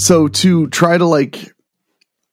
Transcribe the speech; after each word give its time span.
So 0.00 0.28
to 0.28 0.66
try 0.68 0.96
to 0.96 1.04
like 1.04 1.52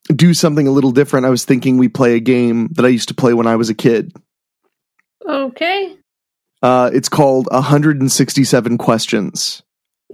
do 0.07 0.33
something 0.33 0.67
a 0.67 0.71
little 0.71 0.91
different, 0.91 1.25
I 1.25 1.29
was 1.29 1.43
thinking 1.43 1.77
we 1.77 1.89
play 1.89 2.15
a 2.15 2.21
game 2.21 2.69
that 2.75 2.85
I 2.85 2.87
used 2.87 3.09
to 3.09 3.13
play 3.13 3.33
when 3.33 3.45
I 3.45 3.57
was 3.57 3.69
a 3.69 3.75
kid. 3.75 4.13
Okay. 5.27 5.97
Uh, 6.63 6.89
it's 6.93 7.09
called 7.09 7.49
167 7.51 8.77
questions. 8.77 9.63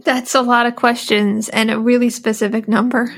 That's 0.04 0.34
a 0.34 0.42
lot 0.42 0.66
of 0.66 0.76
questions 0.76 1.48
and 1.50 1.70
a 1.70 1.80
really 1.80 2.10
specific 2.10 2.68
number. 2.68 3.14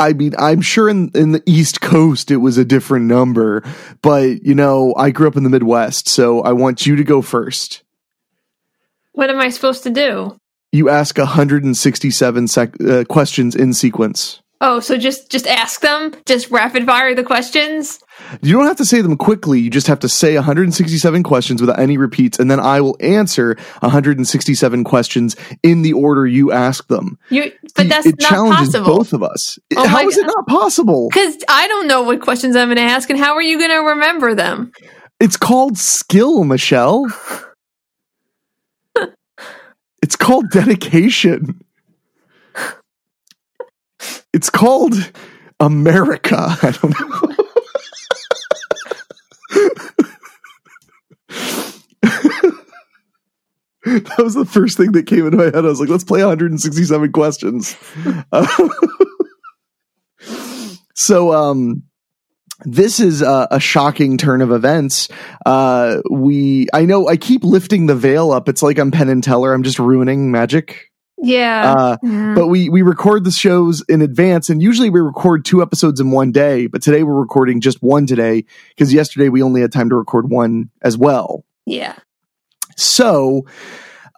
I 0.00 0.12
mean, 0.12 0.34
I'm 0.36 0.60
sure 0.60 0.88
in, 0.88 1.12
in 1.14 1.30
the 1.30 1.42
East 1.46 1.80
Coast 1.80 2.32
it 2.32 2.38
was 2.38 2.58
a 2.58 2.64
different 2.64 3.06
number, 3.06 3.62
but 4.02 4.44
you 4.44 4.56
know, 4.56 4.92
I 4.96 5.10
grew 5.10 5.28
up 5.28 5.36
in 5.36 5.44
the 5.44 5.50
Midwest, 5.50 6.08
so 6.08 6.42
I 6.42 6.52
want 6.52 6.84
you 6.84 6.96
to 6.96 7.04
go 7.04 7.22
first. 7.22 7.84
What 9.12 9.30
am 9.30 9.38
I 9.38 9.50
supposed 9.50 9.84
to 9.84 9.90
do? 9.90 10.36
You 10.76 10.90
ask 10.90 11.16
167 11.16 12.48
sec- 12.48 12.80
uh, 12.82 13.04
questions 13.04 13.56
in 13.56 13.72
sequence. 13.72 14.42
Oh, 14.60 14.78
so 14.80 14.98
just 14.98 15.30
just 15.30 15.46
ask 15.46 15.80
them, 15.80 16.12
just 16.26 16.50
rapid 16.50 16.84
fire 16.84 17.14
the 17.14 17.24
questions. 17.24 17.98
You 18.42 18.52
don't 18.52 18.66
have 18.66 18.76
to 18.76 18.84
say 18.84 19.00
them 19.00 19.16
quickly. 19.16 19.58
You 19.58 19.70
just 19.70 19.86
have 19.86 20.00
to 20.00 20.08
say 20.08 20.34
167 20.34 21.22
questions 21.22 21.62
without 21.62 21.78
any 21.78 21.96
repeats, 21.96 22.38
and 22.38 22.50
then 22.50 22.60
I 22.60 22.82
will 22.82 22.96
answer 23.00 23.56
167 23.80 24.84
questions 24.84 25.34
in 25.62 25.80
the 25.80 25.94
order 25.94 26.26
you 26.26 26.52
ask 26.52 26.86
them. 26.88 27.18
You, 27.30 27.52
but 27.74 27.88
that's 27.88 28.04
it 28.04 28.20
not 28.20 28.28
challenges 28.28 28.74
possible. 28.74 28.96
both 28.96 29.14
of 29.14 29.22
us. 29.22 29.58
Oh 29.76 29.88
How 29.88 30.06
is 30.06 30.18
it 30.18 30.26
not 30.26 30.46
possible? 30.46 31.08
Because 31.08 31.36
I 31.48 31.68
don't 31.68 31.86
know 31.86 32.02
what 32.02 32.20
questions 32.20 32.54
I'm 32.54 32.68
going 32.68 32.76
to 32.76 32.82
ask, 32.82 33.08
and 33.08 33.18
how 33.18 33.34
are 33.34 33.42
you 33.42 33.58
going 33.58 33.70
to 33.70 33.88
remember 33.92 34.34
them? 34.34 34.72
It's 35.20 35.38
called 35.38 35.78
skill, 35.78 36.44
Michelle. 36.44 37.06
It's 40.06 40.14
called 40.14 40.50
dedication. 40.50 41.60
It's 44.32 44.48
called 44.48 44.94
America. 45.58 46.36
I 46.62 46.70
don't 46.70 46.94
know. 47.00 47.22
that 54.00 54.18
was 54.18 54.34
the 54.34 54.44
first 54.44 54.76
thing 54.76 54.92
that 54.92 55.08
came 55.08 55.26
into 55.26 55.38
my 55.38 55.46
head. 55.46 55.56
I 55.56 55.62
was 55.62 55.80
like, 55.80 55.88
let's 55.88 56.04
play 56.04 56.20
167 56.20 57.10
questions. 57.10 57.74
Uh, 58.30 58.46
so, 60.94 61.32
um, 61.32 61.82
this 62.64 63.00
is 63.00 63.22
a, 63.22 63.48
a 63.50 63.60
shocking 63.60 64.16
turn 64.18 64.40
of 64.40 64.50
events. 64.50 65.08
Uh, 65.44 66.00
we, 66.10 66.68
I 66.72 66.86
know 66.86 67.08
I 67.08 67.16
keep 67.16 67.44
lifting 67.44 67.86
the 67.86 67.94
veil 67.94 68.32
up. 68.32 68.48
It's 68.48 68.62
like 68.62 68.78
I'm 68.78 68.90
Penn 68.90 69.08
and 69.08 69.22
Teller. 69.22 69.52
I'm 69.52 69.62
just 69.62 69.78
ruining 69.78 70.30
magic. 70.30 70.90
Yeah. 71.18 71.74
Uh, 71.76 71.96
Yeah. 72.02 72.34
But 72.34 72.48
we, 72.48 72.68
we 72.68 72.82
record 72.82 73.24
the 73.24 73.30
shows 73.30 73.82
in 73.88 74.02
advance 74.02 74.50
and 74.50 74.62
usually 74.62 74.90
we 74.90 75.00
record 75.00 75.44
two 75.44 75.62
episodes 75.62 76.00
in 76.00 76.10
one 76.10 76.30
day, 76.32 76.66
but 76.66 76.82
today 76.82 77.02
we're 77.02 77.18
recording 77.18 77.60
just 77.60 77.82
one 77.82 78.06
today 78.06 78.44
because 78.70 78.92
yesterday 78.92 79.28
we 79.28 79.42
only 79.42 79.60
had 79.62 79.72
time 79.72 79.88
to 79.88 79.94
record 79.96 80.30
one 80.30 80.70
as 80.82 80.96
well. 80.98 81.44
yeah. 81.64 81.96
So, 82.76 83.46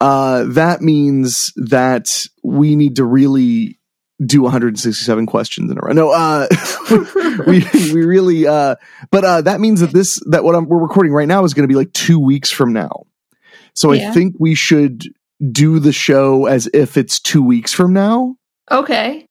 uh, 0.00 0.44
that 0.48 0.80
means 0.80 1.52
that 1.56 2.06
we 2.42 2.74
need 2.74 2.96
to 2.96 3.04
really 3.04 3.77
do 4.24 4.42
167 4.42 5.26
questions 5.26 5.70
in 5.70 5.78
a 5.78 5.80
row. 5.80 5.92
No, 5.92 6.10
uh, 6.10 6.48
we, 7.46 7.64
we 7.92 8.04
really, 8.04 8.46
uh, 8.46 8.74
but, 9.10 9.24
uh, 9.24 9.40
that 9.42 9.60
means 9.60 9.80
that 9.80 9.92
this, 9.92 10.18
that 10.30 10.42
what 10.42 10.54
I'm, 10.54 10.66
we're 10.66 10.78
recording 10.78 11.12
right 11.12 11.28
now 11.28 11.44
is 11.44 11.54
going 11.54 11.62
to 11.64 11.72
be 11.72 11.76
like 11.76 11.92
two 11.92 12.18
weeks 12.18 12.50
from 12.50 12.72
now. 12.72 13.04
So 13.74 13.92
Yeah. 13.92 14.10
I 14.10 14.12
think 14.12 14.34
we 14.38 14.54
should 14.56 15.04
do 15.52 15.78
the 15.78 15.92
show 15.92 16.46
as 16.46 16.68
if 16.74 16.96
it's 16.96 17.20
two 17.20 17.42
weeks 17.44 17.72
from 17.72 17.92
now. 17.92 18.34
Okay. 18.70 19.26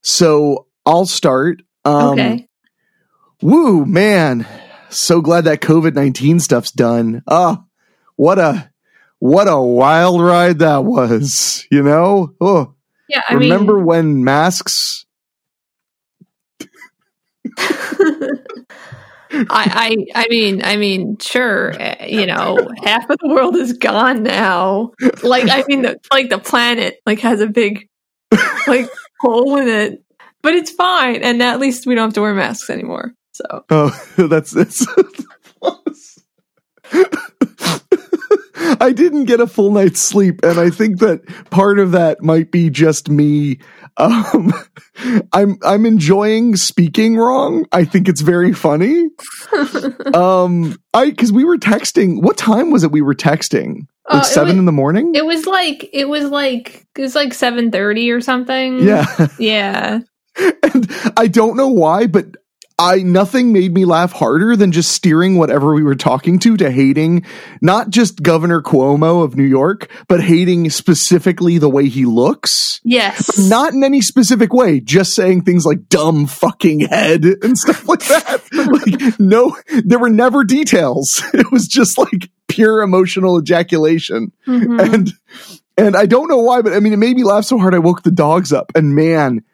So 0.00 0.66
I'll 0.86 1.06
start. 1.06 1.60
Um, 1.84 2.18
okay. 2.18 2.46
Woo, 3.42 3.84
man. 3.84 4.46
So 4.88 5.20
glad 5.20 5.44
that 5.44 5.60
COVID 5.60 5.94
19 5.94 6.40
stuff's 6.40 6.70
done. 6.72 7.22
Oh, 7.26 7.64
what 8.16 8.38
a, 8.38 8.70
what 9.18 9.48
a 9.48 9.60
wild 9.60 10.22
ride 10.22 10.60
that 10.60 10.84
was, 10.84 11.66
you 11.70 11.82
know? 11.82 12.34
Oh, 12.40 12.74
Yeah. 13.12 13.22
I 13.28 13.34
remember 13.34 13.76
mean, 13.76 13.84
when 13.84 14.24
masks, 14.24 15.04
I, 17.58 19.44
I, 19.50 20.06
I 20.14 20.26
mean, 20.28 20.64
I 20.64 20.76
mean, 20.76 21.18
sure. 21.18 21.74
uh, 21.74 22.06
You 22.06 22.24
know, 22.24 22.56
half 22.82 23.10
of 23.10 23.18
the 23.18 23.28
world 23.28 23.54
is 23.56 23.74
gone 23.74 24.22
now. 24.22 24.92
Like, 25.22 25.50
I 25.50 25.62
mean, 25.68 25.82
the, 25.82 25.98
like 26.10 26.30
the 26.30 26.38
planet 26.38 27.00
like 27.04 27.20
has 27.20 27.40
a 27.40 27.46
big 27.46 27.86
like 28.66 28.88
hole 29.20 29.56
in 29.58 29.68
it, 29.68 30.02
but 30.40 30.54
it's 30.54 30.70
fine, 30.70 31.22
and 31.22 31.42
at 31.42 31.60
least 31.60 31.86
we 31.86 31.94
don't 31.94 32.06
have 32.06 32.14
to 32.14 32.22
wear 32.22 32.34
masks 32.34 32.70
anymore. 32.70 33.12
So 33.32 33.64
oh, 33.68 34.06
that's, 34.16 34.52
that's, 34.52 34.86
I 38.80 38.92
didn't 38.92 39.24
get 39.24 39.40
a 39.40 39.46
full 39.46 39.70
night's 39.72 40.00
sleep, 40.00 40.40
and 40.42 40.58
I 40.58 40.70
think 40.70 40.98
that 41.00 41.20
part 41.50 41.78
of 41.78 41.92
that 41.92 42.22
might 42.22 42.50
be 42.50 42.70
just 42.70 43.08
me. 43.10 43.58
Um, 43.96 44.52
I'm 45.32 45.58
I'm 45.62 45.86
enjoying 45.86 46.56
speaking 46.56 47.16
wrong. 47.16 47.66
I 47.72 47.84
think 47.84 48.08
it's 48.08 48.20
very 48.20 48.52
funny. 48.52 49.08
um, 50.14 50.76
I 50.94 51.10
because 51.10 51.32
we 51.32 51.44
were 51.44 51.58
texting. 51.58 52.22
What 52.22 52.36
time 52.36 52.70
was 52.70 52.84
it? 52.84 52.92
We 52.92 53.02
were 53.02 53.14
texting 53.14 53.86
Uh, 54.08 54.14
like 54.16 54.22
it 54.24 54.26
seven 54.26 54.48
was- 54.48 54.58
in 54.58 54.64
the 54.66 54.72
morning. 54.72 55.14
it 55.14 55.24
was 55.24 55.46
like 55.46 55.88
it 55.92 56.08
was 56.08 56.24
like 56.30 56.86
it 56.96 57.00
was 57.02 57.14
like 57.14 57.34
seven 57.34 57.70
thirty 57.70 58.10
or 58.10 58.20
something. 58.20 58.80
yeah, 58.80 59.06
yeah. 59.38 60.00
and 60.62 60.90
I 61.16 61.26
don't 61.28 61.56
know 61.56 61.68
why, 61.68 62.06
but 62.06 62.26
I 62.82 63.02
nothing 63.02 63.52
made 63.52 63.72
me 63.72 63.84
laugh 63.84 64.12
harder 64.12 64.56
than 64.56 64.72
just 64.72 64.90
steering 64.92 65.36
whatever 65.36 65.74
we 65.74 65.82
were 65.82 65.94
talking 65.94 66.38
to 66.40 66.56
to 66.56 66.70
hating 66.70 67.24
not 67.60 67.90
just 67.90 68.22
Governor 68.22 68.60
Cuomo 68.60 69.22
of 69.24 69.36
New 69.36 69.44
York, 69.44 69.88
but 70.08 70.20
hating 70.22 70.68
specifically 70.70 71.58
the 71.58 71.68
way 71.68 71.88
he 71.88 72.04
looks. 72.04 72.80
Yes. 72.84 73.38
Not 73.38 73.72
in 73.72 73.84
any 73.84 74.00
specific 74.00 74.52
way, 74.52 74.80
just 74.80 75.14
saying 75.14 75.42
things 75.42 75.64
like 75.64 75.88
dumb 75.88 76.26
fucking 76.26 76.80
head 76.80 77.24
and 77.24 77.56
stuff 77.64 77.86
like 77.88 78.00
that. 78.06 78.42
like, 78.52 79.20
no, 79.20 79.56
there 79.84 79.98
were 79.98 80.10
never 80.10 80.44
details. 80.44 81.22
It 81.34 81.50
was 81.50 81.66
just 81.66 81.98
like 81.98 82.30
pure 82.48 82.82
emotional 82.82 83.38
ejaculation. 83.38 84.32
Mhm. 84.46 84.80
And, 84.94 85.12
and 85.76 85.96
I 85.96 86.06
don't 86.06 86.28
know 86.28 86.38
why, 86.38 86.62
but 86.62 86.72
I 86.72 86.80
mean, 86.80 86.92
it 86.92 86.98
made 86.98 87.16
me 87.16 87.24
laugh 87.24 87.44
so 87.44 87.58
hard 87.58 87.74
I 87.74 87.78
woke 87.78 88.02
the 88.02 88.10
dogs 88.10 88.52
up. 88.52 88.70
And 88.74 88.94
man, 88.94 89.44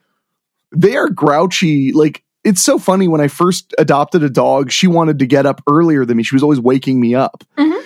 they 0.75 0.97
are 0.97 1.09
grouchy. 1.09 1.93
Like, 1.93 2.25
it's 2.49 2.63
so 2.65 2.79
funny 2.79 3.07
when 3.09 3.21
I 3.21 3.29
first 3.29 3.75
adopted 3.79 4.23
a 4.23 4.31
dog, 4.31 4.71
she 4.73 4.87
wanted 4.87 5.19
to 5.21 5.27
get 5.27 5.47
up 5.47 5.63
earlier 5.69 6.05
than 6.05 6.17
me. 6.17 6.23
She 6.23 6.35
was 6.35 6.43
always 6.43 6.61
waking 6.61 7.01
me 7.01 7.15
up. 7.15 7.45
Mhm. 7.57 7.83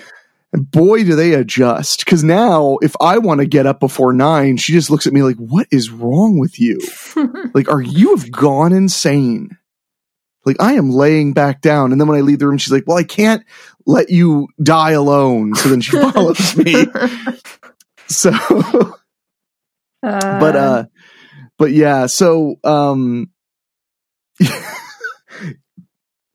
And 0.55 0.71
boy, 0.71 1.03
do 1.03 1.17
they 1.17 1.33
adjust. 1.33 2.05
Cause 2.05 2.23
now 2.23 2.77
if 2.83 2.95
I 3.01 3.19
want 3.19 3.41
to 3.41 3.47
get 3.47 3.67
up 3.67 3.81
before 3.81 4.13
nine, 4.13 4.59
she 4.59 4.73
just 4.73 4.91
looks 4.91 5.07
at 5.07 5.13
me 5.13 5.23
like, 5.23 5.37
what 5.37 5.67
is 5.71 5.91
wrong 5.91 6.39
with 6.39 6.61
you? 6.61 6.79
like, 7.55 7.71
are 7.71 7.81
you 7.81 8.15
have 8.17 8.31
gone 8.31 8.73
insane? 8.73 9.57
Like, 10.45 10.57
I 10.61 10.75
am 10.75 10.91
laying 10.91 11.33
back 11.33 11.61
down. 11.61 11.93
And 11.93 12.01
then 12.01 12.09
when 12.09 12.19
I 12.19 12.21
leave 12.21 12.39
the 12.41 12.49
room, 12.49 12.59
she's 12.59 12.73
like, 12.73 12.85
well, 12.87 12.99
I 12.99 13.05
can't 13.05 13.45
let 13.87 14.11
you 14.11 14.49
die 14.63 14.91
alone. 14.91 15.55
So 15.55 15.69
then 15.69 15.81
she 15.81 15.93
follows 15.99 16.57
me. 16.57 16.87
So, 18.09 18.31
but, 20.03 20.57
uh, 20.57 20.85
but 21.59 21.73
yeah, 21.73 22.07
so, 22.07 22.57
um, 22.63 23.31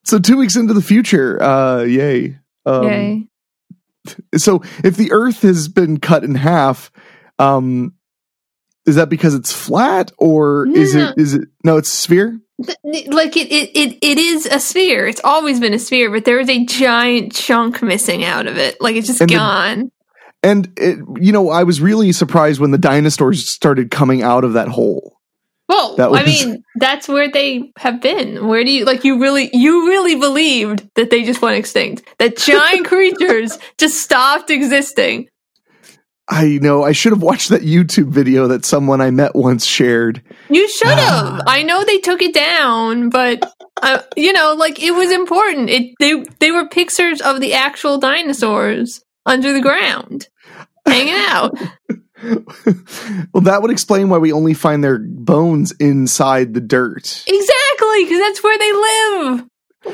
so 0.03 0.19
two 0.19 0.37
weeks 0.37 0.55
into 0.55 0.73
the 0.73 0.81
future, 0.81 1.41
uh, 1.41 1.83
yay. 1.83 2.37
Um, 2.65 2.83
yay. 2.85 3.27
so 4.37 4.61
if 4.83 4.95
the 4.97 5.11
earth 5.11 5.41
has 5.41 5.67
been 5.67 5.99
cut 5.99 6.23
in 6.23 6.35
half 6.35 6.91
um 7.39 7.93
is 8.85 8.95
that 8.95 9.09
because 9.09 9.35
it's 9.35 9.51
flat 9.53 10.11
or 10.17 10.65
No, 10.67 10.79
is 10.81 10.95
it 10.95 11.17
is 11.17 11.33
it 11.33 11.47
no 11.63 11.77
it's 11.77 11.91
a 11.91 11.95
sphere 11.95 12.39
like 13.07 13.37
it, 13.37 13.51
it, 13.51 13.69
it, 13.75 13.97
it 14.01 14.17
is 14.17 14.47
a 14.47 14.59
sphere. 14.59 15.05
It's 15.05 15.21
always 15.23 15.59
been 15.59 15.75
a 15.75 15.79
sphere, 15.79 16.09
but 16.09 16.25
there 16.25 16.39
is 16.39 16.49
a 16.49 16.65
giant 16.65 17.31
chunk 17.35 17.83
missing 17.83 18.23
out 18.23 18.47
of 18.47 18.57
it. 18.57 18.81
Like 18.81 18.95
it's 18.95 19.05
just 19.07 19.21
And 19.21 19.29
the- 19.29 19.35
gone. 19.35 19.91
and 20.41 20.71
it, 20.77 20.97
you 21.21 21.31
know 21.31 21.49
i 21.49 21.63
was 21.63 21.79
really 21.81 22.11
surprised 22.11 22.59
when 22.59 22.71
the 22.71 22.77
dinosaurs 22.79 23.47
started 23.47 23.91
coming 23.91 24.23
out 24.23 24.43
of 24.43 24.53
that 24.53 24.67
hole 24.69 25.16
Well, 25.67 25.97
That 25.97 26.11
I 26.13 26.23
mean, 26.23 26.63
that's 26.75 27.07
where 27.09 27.29
they 27.29 27.71
have 27.77 28.01
been. 28.01 28.47
Where 28.47 28.63
do 28.63 28.71
you 28.71 28.85
like? 28.85 29.03
You 29.03 29.19
really, 29.19 29.49
you 29.51 29.87
really 29.87 30.15
believed 30.15 30.87
that 30.95 31.09
they 31.09 31.23
just 31.23 31.41
went 31.41 31.57
extinct. 31.57 32.03
That 32.19 32.37
giant 32.51 32.87
creatures 32.87 33.57
just 33.77 34.01
stopped 34.01 34.49
existing. 34.49 35.27
I 36.29 36.59
know 36.61 36.83
I 36.83 36.91
should 36.91 37.13
have 37.13 37.21
watched 37.21 37.49
that 37.49 37.61
YouTube 37.61 38.09
video 38.09 38.47
that 38.47 38.65
someone 38.65 38.99
I 38.99 39.11
met 39.11 39.33
once 39.33 39.65
shared. 39.65 40.21
You 40.49 40.67
should 40.69 40.87
have. 40.87 41.41
I 41.47 41.63
know 41.63 41.83
they 41.83 41.99
took 41.99 42.21
it 42.21 42.33
down, 42.33 43.09
but 43.09 43.49
uh, 43.81 44.01
you 44.15 44.33
know, 44.33 44.53
like 44.57 44.81
it 44.81 44.91
was 44.91 45.11
important. 45.11 45.69
It 45.69 45.93
they 45.99 46.23
they 46.39 46.51
were 46.51 46.67
pictures 46.67 47.21
of 47.21 47.39
the 47.39 47.53
actual 47.53 47.97
dinosaurs 47.97 49.01
under 49.25 49.53
the 49.53 49.61
ground, 49.61 50.27
hanging 50.85 51.13
out. 51.15 51.57
well, 53.33 53.43
that 53.43 53.59
would 53.61 53.71
explain 53.71 54.09
why 54.09 54.17
we 54.17 54.31
only 54.31 54.53
find 54.53 54.83
their 54.83 54.99
bones 54.99 55.71
inside 55.79 56.53
the 56.53 56.61
dirt. 56.61 57.23
Exactly, 57.27 58.03
because 58.03 58.19
that's 58.19 58.43
where 58.43 58.57
they 58.57 58.71
live. 58.71 59.45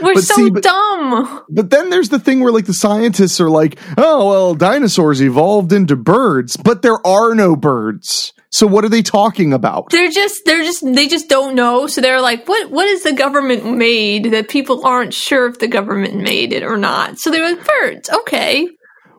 We're 0.02 0.14
But 0.16 0.24
so 0.24 0.36
see, 0.36 0.50
but- 0.50 0.64
dumb. 0.64 1.42
But 1.50 1.70
then 1.70 1.90
there's 1.90 2.10
the 2.10 2.20
thing 2.20 2.40
where 2.40 2.52
like 2.52 2.66
the 2.66 2.74
scientists 2.74 3.40
are 3.40 3.50
like, 3.50 3.78
"Oh, 3.98 4.30
well, 4.30 4.56
dinosaurs 4.56 5.22
evolved 5.22 5.72
into 5.72 5.96
birds, 5.96 6.58
but 6.58 6.82
there 6.82 7.06
are 7.06 7.36
no 7.36 7.56
birds." 7.56 8.34
So 8.50 8.66
what 8.68 8.86
are 8.86 8.90
they 8.90 9.02
talking 9.02 9.52
about? 9.54 9.90
They're 9.90 10.10
just 10.12 10.42
they're 10.46 10.64
just 10.64 10.84
they 10.84 11.08
just 11.08 11.28
don't 11.30 11.54
know. 11.56 11.86
So 11.88 12.02
they're 12.02 12.22
like, 12.22 12.48
what 12.48 12.72
what 12.72 12.88
is 12.88 13.04
the 13.04 13.14
government 13.14 13.66
made 13.78 14.26
that 14.32 14.48
people 14.50 14.86
aren't 14.86 15.14
sure 15.14 15.48
if 15.48 15.60
the 15.60 15.68
government 15.68 16.16
made 16.16 16.54
it 16.54 16.64
or 16.64 16.78
not? 16.78 17.20
So 17.20 17.30
they're 17.30 17.56
like 17.56 17.68
birds. 17.68 18.10
Okay, 18.10 18.68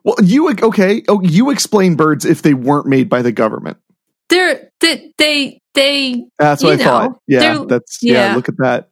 Well, 0.04 0.16
you 0.22 0.50
okay? 0.50 1.02
Oh, 1.08 1.20
you 1.22 1.50
explain 1.50 1.96
birds 1.96 2.24
if 2.24 2.42
they 2.42 2.54
weren't 2.54 2.86
made 2.86 3.08
by 3.08 3.22
the 3.22 3.32
government. 3.32 3.78
they're 4.28 4.70
they 4.80 5.12
they 5.18 5.60
they 5.74 6.24
That's 6.38 6.62
what 6.62 6.78
You 6.78 6.84
I 6.84 6.86
thought. 6.86 7.10
know, 7.10 7.20
Yeah, 7.26 7.40
they're- 7.54 7.66
that's 7.66 7.98
yeah. 8.02 8.28
yeah. 8.30 8.36
Look 8.36 8.48
at 8.48 8.56
that. 8.58 8.88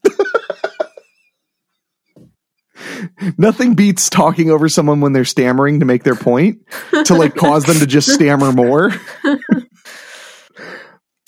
Nothing 3.39 3.75
beats 3.75 4.11
talking 4.11 4.51
over 4.51 4.69
someone 4.69 5.01
when 5.01 5.13
they're 5.13 5.25
stammering 5.25 5.81
to 5.81 5.87
make 5.87 6.03
their 6.03 6.17
point 6.17 6.59
to 7.05 7.15
like 7.15 7.35
cause 7.37 7.65
them 7.65 7.79
to 7.79 7.87
just 7.87 8.09
stammer 8.11 8.51
more. 8.53 8.91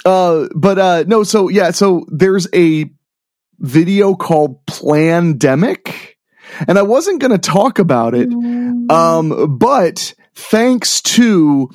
uh, 0.05 0.49
but 0.57 0.79
uh, 0.79 1.05
no. 1.07 1.23
So 1.23 1.49
yeah. 1.49 1.71
So 1.71 2.07
there's 2.09 2.49
a 2.55 2.87
video 3.61 4.15
called 4.17 4.65
Plandemic, 4.67 6.14
and 6.67 6.79
I 6.79 6.83
wasn't 6.83 7.21
going 7.21 7.33
to 7.33 7.39
talk 7.39 7.79
about 7.79 8.15
it. 8.15 8.33
Um, 8.91 9.59
but 9.59 10.15
thanks 10.35 11.01
to 11.03 11.71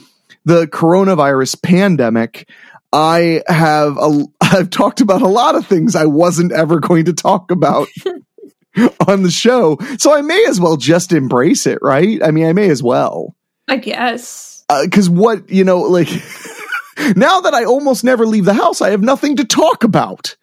the 0.46 0.68
coronavirus 0.68 1.62
pandemic, 1.62 2.50
I 2.92 3.44
have 3.48 3.98
a, 3.98 4.26
I've 4.42 4.70
talked 4.70 5.02
about 5.02 5.22
a 5.22 5.28
lot 5.28 5.56
of 5.56 5.66
things 5.66 5.96
I 5.96 6.06
wasn't 6.06 6.52
ever 6.52 6.80
going 6.80 7.06
to 7.06 7.14
talk 7.14 7.52
about 7.52 7.88
on 9.08 9.24
the 9.24 9.32
show. 9.32 9.78
So 9.98 10.16
I 10.16 10.22
may 10.22 10.46
as 10.48 10.60
well 10.60 10.78
just 10.78 11.12
embrace 11.14 11.66
it, 11.66 11.80
right? 11.82 12.22
I 12.24 12.32
mean, 12.32 12.46
I 12.46 12.54
may 12.54 12.70
as 12.70 12.82
well. 12.82 13.36
I 13.68 13.78
guess. 13.78 14.64
Because 14.84 15.10
what, 15.10 15.50
you 15.50 15.64
know, 15.64 15.82
like 15.82 16.10
now 17.16 17.42
that 17.42 17.54
I 17.54 17.66
almost 17.66 18.04
never 18.04 18.26
leave 18.26 18.46
the 18.46 18.54
house, 18.54 18.82
I 18.82 18.92
have 18.92 19.02
nothing 19.02 19.38
to 19.38 19.46
talk 19.46 19.84
about. 19.84 20.36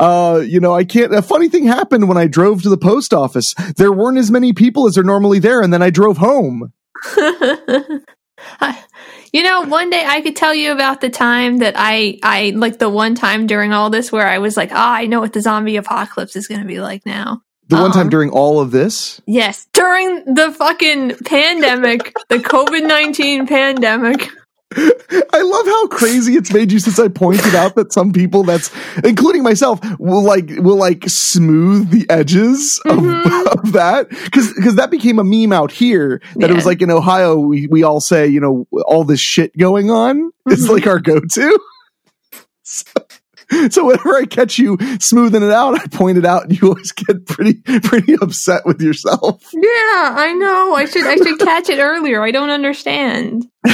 Uh, 0.00 0.42
you 0.44 0.60
know, 0.60 0.74
I 0.74 0.84
can't. 0.84 1.14
A 1.14 1.22
funny 1.22 1.48
thing 1.48 1.66
happened 1.66 2.08
when 2.08 2.16
I 2.18 2.26
drove 2.26 2.62
to 2.62 2.68
the 2.68 2.78
post 2.78 3.12
office. 3.14 3.54
There 3.76 3.92
weren't 3.92 4.18
as 4.18 4.30
many 4.30 4.52
people 4.52 4.86
as 4.86 4.98
are 4.98 5.02
normally 5.02 5.38
there, 5.38 5.60
and 5.62 5.72
then 5.72 5.82
I 5.82 5.90
drove 5.90 6.18
home. 6.18 6.72
you 9.32 9.42
know, 9.42 9.62
one 9.62 9.90
day 9.90 10.04
I 10.06 10.20
could 10.20 10.36
tell 10.36 10.54
you 10.54 10.72
about 10.72 11.00
the 11.00 11.10
time 11.10 11.58
that 11.58 11.74
I 11.76 12.18
I 12.22 12.52
like 12.56 12.78
the 12.78 12.88
one 12.88 13.14
time 13.14 13.46
during 13.46 13.72
all 13.72 13.90
this 13.90 14.10
where 14.12 14.26
I 14.26 14.38
was 14.38 14.56
like, 14.56 14.70
ah, 14.72 14.94
I 14.94 15.06
know 15.06 15.20
what 15.20 15.32
the 15.32 15.40
zombie 15.40 15.76
apocalypse 15.76 16.36
is 16.36 16.48
going 16.48 16.60
to 16.60 16.66
be 16.66 16.80
like 16.80 17.04
now. 17.06 17.42
The 17.68 17.76
one 17.76 17.92
time 17.92 18.06
Um, 18.06 18.10
during 18.10 18.30
all 18.30 18.60
of 18.60 18.70
this, 18.70 19.20
Yes, 19.26 19.66
during 19.74 20.24
the 20.34 20.52
fucking 20.52 21.16
pandemic, 21.26 22.14
the 22.28 22.38
COVID 22.38 22.86
nineteen 22.86 23.46
pandemic. 23.46 24.28
I 24.76 25.40
love 25.42 25.66
how 25.66 25.86
crazy 25.88 26.34
it's 26.34 26.52
made 26.52 26.70
you 26.70 26.78
since 26.78 26.98
I 26.98 27.08
pointed 27.08 27.54
out 27.54 27.74
that 27.76 27.92
some 27.92 28.12
people 28.12 28.42
that's 28.42 28.70
including 29.02 29.42
myself 29.42 29.80
will 29.98 30.22
like 30.22 30.50
will 30.58 30.76
like 30.76 31.04
smooth 31.08 31.90
the 31.90 32.06
edges 32.10 32.78
of, 32.84 32.98
Mhm. 32.98 33.46
of 33.64 33.72
that 33.72 34.10
because 34.10 34.52
because 34.52 34.74
that 34.74 34.90
became 34.90 35.18
a 35.18 35.24
meme 35.24 35.52
out 35.54 35.72
here 35.72 36.20
that 36.36 36.50
it 36.50 36.54
was 36.54 36.66
like 36.66 36.82
in 36.82 36.90
Ohio 36.90 37.38
we 37.38 37.66
we 37.68 37.82
all 37.82 38.00
say 38.00 38.26
you 38.26 38.40
know 38.40 38.66
all 38.84 39.04
this 39.04 39.20
shit 39.20 39.56
going 39.56 39.90
on 39.90 40.32
is 40.50 40.66
Mhm. 40.68 40.72
like 40.74 40.86
our 40.86 40.98
go 41.00 41.20
to. 41.20 41.58
So, 42.70 42.84
so 43.70 43.86
whenever 43.86 44.14
I 44.14 44.26
catch 44.26 44.58
you 44.58 44.76
smoothing 45.00 45.42
it 45.42 45.50
out, 45.50 45.74
I 45.80 45.86
point 45.86 46.18
it 46.18 46.26
out, 46.26 46.42
and 46.44 46.60
you 46.60 46.68
always 46.68 46.92
get 46.92 47.24
pretty 47.26 47.54
pretty 47.80 48.12
upset 48.20 48.66
with 48.66 48.82
yourself. 48.82 49.42
Yeah, 49.54 49.62
I 50.18 50.34
know. 50.38 50.74
I 50.74 50.84
should 50.84 51.06
I 51.06 51.16
should 51.16 51.38
catch 51.38 51.70
it 51.70 51.78
earlier. 51.78 52.22
I 52.22 52.30
don't 52.30 52.50
understand. 52.50 53.46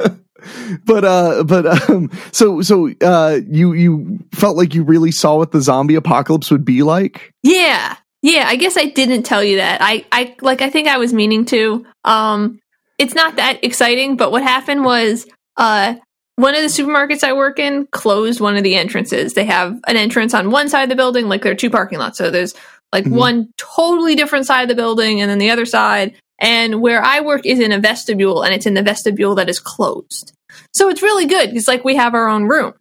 but 0.86 1.04
uh 1.04 1.44
but 1.44 1.90
um 1.90 2.10
so 2.32 2.62
so 2.62 2.90
uh 3.02 3.38
you 3.48 3.72
you 3.72 4.18
felt 4.32 4.56
like 4.56 4.74
you 4.74 4.82
really 4.82 5.10
saw 5.10 5.36
what 5.36 5.52
the 5.52 5.60
zombie 5.60 5.94
apocalypse 5.94 6.50
would 6.50 6.64
be 6.64 6.82
like 6.82 7.32
Yeah. 7.42 7.96
Yeah, 8.22 8.44
I 8.46 8.56
guess 8.56 8.76
I 8.76 8.84
didn't 8.84 9.22
tell 9.22 9.42
you 9.42 9.56
that. 9.56 9.80
I 9.80 10.04
I 10.12 10.36
like 10.42 10.60
I 10.62 10.68
think 10.70 10.88
I 10.88 10.98
was 10.98 11.12
meaning 11.12 11.44
to. 11.46 11.86
Um 12.04 12.58
it's 12.98 13.14
not 13.14 13.36
that 13.36 13.64
exciting, 13.64 14.16
but 14.16 14.30
what 14.30 14.42
happened 14.42 14.84
was 14.84 15.26
uh 15.56 15.94
one 16.36 16.54
of 16.54 16.62
the 16.62 16.68
supermarkets 16.68 17.22
I 17.24 17.32
work 17.34 17.58
in 17.58 17.86
closed 17.92 18.40
one 18.40 18.56
of 18.56 18.62
the 18.62 18.76
entrances. 18.76 19.34
They 19.34 19.44
have 19.44 19.78
an 19.86 19.96
entrance 19.96 20.32
on 20.34 20.50
one 20.50 20.68
side 20.70 20.84
of 20.84 20.88
the 20.88 20.96
building, 20.96 21.28
like 21.28 21.42
there 21.42 21.52
are 21.52 21.56
two 21.56 21.70
parking 21.70 21.98
lots. 21.98 22.16
So 22.18 22.30
there's 22.30 22.54
like 22.92 23.04
Mhm. 23.04 23.12
one 23.12 23.48
totally 23.58 24.14
different 24.16 24.46
side 24.46 24.62
of 24.62 24.68
the 24.68 24.74
building 24.74 25.20
and 25.20 25.30
then 25.30 25.38
the 25.38 25.50
other 25.50 25.66
side. 25.66 26.14
And 26.40 26.80
where 26.80 27.02
I 27.02 27.20
work 27.20 27.44
is 27.44 27.60
in 27.60 27.72
a 27.72 27.78
vestibule 27.78 28.42
and 28.42 28.54
it's 28.54 28.66
in 28.66 28.74
the 28.74 28.82
vestibule 28.82 29.34
that 29.34 29.50
is 29.50 29.58
closed. 29.58 30.32
So 30.72 30.88
it's 30.88 31.02
really 31.02 31.26
good. 31.26 31.54
It's 31.54 31.68
like 31.68 31.84
we 31.84 31.96
have 31.96 32.14
our 32.14 32.28
own 32.28 32.44
room. 32.44 32.72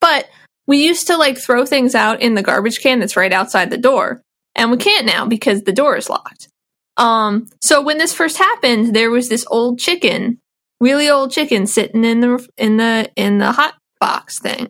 But 0.00 0.28
we 0.66 0.84
used 0.84 1.08
to 1.08 1.16
like 1.16 1.38
throw 1.38 1.66
things 1.66 1.94
out 1.94 2.22
in 2.22 2.34
the 2.34 2.42
garbage 2.42 2.80
can 2.80 3.00
that's 3.00 3.16
right 3.16 3.32
outside 3.32 3.70
the 3.70 3.78
door. 3.78 4.22
And 4.54 4.70
we 4.70 4.76
can't 4.76 5.06
now 5.06 5.26
because 5.26 5.62
the 5.62 5.72
door 5.72 5.96
is 5.96 6.08
locked. 6.08 6.48
Um, 6.96 7.48
so 7.60 7.82
when 7.82 7.98
this 7.98 8.12
first 8.12 8.38
happened, 8.38 8.94
there 8.94 9.10
was 9.10 9.28
this 9.28 9.46
old 9.50 9.78
chicken, 9.78 10.38
really 10.80 11.08
old 11.08 11.30
chicken 11.30 11.66
sitting 11.66 12.04
in 12.04 12.20
the 12.20 12.48
in 12.56 12.76
the 12.76 13.10
in 13.16 13.38
the 13.38 13.52
hot 13.52 13.74
box 14.00 14.38
thing. 14.38 14.68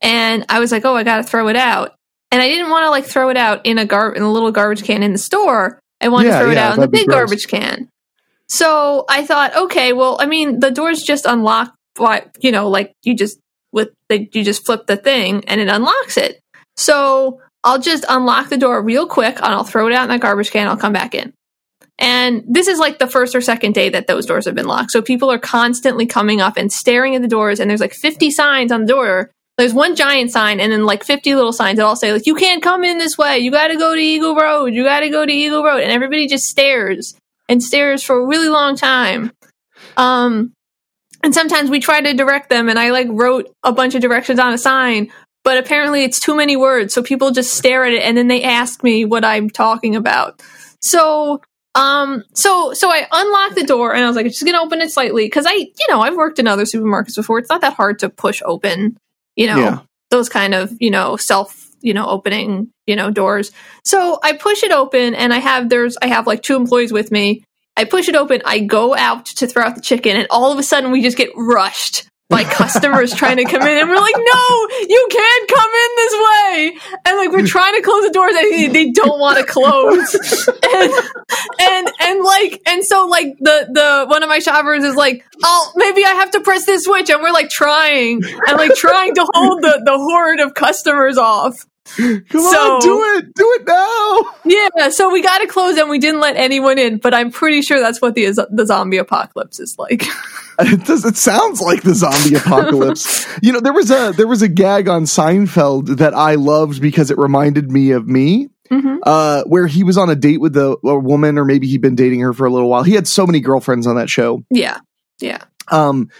And 0.00 0.44
I 0.48 0.60
was 0.60 0.70
like, 0.70 0.84
"Oh, 0.84 0.94
I 0.94 1.02
got 1.02 1.16
to 1.16 1.22
throw 1.22 1.48
it 1.48 1.56
out." 1.56 1.94
And 2.30 2.40
I 2.40 2.48
didn't 2.48 2.70
want 2.70 2.84
to 2.84 2.90
like 2.90 3.04
throw 3.04 3.30
it 3.30 3.36
out 3.36 3.66
in 3.66 3.78
a 3.78 3.84
gar 3.84 4.12
in 4.12 4.22
a 4.22 4.30
little 4.30 4.52
garbage 4.52 4.84
can 4.84 5.02
in 5.02 5.12
the 5.12 5.18
store. 5.18 5.80
I 6.00 6.08
wanted 6.08 6.28
Yeah, 6.28 6.38
to 6.38 6.44
throw 6.44 6.50
it 6.52 6.54
yeah, 6.56 6.68
out 6.68 6.74
in 6.74 6.80
the 6.80 6.88
big 6.88 7.06
gross. 7.06 7.16
garbage 7.16 7.48
can. 7.48 7.88
So 8.48 9.04
I 9.08 9.24
thought, 9.26 9.56
okay, 9.56 9.92
well, 9.92 10.16
I 10.20 10.26
mean, 10.26 10.60
the 10.60 10.70
door's 10.70 11.02
just 11.02 11.26
unlocked. 11.26 11.72
By, 11.94 12.26
you 12.40 12.52
know, 12.52 12.68
like 12.68 12.92
you 13.04 13.14
just 13.16 13.38
with 13.72 13.88
the, 14.10 14.28
you 14.34 14.44
just 14.44 14.66
flip 14.66 14.86
the 14.86 14.98
thing 14.98 15.44
and 15.46 15.62
it 15.62 15.68
unlocks 15.68 16.18
it. 16.18 16.38
So 16.76 17.40
I'll 17.64 17.80
just 17.80 18.04
unlock 18.06 18.50
the 18.50 18.58
door 18.58 18.82
real 18.82 19.06
quick 19.06 19.36
and 19.36 19.46
I'll 19.46 19.64
throw 19.64 19.86
it 19.86 19.94
out 19.94 20.02
in 20.02 20.10
that 20.10 20.20
garbage 20.20 20.50
can. 20.50 20.68
I'll 20.68 20.76
come 20.76 20.92
back 20.92 21.14
in. 21.14 21.32
And 21.98 22.44
this 22.46 22.68
is 22.68 22.78
like 22.78 22.98
the 22.98 23.06
first 23.06 23.34
or 23.34 23.40
second 23.40 23.72
day 23.72 23.88
that 23.88 24.06
those 24.06 24.26
doors 24.26 24.44
have 24.44 24.54
been 24.54 24.66
locked. 24.66 24.90
So 24.90 25.00
people 25.00 25.30
are 25.32 25.38
constantly 25.38 26.04
coming 26.04 26.42
up 26.42 26.58
and 26.58 26.70
staring 26.70 27.14
at 27.14 27.22
the 27.22 27.28
doors, 27.28 27.58
and 27.58 27.70
there's 27.70 27.80
like 27.80 27.94
50 27.94 28.30
signs 28.30 28.70
on 28.70 28.82
the 28.82 28.86
door. 28.92 29.30
There's 29.58 29.72
one 29.72 29.96
giant 29.96 30.32
sign 30.32 30.60
and 30.60 30.70
then 30.70 30.84
like 30.84 31.02
50 31.02 31.34
little 31.34 31.52
signs 31.52 31.78
that 31.78 31.86
all 31.86 31.96
say, 31.96 32.12
like, 32.12 32.26
you 32.26 32.34
can't 32.34 32.62
come 32.62 32.84
in 32.84 32.98
this 32.98 33.16
way. 33.16 33.38
You 33.38 33.50
got 33.50 33.68
to 33.68 33.76
go 33.76 33.94
to 33.94 34.00
Eagle 34.00 34.34
Road. 34.34 34.74
You 34.74 34.84
got 34.84 35.00
to 35.00 35.08
go 35.08 35.24
to 35.24 35.32
Eagle 35.32 35.64
Road. 35.64 35.80
And 35.80 35.90
everybody 35.90 36.26
just 36.26 36.44
stares 36.44 37.14
and 37.48 37.62
stares 37.62 38.02
for 38.02 38.16
a 38.16 38.26
really 38.26 38.48
long 38.48 38.76
time. 38.76 39.32
Um, 39.96 40.52
and 41.22 41.34
sometimes 41.34 41.70
we 41.70 41.80
try 41.80 42.00
to 42.00 42.14
direct 42.14 42.50
them, 42.50 42.68
and 42.68 42.78
I 42.78 42.90
like 42.90 43.08
wrote 43.10 43.50
a 43.62 43.72
bunch 43.72 43.94
of 43.94 44.02
directions 44.02 44.38
on 44.38 44.52
a 44.52 44.58
sign, 44.58 45.10
but 45.44 45.58
apparently 45.58 46.04
it's 46.04 46.20
too 46.20 46.36
many 46.36 46.56
words, 46.56 46.94
so 46.94 47.02
people 47.02 47.30
just 47.30 47.54
stare 47.54 47.84
at 47.84 47.92
it 47.92 48.02
and 48.02 48.16
then 48.16 48.28
they 48.28 48.42
ask 48.42 48.82
me 48.82 49.04
what 49.04 49.24
I'm 49.24 49.50
talking 49.50 49.96
about. 49.96 50.42
So, 50.82 51.40
um, 51.74 52.22
so 52.34 52.72
so 52.74 52.90
I 52.90 53.06
unlocked 53.10 53.56
the 53.56 53.64
door 53.64 53.94
and 53.94 54.04
I 54.04 54.06
was 54.06 54.16
like, 54.16 54.26
I'm 54.26 54.30
just 54.30 54.44
gonna 54.44 54.62
open 54.62 54.80
it 54.80 54.90
slightly 54.90 55.26
because 55.26 55.46
I, 55.46 55.52
you 55.54 55.86
know, 55.88 56.00
I've 56.00 56.16
worked 56.16 56.38
in 56.38 56.46
other 56.46 56.64
supermarkets 56.64 57.16
before. 57.16 57.38
It's 57.38 57.50
not 57.50 57.62
that 57.62 57.74
hard 57.74 57.98
to 58.00 58.08
push 58.08 58.42
open, 58.44 58.96
you 59.36 59.46
know, 59.46 59.58
Yeah. 59.58 59.78
those 60.10 60.28
kind 60.28 60.54
of 60.54 60.72
you 60.80 60.90
know 60.90 61.16
self 61.16 61.68
you 61.80 61.94
know 61.94 62.06
opening 62.08 62.68
you 62.86 62.96
know 62.96 63.10
doors. 63.10 63.52
So 63.84 64.18
I 64.22 64.32
push 64.32 64.62
it 64.62 64.72
open 64.72 65.14
and 65.14 65.32
I 65.32 65.38
have 65.38 65.68
there's 65.68 65.96
I 66.02 66.08
have 66.08 66.26
like 66.26 66.42
two 66.42 66.56
employees 66.56 66.92
with 66.92 67.12
me. 67.12 67.44
I 67.76 67.84
push 67.84 68.08
it 68.08 68.16
open. 68.16 68.40
I 68.44 68.60
go 68.60 68.96
out 68.96 69.26
to 69.26 69.46
throw 69.46 69.62
out 69.62 69.74
the 69.74 69.82
chicken, 69.82 70.16
and 70.16 70.26
all 70.30 70.50
of 70.50 70.58
a 70.58 70.62
sudden 70.62 70.90
we 70.90 71.02
just 71.02 71.18
get 71.18 71.28
rushed 71.36 72.08
by 72.28 72.42
customers 72.42 73.14
trying 73.14 73.36
to 73.36 73.44
come 73.44 73.62
in, 73.62 73.78
and 73.78 73.88
we're 73.88 74.00
like, 74.00 74.16
"No, 74.16 74.68
you 74.88 75.08
can't 75.10 75.48
come 75.48 75.70
in 75.70 75.90
this 75.96 76.14
way!" 76.14 76.78
And 77.04 77.16
like 77.18 77.30
we're 77.30 77.46
trying 77.46 77.74
to 77.76 77.82
close 77.82 78.02
the 78.04 78.10
doors 78.10 78.34
and 78.34 78.52
they, 78.52 78.66
they 78.68 78.90
don't 78.90 79.20
want 79.20 79.38
to 79.38 79.44
close. 79.44 80.14
and, 80.48 80.92
and 81.60 81.90
and 82.00 82.24
like 82.24 82.62
and 82.66 82.84
so 82.84 83.06
like 83.06 83.36
the 83.38 83.68
the 83.72 84.06
one 84.08 84.22
of 84.22 84.28
my 84.28 84.40
shoppers 84.40 84.82
is 84.82 84.96
like, 84.96 85.24
oh 85.42 85.72
maybe 85.76 86.04
I 86.04 86.10
have 86.10 86.32
to 86.32 86.40
press 86.40 86.66
this 86.66 86.84
switch, 86.84 87.10
and 87.10 87.22
we're 87.22 87.32
like 87.32 87.48
trying 87.48 88.22
and 88.24 88.56
like 88.56 88.74
trying 88.74 89.14
to 89.14 89.26
hold 89.32 89.62
the 89.62 89.82
the 89.84 89.96
horde 89.96 90.40
of 90.40 90.54
customers 90.54 91.18
off. 91.18 91.64
Come 91.96 92.24
so, 92.28 92.74
on, 92.74 92.80
do 92.80 93.02
it, 93.18 93.34
do 93.34 93.58
it 93.58 93.66
now. 93.66 94.34
Yeah, 94.44 94.88
so 94.90 95.10
we 95.10 95.22
got 95.22 95.38
to 95.38 95.46
close 95.46 95.76
and 95.78 95.88
we 95.88 95.98
didn't 95.98 96.20
let 96.20 96.36
anyone 96.36 96.78
in, 96.78 96.98
but 96.98 97.14
I'm 97.14 97.30
pretty 97.30 97.62
sure 97.62 97.78
that's 97.78 98.02
what 98.02 98.14
the 98.14 98.26
the 98.50 98.66
zombie 98.66 98.96
apocalypse 98.96 99.60
is 99.60 99.76
like. 99.78 100.04
it 100.58 100.84
does. 100.84 101.04
It 101.04 101.16
sounds 101.16 101.60
like 101.60 101.82
the 101.82 101.94
zombie 101.94 102.36
apocalypse. 102.36 103.26
you 103.42 103.52
know, 103.52 103.60
there 103.60 103.72
was 103.72 103.90
a 103.90 104.12
there 104.16 104.26
was 104.26 104.42
a 104.42 104.48
gag 104.48 104.88
on 104.88 105.04
Seinfeld 105.04 105.98
that 105.98 106.14
I 106.14 106.34
loved 106.34 106.82
because 106.82 107.10
it 107.10 107.18
reminded 107.18 107.70
me 107.70 107.92
of 107.92 108.06
me. 108.06 108.48
Mm-hmm. 108.70 108.96
Uh, 109.04 109.44
where 109.44 109.68
he 109.68 109.84
was 109.84 109.96
on 109.96 110.10
a 110.10 110.16
date 110.16 110.40
with 110.40 110.56
a, 110.56 110.76
a 110.82 110.98
woman, 110.98 111.38
or 111.38 111.44
maybe 111.44 111.68
he'd 111.68 111.80
been 111.80 111.94
dating 111.94 112.18
her 112.18 112.32
for 112.32 112.46
a 112.46 112.50
little 112.50 112.68
while. 112.68 112.82
He 112.82 112.94
had 112.94 113.06
so 113.06 113.24
many 113.24 113.38
girlfriends 113.38 113.86
on 113.86 113.94
that 113.94 114.10
show. 114.10 114.44
Yeah, 114.50 114.80
yeah. 115.20 115.38
Um, 115.68 116.10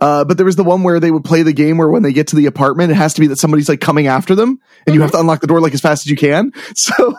uh, 0.00 0.24
but 0.24 0.36
there 0.36 0.46
was 0.46 0.56
the 0.56 0.64
one 0.64 0.82
where 0.82 1.00
they 1.00 1.10
would 1.10 1.24
play 1.24 1.42
the 1.42 1.52
game 1.52 1.78
where 1.78 1.88
when 1.88 2.02
they 2.02 2.12
get 2.12 2.28
to 2.28 2.36
the 2.36 2.46
apartment, 2.46 2.92
it 2.92 2.94
has 2.94 3.14
to 3.14 3.20
be 3.20 3.26
that 3.28 3.38
somebody's 3.38 3.68
like 3.68 3.80
coming 3.80 4.06
after 4.06 4.34
them, 4.34 4.50
and 4.50 4.58
mm-hmm. 4.58 4.94
you 4.94 5.00
have 5.02 5.10
to 5.12 5.20
unlock 5.20 5.40
the 5.40 5.46
door 5.46 5.60
like 5.60 5.74
as 5.74 5.80
fast 5.80 6.06
as 6.06 6.10
you 6.10 6.16
can. 6.16 6.52
So, 6.74 7.16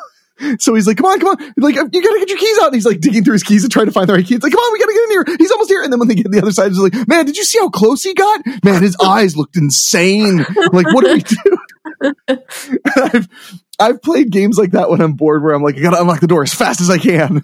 so 0.58 0.74
he's 0.74 0.88
like, 0.88 0.96
"Come 0.96 1.06
on, 1.06 1.20
come 1.20 1.30
on! 1.30 1.54
Like 1.58 1.76
you 1.76 2.02
gotta 2.02 2.20
get 2.20 2.30
your 2.30 2.38
keys 2.38 2.58
out." 2.60 2.68
And 2.68 2.76
he's 2.76 2.86
like 2.86 3.02
digging 3.02 3.26
through 3.26 3.34
his 3.34 3.44
keys 3.44 3.64
and 3.64 3.72
trying 3.72 3.88
to 3.88 3.92
find 3.92 4.08
the 4.08 4.14
right 4.14 4.26
key. 4.26 4.36
It's 4.36 4.44
like, 4.44 4.54
"Come 4.54 4.60
on, 4.60 4.72
we 4.72 4.80
gotta 4.80 4.94
get 4.94 5.04
in 5.04 5.12
here! 5.12 5.38
He's 5.38 5.52
almost 5.52 5.70
here!" 5.70 5.84
And 5.84 5.92
then 5.92 6.00
when 6.00 6.08
they 6.08 6.16
get 6.16 6.24
to 6.24 6.30
the 6.30 6.42
other 6.42 6.54
side, 6.54 6.70
he's 6.70 6.80
like, 6.80 6.94
"Man, 7.10 7.26
did 7.26 7.36
you 7.36 7.44
see 7.44 7.60
how 7.60 7.68
close 7.70 8.04
he 8.04 8.14
got? 8.14 8.42
Man, 8.64 8.82
his 8.82 8.96
eyes 9.04 9.36
looked 9.36 9.58
insane! 9.58 10.46
Like, 10.72 10.94
what 10.94 11.04
do 11.04 11.14
we 11.14 11.22
do?" 11.22 12.38
I've 12.96 13.28
I've 13.80 14.02
played 14.02 14.32
games 14.32 14.58
like 14.58 14.72
that 14.72 14.90
when 14.90 15.02
I'm 15.02 15.14
bored, 15.14 15.44
where 15.44 15.54
I'm 15.54 15.62
like, 15.64 15.76
"I 15.76 15.82
gotta 15.82 16.00
unlock 16.00 16.22
the 16.22 16.28
door 16.28 16.44
as 16.44 16.54
fast 16.54 16.80
as 16.80 16.90
I 16.90 17.00
can." 17.00 17.42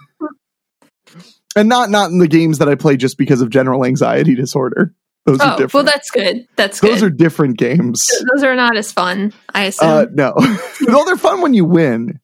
and 1.55 1.67
not 1.67 1.89
not 1.89 2.11
in 2.11 2.19
the 2.19 2.27
games 2.27 2.59
that 2.59 2.69
I 2.69 2.75
play 2.75 2.95
just 2.95 3.17
because 3.17 3.41
of 3.41 3.49
general 3.49 3.85
anxiety 3.85 4.35
disorder. 4.35 4.93
Those 5.25 5.39
oh, 5.41 5.45
are 5.45 5.57
different. 5.57 5.73
Well, 5.73 5.83
that's 5.83 6.11
good. 6.11 6.47
That's 6.55 6.79
Those 6.79 7.01
are 7.01 7.09
different 7.09 7.57
games. 7.57 7.99
Those 8.33 8.43
are 8.43 8.55
not 8.55 8.77
as 8.77 8.91
fun, 8.91 9.33
I 9.53 9.65
assume. 9.65 9.89
Uh, 9.89 10.05
no. 10.11 10.33
well, 10.87 11.03
they're 11.05 11.17
fun 11.17 11.41
when 11.41 11.55
you 11.55 11.65
win. 11.65 12.19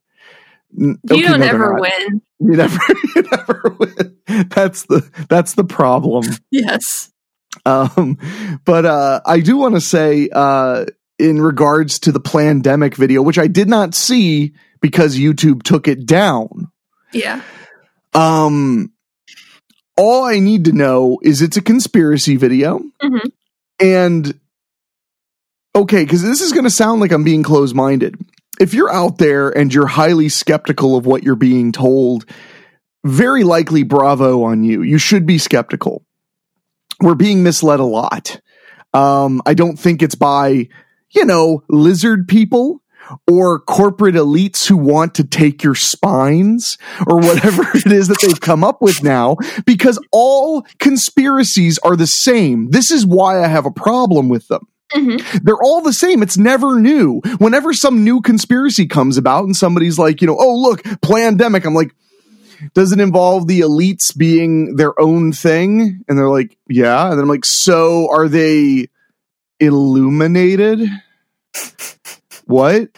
You 0.74 0.98
okay, 1.10 1.22
don't 1.22 1.39
no, 1.39 1.48
ever 1.48 1.79
win. 1.79 2.22
You 2.39 2.55
never, 2.55 2.79
you 3.15 3.24
never 3.24 3.75
win. 3.79 4.17
That's 4.50 4.84
the 4.84 5.10
that's 5.29 5.55
the 5.55 5.63
problem. 5.63 6.25
Yes. 6.51 7.12
Um, 7.65 8.17
but 8.63 8.86
uh, 8.86 9.22
I 9.25 9.41
do 9.41 9.58
want 9.58 9.75
to 9.75 9.81
say, 9.81 10.29
uh, 10.31 10.86
in 11.20 11.41
regards 11.41 12.00
to 12.00 12.12
the 12.12 12.20
pandemic 12.20 12.96
video, 12.96 13.22
which 13.22 13.38
I 13.38 13.48
did 13.48 13.67
not 13.67 13.93
see 13.93 14.53
because 14.79 15.17
YouTube 15.17 15.63
took 15.63 15.88
it 15.88 16.05
down. 16.05 16.72
Yeah. 17.12 17.41
Um, 18.13 18.90
all 19.98 20.24
I 20.24 20.39
need 20.39 20.65
to 20.65 20.71
know 20.71 21.19
is 21.21 21.41
it's 21.41 21.57
a 21.57 21.62
conspiracy 21.62 22.36
video. 22.36 22.79
Mm-hmm. 23.01 23.27
And 23.79 24.39
okay, 25.75 26.03
because 26.03 26.21
this 26.21 26.41
is 26.41 26.51
going 26.51 26.63
to 26.63 26.69
sound 26.69 27.01
like 27.01 27.12
I'm 27.12 27.24
being 27.24 27.43
closed 27.43 27.75
minded. 27.75 28.15
If 28.60 28.74
you're 28.74 28.91
out 28.91 29.17
there 29.17 29.50
and 29.50 29.74
you're 29.74 29.88
highly 29.88 30.29
skeptical 30.29 30.95
of 30.95 31.05
what 31.05 31.24
you're 31.24 31.36
being 31.36 31.71
told, 31.71 32.25
very 33.03 33.43
likely 33.43 33.83
bravo 33.83 34.43
on 34.43 34.63
you. 34.63 34.83
You 34.83 34.98
should 34.98 35.25
be 35.25 35.38
skeptical. 35.38 36.05
We're 37.01 37.15
being 37.15 37.41
misled 37.41 37.79
a 37.79 37.86
lot. 37.86 38.39
Um, 38.93 39.41
I 39.45 39.53
don't 39.55 39.77
think 39.77 40.03
it's 40.03 40.15
by, 40.15 40.67
you 41.10 41.25
know, 41.25 41.63
lizard 41.69 42.27
people 42.27 42.83
or 43.30 43.60
corporate 43.60 44.15
elites 44.15 44.68
who 44.68 44.77
want 44.77 45.15
to 45.15 45.24
take 45.24 45.63
your 45.63 45.75
spines 45.75 46.77
or 47.08 47.18
whatever 47.18 47.63
it 47.74 47.91
is 47.91 48.08
that 48.08 48.22
they've 48.22 48.41
come 48.41 48.63
up 48.63 48.82
with 48.82 49.03
now 49.03 49.38
because 49.65 50.00
all 50.12 50.65
conspiracies 50.80 51.77
are 51.80 51.96
the 51.96 52.08
same. 52.08 52.70
This 52.70 52.91
is 52.91 53.06
why 53.06 53.44
I 53.44 53.48
have 53.48 53.65
a 53.65 53.72
problem 53.72 54.30
with 54.30 54.48
them. 54.48 54.68
Mm-hmm. 54.94 55.38
They're 55.44 55.62
all 55.62 55.82
the 55.82 55.94
same. 55.94 56.22
It's 56.22 56.38
never 56.38 56.80
new. 56.80 57.22
Whenever 57.38 57.74
some 57.74 58.03
new 58.03 58.22
conspiracy 58.22 58.88
comes 58.88 59.18
about 59.18 59.46
and 59.46 59.56
somebody's 59.56 59.98
like, 59.98 60.22
you 60.22 60.27
know, 60.27 60.38
oh, 60.38 60.56
look, 60.58 60.84
pandemic, 61.01 61.65
I'm 61.65 61.74
like, 61.74 61.96
does 62.74 62.91
it 62.91 63.00
involve 63.00 63.48
the 63.48 63.62
elites 63.62 64.15
being 64.15 64.75
their 64.75 65.00
own 65.00 65.32
thing? 65.32 66.03
And 66.08 66.18
they're 66.18 66.30
like, 66.30 66.58
yeah. 66.70 67.06
And 67.06 67.13
then 67.13 67.22
I'm 67.22 67.30
like, 67.30 67.46
so 67.46 68.10
are 68.12 68.27
they 68.27 68.88
illuminated? 69.60 70.88
What? 72.51 72.89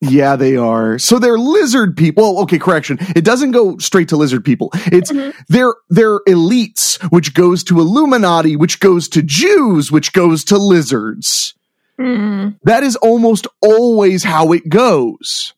Yeah, 0.00 0.34
they 0.36 0.56
are. 0.56 0.98
So 0.98 1.18
they're 1.18 1.38
lizard 1.38 1.96
people. 1.96 2.34
Well, 2.34 2.42
okay, 2.42 2.58
correction. 2.58 2.98
It 3.14 3.24
doesn't 3.24 3.52
go 3.52 3.78
straight 3.78 4.08
to 4.08 4.16
lizard 4.16 4.44
people. 4.44 4.70
It's 4.86 5.12
mm-hmm. 5.12 5.38
they're 5.48 5.74
they're 5.88 6.20
elites, 6.20 7.00
which 7.12 7.34
goes 7.34 7.62
to 7.64 7.78
Illuminati, 7.78 8.56
which 8.56 8.80
goes 8.80 9.08
to 9.10 9.22
Jews, 9.22 9.92
which 9.92 10.12
goes 10.12 10.44
to 10.44 10.58
lizards. 10.58 11.54
Mm. 12.00 12.58
That 12.64 12.82
is 12.82 12.96
almost 12.96 13.46
always 13.60 14.24
how 14.24 14.52
it 14.52 14.68
goes. 14.68 15.54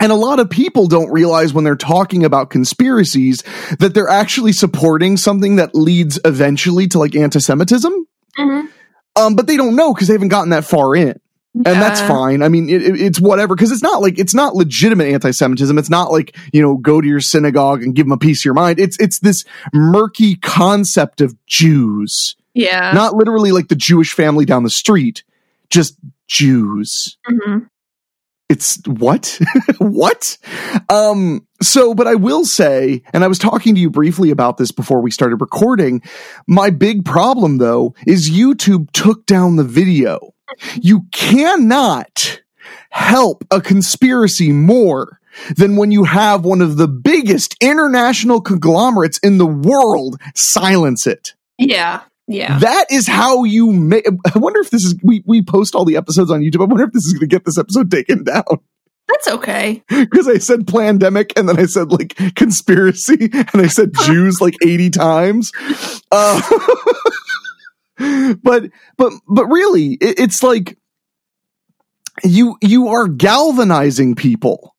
And 0.00 0.10
a 0.10 0.16
lot 0.16 0.40
of 0.40 0.50
people 0.50 0.88
don't 0.88 1.12
realize 1.12 1.54
when 1.54 1.62
they're 1.62 1.76
talking 1.76 2.24
about 2.24 2.50
conspiracies 2.50 3.44
that 3.78 3.94
they're 3.94 4.08
actually 4.08 4.52
supporting 4.52 5.16
something 5.16 5.56
that 5.56 5.76
leads 5.76 6.18
eventually 6.24 6.88
to 6.88 6.98
like 6.98 7.14
anti-Semitism. 7.14 7.92
Mm-hmm. 8.36 8.66
Um, 9.14 9.36
but 9.36 9.46
they 9.46 9.56
don't 9.56 9.76
know 9.76 9.94
because 9.94 10.08
they 10.08 10.14
haven't 10.14 10.28
gotten 10.28 10.50
that 10.50 10.64
far 10.64 10.96
in 10.96 11.20
and 11.54 11.66
that's 11.66 12.00
fine. 12.00 12.42
I 12.42 12.48
mean, 12.48 12.68
it, 12.70 12.82
it, 12.82 13.00
it's 13.00 13.20
whatever 13.20 13.54
because 13.54 13.72
it's 13.72 13.82
not 13.82 14.00
like 14.00 14.18
it's 14.18 14.34
not 14.34 14.54
legitimate 14.54 15.08
anti-Semitism. 15.08 15.76
It's 15.76 15.90
not 15.90 16.10
like 16.10 16.36
you 16.52 16.62
know 16.62 16.76
go 16.76 17.00
to 17.00 17.06
your 17.06 17.20
synagogue 17.20 17.82
and 17.82 17.94
give 17.94 18.06
them 18.06 18.12
a 18.12 18.18
piece 18.18 18.40
of 18.40 18.46
your 18.46 18.54
mind. 18.54 18.80
It's 18.80 18.96
it's 18.98 19.20
this 19.20 19.44
murky 19.72 20.36
concept 20.36 21.20
of 21.20 21.34
Jews. 21.46 22.36
Yeah, 22.54 22.92
not 22.92 23.14
literally 23.14 23.52
like 23.52 23.68
the 23.68 23.76
Jewish 23.76 24.14
family 24.14 24.46
down 24.46 24.62
the 24.62 24.70
street, 24.70 25.24
just 25.68 25.96
Jews. 26.26 27.18
Mm-hmm. 27.28 27.64
It's 28.48 28.80
what 28.86 29.38
what? 29.78 30.38
Um. 30.88 31.46
So, 31.60 31.94
but 31.94 32.06
I 32.06 32.14
will 32.14 32.46
say, 32.46 33.02
and 33.12 33.24
I 33.24 33.28
was 33.28 33.38
talking 33.38 33.74
to 33.74 33.80
you 33.80 33.90
briefly 33.90 34.30
about 34.30 34.56
this 34.56 34.72
before 34.72 35.02
we 35.02 35.10
started 35.10 35.36
recording. 35.36 36.02
My 36.46 36.70
big 36.70 37.04
problem 37.04 37.58
though 37.58 37.94
is 38.06 38.30
YouTube 38.30 38.90
took 38.92 39.26
down 39.26 39.56
the 39.56 39.64
video 39.64 40.32
you 40.80 41.06
cannot 41.12 42.40
help 42.90 43.44
a 43.50 43.60
conspiracy 43.60 44.52
more 44.52 45.20
than 45.56 45.76
when 45.76 45.90
you 45.90 46.04
have 46.04 46.44
one 46.44 46.60
of 46.60 46.76
the 46.76 46.88
biggest 46.88 47.56
international 47.60 48.40
conglomerates 48.40 49.18
in 49.18 49.38
the 49.38 49.46
world 49.46 50.20
silence 50.34 51.06
it. 51.06 51.34
Yeah. 51.58 52.02
Yeah. 52.28 52.58
That 52.58 52.86
is 52.90 53.08
how 53.08 53.44
you 53.44 53.72
make. 53.72 54.06
I 54.06 54.38
wonder 54.38 54.60
if 54.60 54.70
this 54.70 54.84
is. 54.84 54.94
We, 55.02 55.22
we 55.26 55.42
post 55.42 55.74
all 55.74 55.84
the 55.84 55.96
episodes 55.96 56.30
on 56.30 56.40
YouTube. 56.40 56.62
I 56.62 56.64
wonder 56.64 56.84
if 56.84 56.92
this 56.92 57.04
is 57.04 57.12
going 57.12 57.20
to 57.20 57.26
get 57.26 57.44
this 57.44 57.58
episode 57.58 57.90
taken 57.90 58.24
down. 58.24 58.44
That's 59.08 59.28
okay. 59.28 59.82
Because 59.88 60.28
I 60.28 60.38
said 60.38 60.66
pandemic 60.66 61.36
and 61.36 61.48
then 61.48 61.58
I 61.58 61.66
said 61.66 61.90
like 61.90 62.16
conspiracy 62.34 63.28
and 63.32 63.60
I 63.60 63.66
said 63.66 63.92
Jews 64.04 64.40
like 64.40 64.54
80 64.64 64.90
times. 64.90 65.50
Uh, 66.10 66.40
but 68.42 68.70
but 68.96 69.12
but 69.28 69.46
really, 69.46 69.94
it, 69.94 70.18
it's 70.18 70.42
like 70.42 70.78
you 72.24 72.56
you 72.60 72.88
are 72.88 73.08
galvanizing 73.08 74.14
people 74.14 74.74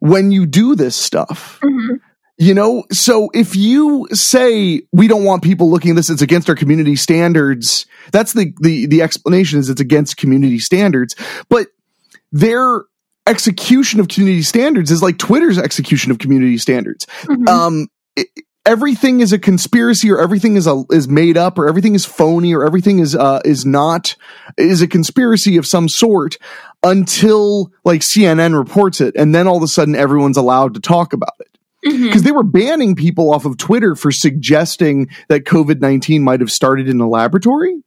when 0.00 0.30
you 0.30 0.46
do 0.46 0.74
this 0.74 0.96
stuff. 0.96 1.58
Mm-hmm. 1.62 1.96
You 2.40 2.54
know, 2.54 2.84
so 2.92 3.30
if 3.34 3.56
you 3.56 4.06
say 4.12 4.82
we 4.92 5.08
don't 5.08 5.24
want 5.24 5.42
people 5.42 5.70
looking 5.70 5.90
at 5.90 5.96
this, 5.96 6.08
it's 6.08 6.22
against 6.22 6.48
our 6.48 6.54
community 6.54 6.94
standards. 6.94 7.84
That's 8.12 8.32
the 8.32 8.54
the 8.60 8.86
the 8.86 9.02
explanation 9.02 9.58
is 9.58 9.68
it's 9.68 9.80
against 9.80 10.16
community 10.16 10.60
standards. 10.60 11.16
But 11.48 11.66
their 12.30 12.84
execution 13.26 13.98
of 13.98 14.06
community 14.06 14.42
standards 14.42 14.90
is 14.92 15.02
like 15.02 15.18
Twitter's 15.18 15.58
execution 15.58 16.12
of 16.12 16.18
community 16.18 16.58
standards. 16.58 17.06
Mm-hmm. 17.24 17.48
Um, 17.48 17.88
it, 18.16 18.28
everything 18.68 19.20
is 19.20 19.32
a 19.32 19.38
conspiracy 19.38 20.10
or 20.10 20.20
everything 20.20 20.56
is 20.56 20.66
a 20.66 20.84
is 20.90 21.08
made 21.08 21.38
up 21.38 21.58
or 21.58 21.66
everything 21.66 21.94
is 21.94 22.04
phony 22.04 22.54
or 22.54 22.64
everything 22.64 22.98
is 22.98 23.16
uh 23.16 23.40
is 23.44 23.64
not 23.64 24.14
is 24.58 24.82
a 24.82 24.86
conspiracy 24.86 25.56
of 25.56 25.66
some 25.66 25.88
sort 25.88 26.36
until 26.82 27.72
like 27.84 28.02
CNN 28.02 28.56
reports 28.56 29.00
it 29.00 29.16
and 29.16 29.34
then 29.34 29.48
all 29.48 29.56
of 29.56 29.62
a 29.62 29.68
sudden 29.68 29.96
everyone's 29.96 30.36
allowed 30.36 30.74
to 30.74 30.80
talk 30.80 31.12
about 31.12 31.32
it. 31.40 31.48
Because 31.82 31.96
mm-hmm. 31.96 32.20
they 32.20 32.32
were 32.32 32.42
banning 32.42 32.94
people 32.94 33.32
off 33.32 33.46
of 33.46 33.56
Twitter 33.56 33.94
for 33.94 34.10
suggesting 34.10 35.08
that 35.28 35.44
COVID 35.44 35.80
19 35.80 36.22
might 36.22 36.40
have 36.40 36.50
started 36.50 36.88
in 36.88 37.00
a 37.00 37.08
laboratory. 37.08 37.82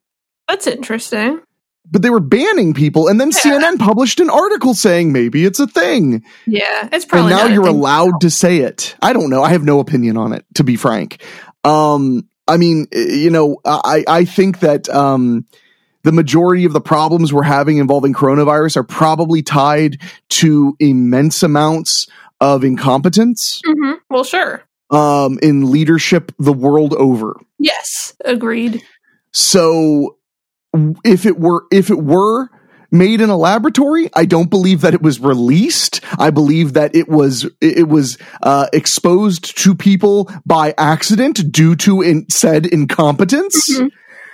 That's 0.47 0.65
interesting 0.65 1.41
but 1.89 2.01
they 2.01 2.09
were 2.09 2.19
banning 2.19 2.73
people 2.73 3.07
and 3.07 3.19
then 3.19 3.31
yeah. 3.31 3.59
CNN 3.59 3.79
published 3.79 4.19
an 4.19 4.29
article 4.29 4.73
saying 4.73 5.11
maybe 5.11 5.45
it's 5.45 5.59
a 5.59 5.67
thing. 5.67 6.23
Yeah, 6.45 6.89
it's 6.91 7.05
probably 7.05 7.33
And 7.33 7.41
now 7.41 7.53
you're 7.53 7.67
allowed 7.67 8.21
to 8.21 8.29
say 8.29 8.57
it. 8.59 8.95
I 9.01 9.13
don't 9.13 9.29
know. 9.29 9.43
I 9.43 9.49
have 9.49 9.63
no 9.63 9.79
opinion 9.79 10.17
on 10.17 10.33
it 10.33 10.45
to 10.55 10.63
be 10.63 10.75
frank. 10.75 11.21
Um 11.63 12.27
I 12.47 12.57
mean, 12.57 12.87
you 12.91 13.29
know, 13.29 13.57
I 13.65 14.03
I 14.07 14.25
think 14.25 14.59
that 14.59 14.89
um 14.89 15.45
the 16.03 16.11
majority 16.11 16.65
of 16.65 16.73
the 16.73 16.81
problems 16.81 17.31
we're 17.31 17.43
having 17.43 17.77
involving 17.77 18.13
coronavirus 18.13 18.77
are 18.77 18.83
probably 18.83 19.43
tied 19.43 20.01
to 20.29 20.75
immense 20.79 21.43
amounts 21.43 22.07
of 22.39 22.63
incompetence 22.63 23.61
Mm-hmm. 23.67 23.91
Well, 24.09 24.23
sure. 24.23 24.63
um, 24.89 25.37
in 25.43 25.71
leadership 25.71 26.31
the 26.39 26.53
world 26.53 26.93
over. 26.95 27.39
Yes, 27.59 28.15
agreed. 28.25 28.81
So 29.31 30.17
if 31.03 31.25
it 31.25 31.39
were 31.39 31.65
if 31.71 31.89
it 31.89 31.97
were 32.01 32.49
made 32.93 33.21
in 33.21 33.29
a 33.29 33.37
laboratory, 33.37 34.09
I 34.13 34.25
don't 34.25 34.49
believe 34.49 34.81
that 34.81 34.93
it 34.93 35.01
was 35.01 35.19
released. 35.19 36.01
I 36.19 36.29
believe 36.29 36.73
that 36.73 36.93
it 36.95 37.07
was 37.07 37.47
it 37.61 37.87
was 37.87 38.17
uh, 38.43 38.67
exposed 38.73 39.57
to 39.59 39.75
people 39.75 40.29
by 40.45 40.73
accident 40.77 41.51
due 41.51 41.75
to 41.77 42.01
in, 42.01 42.29
said 42.29 42.65
incompetence. 42.65 43.77
Mhm. 43.79 43.89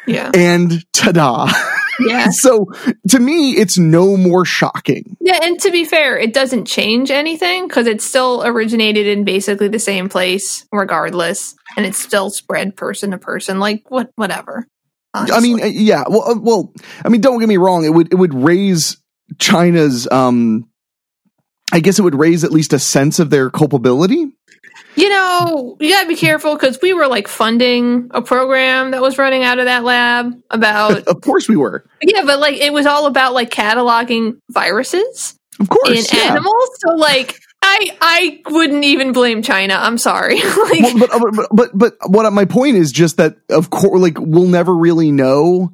Yeah, 0.07 0.31
And 0.33 0.85
ta-da! 0.93 1.51
yeah, 1.99 2.29
so 2.31 2.67
to 3.09 3.19
me, 3.19 3.57
it's 3.57 3.77
no 3.77 4.15
more 4.15 4.45
shocking. 4.45 5.17
yeah. 5.19 5.39
And 5.43 5.59
to 5.59 5.69
be 5.69 5.83
fair, 5.83 6.17
it 6.17 6.33
doesn't 6.33 6.63
change 6.65 7.11
anything 7.11 7.67
because 7.67 7.87
it 7.87 8.01
still 8.01 8.41
originated 8.45 9.05
in 9.05 9.25
basically 9.25 9.67
the 9.67 9.79
same 9.79 10.07
place, 10.07 10.65
regardless, 10.71 11.55
and 11.75 11.85
it's 11.85 11.97
still 11.97 12.29
spread 12.29 12.77
person 12.77 13.11
to 13.11 13.17
person. 13.17 13.59
Like 13.59 13.83
what, 13.91 14.11
whatever. 14.15 14.65
I 15.13 15.39
mean, 15.39 15.61
uh, 15.61 15.65
yeah. 15.65 16.03
Well, 16.07 16.29
uh, 16.31 16.39
well, 16.39 16.73
I 17.03 17.09
mean, 17.09 17.21
don't 17.21 17.39
get 17.39 17.49
me 17.49 17.57
wrong. 17.57 17.85
It 17.85 17.89
would 17.93 18.11
it 18.11 18.15
would 18.15 18.33
raise 18.33 18.97
China's. 19.39 20.07
um 20.11 20.69
I 21.73 21.81
guess 21.81 21.99
it 21.99 22.03
would 22.03 22.15
raise 22.15 22.43
at 22.45 22.51
least 22.51 22.71
a 22.71 22.79
sense 22.79 23.19
of 23.19 23.29
their 23.29 23.49
culpability. 23.49 24.31
You 24.95 25.09
know, 25.09 25.75
you 25.79 25.89
gotta 25.91 26.07
be 26.07 26.15
careful 26.15 26.55
because 26.55 26.79
we 26.81 26.93
were 26.93 27.07
like 27.07 27.27
funding 27.27 28.09
a 28.11 28.21
program 28.21 28.91
that 28.91 29.01
was 29.01 29.17
running 29.17 29.43
out 29.43 29.59
of 29.59 29.65
that 29.65 29.83
lab 29.83 30.33
about, 30.49 30.99
Of 31.07 31.21
course, 31.21 31.47
we 31.49 31.55
were. 31.57 31.85
yeah, 32.01 32.23
but 32.25 32.39
like 32.39 32.55
it 32.55 32.71
was 32.73 32.85
all 32.85 33.05
about 33.05 33.33
like 33.33 33.49
cataloging 33.49 34.39
viruses 34.49 35.37
Of 35.59 35.69
course, 35.69 35.89
in 36.11 36.17
yeah. 36.17 36.31
animals. 36.31 36.69
So 36.79 36.95
like, 36.95 37.39
I 37.61 37.97
I 38.01 38.41
wouldn't 38.49 38.83
even 38.83 39.11
blame 39.11 39.41
China. 39.41 39.75
I'm 39.75 39.97
sorry. 39.97 40.35
like, 40.41 40.81
Well, 40.81 41.03
uh, 41.11 41.19
but, 41.19 41.31
but 41.33 41.49
but 41.51 41.71
but 41.73 41.93
what 42.09 42.31
my 42.33 42.45
point 42.45 42.77
is 42.77 42.91
just 42.91 43.17
that 43.17 43.37
of 43.49 43.69
course, 43.69 44.01
like 44.01 44.17
we'll 44.19 44.47
never 44.47 44.75
really 44.75 45.11
know 45.11 45.71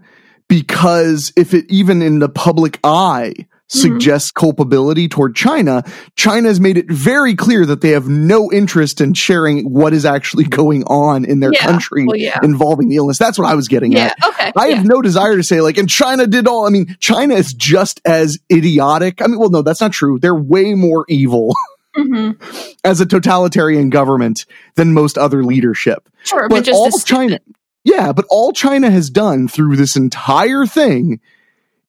because 0.48 1.34
if 1.36 1.54
it 1.54 1.66
even 1.70 2.02
in 2.02 2.20
the 2.20 2.30
public 2.30 2.80
eye 2.84 3.34
mm-hmm. 3.36 3.48
suggests 3.68 4.32
culpability 4.32 5.08
toward 5.08 5.36
China, 5.36 5.84
China 6.16 6.48
has 6.48 6.60
made 6.60 6.78
it 6.78 6.92
very 6.92 7.36
clear 7.36 7.66
that 7.66 7.82
they 7.82 7.90
have 7.90 8.08
no 8.08 8.52
interest 8.52 9.02
in 9.02 9.14
sharing 9.14 9.64
what 9.72 9.94
is 9.94 10.06
actually 10.06 10.44
going 10.46 10.84
on 10.86 11.26
in 11.26 11.40
their 11.40 11.54
Yeah, 11.54 11.66
country 11.66 12.06
well, 12.06 12.18
yeah. 12.18 12.40
involving 12.44 12.90
the 12.90 12.98
illness. 12.98 13.18
That's 13.18 13.38
what 13.38 13.48
I 13.48 13.56
was 13.56 13.68
getting 13.68 13.92
yeah, 13.94 14.14
at. 14.18 14.28
okay. 14.28 14.52
I 14.56 14.70
have 14.70 14.86
no 14.86 15.02
desire 15.02 15.36
to 15.38 15.44
say 15.44 15.62
like, 15.62 15.78
and 15.78 15.90
China 15.90 16.28
did 16.28 16.48
all. 16.48 16.68
I 16.68 16.70
mean, 16.70 16.98
China 17.00 17.36
is 17.36 17.54
just 17.54 18.02
as 18.06 18.38
idiotic. 18.52 19.22
I 19.22 19.28
mean, 19.28 19.40
well, 19.40 19.50
no, 19.50 19.62
that's 19.62 19.82
not 19.82 19.92
true. 19.92 20.20
They're 20.20 20.36
way 20.36 20.74
more 20.76 21.06
evil 21.08 21.56
Mhm. 21.96 22.76
as 22.84 23.00
a 23.02 23.06
totalitarian 23.06 23.90
government 23.90 24.46
than 24.76 24.94
most 24.94 25.18
other 25.18 25.44
leadership. 25.44 26.10
Sure, 26.24 26.50
but, 26.50 26.56
But 26.58 26.64
just 26.66 26.76
all 26.76 26.92
China, 27.00 27.40
yeah, 27.84 28.12
but 28.14 28.26
all 28.30 28.52
China 28.54 28.90
has 28.90 29.10
done 29.10 29.48
through 29.48 29.76
this 29.76 29.96
entire 29.96 30.66
thing 30.66 31.20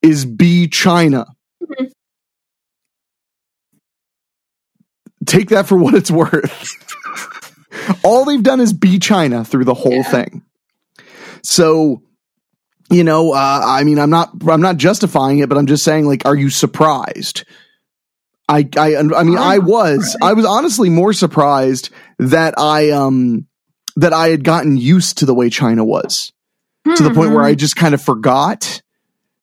is 0.02 0.24
be 0.26 0.68
China. 0.68 1.26
Mhm. 1.62 1.90
Take 5.26 5.48
that 5.50 5.66
for 5.66 5.78
what 5.78 5.94
it's 5.94 6.10
worth. 6.10 6.70
all 8.04 8.24
they've 8.24 8.42
done 8.42 8.60
is 8.60 8.72
be 8.72 8.98
China 8.98 9.44
through 9.44 9.64
the 9.64 9.74
whole 9.74 9.92
Yeah. 9.94 10.02
thing. 10.02 10.42
So, 11.42 12.02
you 12.90 13.04
know, 13.04 13.32
uh, 13.32 13.62
I 13.64 13.84
mean, 13.84 13.98
I'm 13.98 14.10
not, 14.10 14.30
I'm 14.48 14.60
not 14.60 14.76
justifying 14.76 15.38
it, 15.38 15.48
but 15.48 15.56
I'm 15.56 15.66
just 15.66 15.84
saying, 15.84 16.06
like, 16.06 16.26
are 16.26 16.34
you 16.36 16.50
surprised? 16.50 17.44
I, 18.48 18.68
I, 18.76 18.96
I 18.96 19.22
mean, 19.22 19.38
I 19.38 19.58
was, 19.58 20.16
I 20.22 20.34
was 20.34 20.44
honestly 20.44 20.90
more 20.90 21.12
surprised 21.12 21.90
that 22.18 22.54
I, 22.58 22.90
um, 22.90 23.46
that 23.96 24.12
I 24.12 24.28
had 24.28 24.44
gotten 24.44 24.76
used 24.76 25.18
to 25.18 25.26
the 25.26 25.34
way 25.34 25.50
China 25.50 25.84
was 25.84 26.32
to 26.84 27.02
the 27.02 27.10
point 27.10 27.32
where. 27.32 27.42
I 27.42 27.54
just 27.54 27.76
kind 27.76 27.94
of 27.94 28.02
forgot 28.02 28.82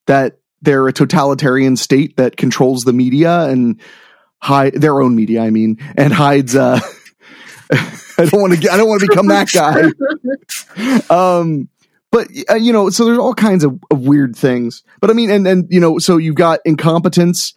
that 0.06 0.38
they're 0.62 0.88
a 0.88 0.94
totalitarian 0.94 1.76
state 1.76 2.18
that 2.18 2.38
controls 2.38 2.82
the 2.82 2.94
media 2.94 3.46
and 3.46 3.82
hide 4.40 4.74
their 4.74 5.02
own 5.02 5.16
media. 5.16 5.42
I 5.42 5.50
mean, 5.50 5.78
and 5.98 6.14
hides. 6.14 6.56
Uh, 6.56 6.80
I 7.72 8.26
don't 8.26 8.42
want 8.42 8.62
to. 8.62 8.72
I 8.72 8.78
don't 8.78 8.88
want 8.88 9.02
to 9.02 9.08
become 9.08 9.28
that 9.28 9.50
guy. 9.52 9.84
Um, 11.10 11.68
but 12.12 12.30
uh, 12.50 12.56
you 12.56 12.72
know, 12.72 12.90
so 12.90 13.06
there's 13.06 13.18
all 13.18 13.34
kinds 13.34 13.64
of, 13.66 13.78
of 13.92 14.02
weird 14.02 14.36
things. 14.36 14.84
But 15.02 15.10
I 15.10 15.14
mean, 15.14 15.30
and 15.30 15.46
and 15.46 15.68
you 15.70 15.80
know, 15.80 15.98
so 16.00 16.18
you've 16.18 16.36
got 16.36 16.60
incompetence 16.64 17.54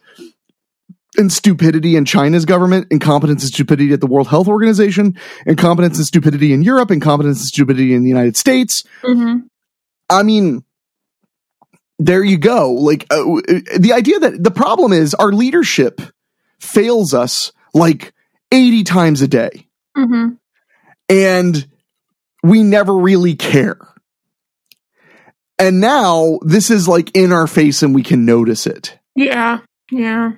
and 1.17 1.31
stupidity 1.31 1.95
in 1.95 2.05
China's 2.05 2.45
government, 2.45 2.87
incompetence 2.91 3.43
and 3.43 3.53
stupidity 3.53 3.93
at 3.93 4.01
the 4.01 4.07
World 4.07 4.27
Health 4.27 4.47
Organization, 4.47 5.17
incompetence 5.45 5.97
and 5.97 6.05
stupidity 6.07 6.53
in 6.53 6.61
Europe, 6.61 6.91
incompetence 6.91 7.39
and 7.39 7.47
stupidity 7.47 7.93
in 7.93 8.03
the 8.03 8.09
United 8.09 8.37
States. 8.37 8.83
Mhm. 9.03 9.43
I 10.09 10.23
mean, 10.23 10.63
there 11.97 12.23
you 12.23 12.37
go. 12.37 12.71
Like 12.73 13.05
uh, 13.09 13.23
the 13.77 13.93
idea 13.93 14.19
that 14.19 14.43
the 14.43 14.51
problem 14.51 14.93
is 14.93 15.13
our 15.15 15.31
leadership 15.31 16.01
fails 16.59 17.13
us 17.13 17.51
like 17.73 18.13
80 18.51 18.83
times 18.83 19.21
a 19.21 19.27
day 19.27 19.67
Mhm. 19.97 20.37
and 21.09 21.67
we 22.43 22.63
never 22.63 22.95
really 22.95 23.35
care. 23.35 23.77
And 25.57 25.79
now 25.79 26.39
this 26.41 26.69
is 26.69 26.87
like 26.87 27.11
in 27.15 27.31
our 27.31 27.47
face 27.47 27.81
and 27.81 27.95
we 27.95 28.03
can 28.03 28.25
notice 28.25 28.67
it. 28.67 28.97
Yeah. 29.15 29.59
Yeah. 29.91 30.33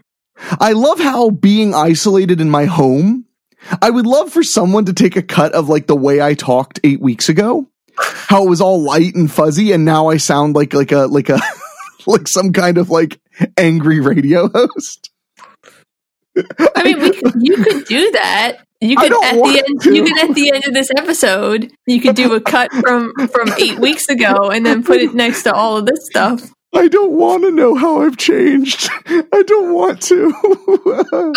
I 0.59 0.73
love 0.73 0.99
how 0.99 1.29
being 1.29 1.73
isolated 1.73 2.41
in 2.41 2.49
my 2.49 2.65
home, 2.65 3.25
I 3.81 3.89
would 3.89 4.05
love 4.05 4.31
for 4.31 4.43
someone 4.43 4.85
to 4.85 4.93
take 4.93 5.15
a 5.15 5.21
cut 5.21 5.53
of 5.53 5.69
like 5.69 5.87
the 5.87 5.95
way 5.95 6.21
I 6.21 6.33
talked 6.33 6.79
8 6.83 7.01
weeks 7.01 7.29
ago. 7.29 7.67
How 7.99 8.45
it 8.45 8.49
was 8.49 8.61
all 8.61 8.81
light 8.81 9.15
and 9.15 9.31
fuzzy 9.31 9.71
and 9.71 9.83
now 9.83 10.09
I 10.09 10.17
sound 10.17 10.55
like 10.55 10.73
like 10.73 10.91
a 10.91 11.07
like 11.07 11.29
a 11.29 11.39
like 12.07 12.27
some 12.27 12.53
kind 12.53 12.77
of 12.77 12.89
like 12.89 13.19
angry 13.57 13.99
radio 13.99 14.49
host. 14.49 15.09
I 16.75 16.83
mean, 16.83 16.99
we 16.99 17.11
could, 17.11 17.33
you 17.39 17.63
could 17.63 17.85
do 17.85 18.11
that. 18.11 18.57
You 18.79 18.95
could 18.95 19.11
at 19.11 19.33
the 19.33 19.63
end. 19.67 19.81
to. 19.81 19.95
You 19.95 20.03
could 20.03 20.29
at 20.29 20.35
the 20.35 20.51
end 20.53 20.67
of 20.67 20.73
this 20.73 20.89
episode. 20.95 21.71
You 21.87 21.99
could 21.99 22.15
do 22.15 22.35
a 22.35 22.41
cut 22.41 22.71
from 22.71 23.11
from 23.27 23.51
eight 23.57 23.79
weeks 23.79 24.07
ago, 24.07 24.51
and 24.51 24.63
then 24.63 24.83
put 24.83 25.01
it 25.01 25.15
next 25.15 25.43
to 25.43 25.53
all 25.53 25.77
of 25.77 25.87
this 25.87 26.05
stuff. 26.05 26.51
I 26.75 26.87
don't 26.89 27.13
want 27.13 27.43
to 27.43 27.51
know 27.51 27.75
how 27.75 28.01
I've 28.01 28.17
changed. 28.17 28.89
I 29.07 29.43
don't 29.45 29.73
want 29.73 30.01
to. 30.03 30.33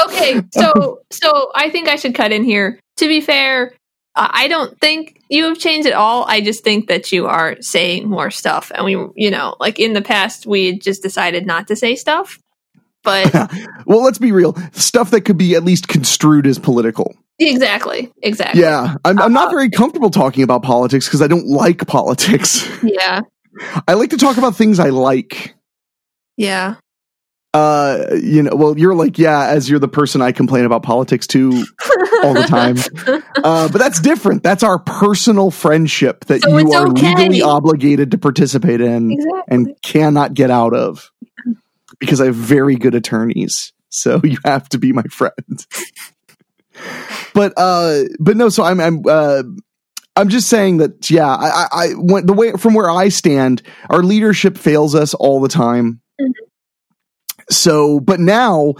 Okay, 0.07 0.41
so 0.53 1.01
so 1.11 1.51
I 1.55 1.71
think 1.71 1.89
I 1.89 1.97
should 1.97 2.15
cut 2.15 2.33
in 2.33 2.45
here. 2.45 2.79
To 2.99 3.09
be 3.09 3.21
fair, 3.21 3.73
I 4.17 4.49
don't 4.49 4.79
think 4.81 5.21
you 5.31 5.45
have 5.45 5.59
changed 5.59 5.87
at 5.87 5.93
all. 5.95 6.25
I 6.27 6.41
just 6.41 6.63
think 6.65 6.89
that 6.89 7.13
you 7.13 7.27
are 7.27 7.57
saying 7.61 8.09
more 8.09 8.31
stuff, 8.31 8.71
and 8.75 8.85
we, 8.85 8.93
you 9.15 9.31
know, 9.31 9.57
like 9.61 9.79
in 9.79 9.93
the 9.93 10.03
past, 10.03 10.47
we 10.47 10.79
just 10.79 11.03
decided 11.03 11.47
not 11.47 11.69
to 11.69 11.77
say 11.77 11.95
stuff. 11.97 12.39
But 13.03 13.33
well, 13.87 14.03
let's 14.03 14.19
be 14.19 14.33
real. 14.33 14.55
Stuff 14.73 15.11
that 15.13 15.23
could 15.23 15.39
be 15.39 15.55
at 15.55 15.65
least 15.65 15.89
construed 15.89 16.47
as 16.47 16.59
political. 16.59 17.15
exactly, 17.39 18.13
exactly. 18.23 18.61
Yeah, 18.61 18.97
I'm, 19.05 19.19
I'm 19.21 19.33
not 19.33 19.49
Uh, 19.49 19.53
very 19.53 19.71
comfortable 19.71 20.11
talking 20.11 20.43
about 20.43 20.63
politics 20.63 21.07
because 21.07 21.23
I 21.23 21.27
don't 21.29 21.47
like 21.47 21.87
politics. 21.87 22.69
yeah, 22.83 23.23
I 23.89 23.95
like 23.95 24.11
to 24.11 24.17
talk 24.17 24.37
about 24.37 24.57
things 24.57 24.79
I 24.79 24.91
like. 24.91 25.55
yeah. 26.37 26.77
Uh, 27.53 28.05
you 28.23 28.45
know, 28.45 28.55
well, 28.55 28.79
you're 28.79 28.95
like, 28.95 29.19
yeah, 29.19 29.49
as 29.49 29.69
you're 29.69 29.81
the 29.81 29.89
person 29.89 30.23
I 30.23 30.31
complain 30.31 30.65
about 30.65 30.85
politics 30.85 31.27
to 31.29 31.51
all 32.23 32.33
the 32.35 32.45
time. 32.49 32.77
Uh, 33.43 33.69
but 33.71 33.79
that's 33.79 34.01
different. 34.01 34.43
That's 34.43 34.63
our 34.63 34.79
personal 34.79 35.51
friendship 35.51 36.27
that 36.27 36.43
So 36.43 36.59
you 36.59 36.73
are 36.73 36.89
okay. 36.89 37.09
legally 37.15 37.41
obligated 37.43 38.11
to 38.11 38.19
participate 38.19 38.81
in 38.83 39.13
exactly. 39.13 39.41
and 39.49 39.83
cannot 39.83 40.35
get 40.35 40.51
out 40.51 40.75
of 40.75 41.11
because 41.99 42.21
I 42.21 42.27
have 42.27 42.35
very 42.35 42.77
good 42.77 42.95
attorneys. 42.95 43.73
So 43.89 44.21
you 44.25 44.37
have 44.45 44.69
to 44.71 44.79
be 44.79 44.93
my 44.93 45.05
friend. 45.05 45.67
but 47.35 47.55
uh 47.57 48.03
but 48.21 48.37
no, 48.37 48.51
so 48.51 48.63
I'm 48.63 48.79
I'm 48.81 49.03
uh 49.09 49.43
I'm 50.21 50.29
just 50.29 50.49
saying 50.49 50.79
that 50.79 51.11
yeah, 51.11 51.27
I 51.29 51.67
I, 51.73 51.87
the 52.25 52.35
way 52.35 52.53
from 52.53 52.75
where 52.75 52.91
I 52.91 53.09
stand, 53.09 53.63
our 53.89 54.03
leadership 54.03 54.57
fails 54.59 54.95
us 54.95 55.15
all 55.15 55.41
the 55.41 55.49
time. 55.49 56.01
Mhm. 56.21 56.33
So, 57.51 58.01
but 58.01 58.21
now 58.21 58.75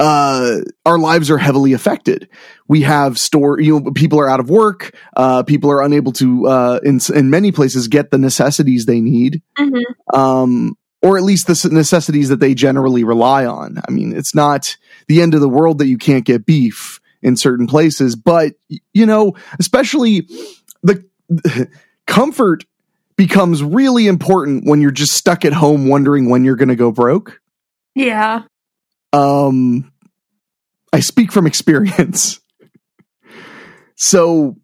uh 0.00 0.56
our 0.84 0.98
lives 0.98 1.30
are 1.30 1.38
heavily 1.38 1.72
affected. 1.72 2.28
We 2.68 2.80
have 2.82 3.18
store 3.18 3.60
you 3.60 3.80
know 3.80 3.90
people 3.92 4.18
are 4.18 4.28
out 4.28 4.40
of 4.40 4.50
work, 4.50 4.94
uh 5.16 5.42
people 5.44 5.70
are 5.70 5.82
unable 5.82 6.12
to 6.12 6.46
uh 6.48 6.80
in 6.82 7.00
in 7.14 7.30
many 7.30 7.52
places 7.52 7.88
get 7.88 8.10
the 8.10 8.18
necessities 8.18 8.86
they 8.86 9.00
need 9.00 9.42
Mhm. 9.58 9.82
um, 10.12 10.74
or 11.02 11.16
at 11.18 11.22
least 11.22 11.46
the 11.46 11.68
necessities 11.70 12.30
that 12.30 12.40
they 12.40 12.54
generally 12.54 13.04
rely 13.04 13.44
on. 13.44 13.78
I 13.86 13.90
mean, 13.90 14.16
it's 14.16 14.34
not 14.34 14.76
the 15.06 15.20
end 15.20 15.34
of 15.34 15.40
the 15.42 15.48
world 15.50 15.78
that 15.78 15.86
you 15.86 15.98
can't 15.98 16.24
get 16.24 16.46
beef 16.46 16.98
in 17.22 17.36
certain 17.36 17.66
places, 17.66 18.16
but 18.16 18.54
you 18.92 19.06
know, 19.06 19.34
especially 19.60 20.26
the 20.84 21.68
comfort 22.06 22.64
becomes 23.16 23.62
really 23.62 24.06
important 24.06 24.64
when 24.66 24.80
you're 24.80 24.90
just 24.90 25.12
stuck 25.12 25.44
at 25.44 25.52
home 25.52 25.88
wondering 25.88 26.28
when 26.28 26.44
you're 26.44 26.56
going 26.56 26.68
to 26.68 26.76
go 26.76 26.90
broke. 26.90 27.40
Yeah. 27.94 28.42
Um, 29.12 29.92
I 30.92 31.00
speak 31.00 31.32
from 31.32 31.46
experience. 31.46 32.40
so 33.96 34.56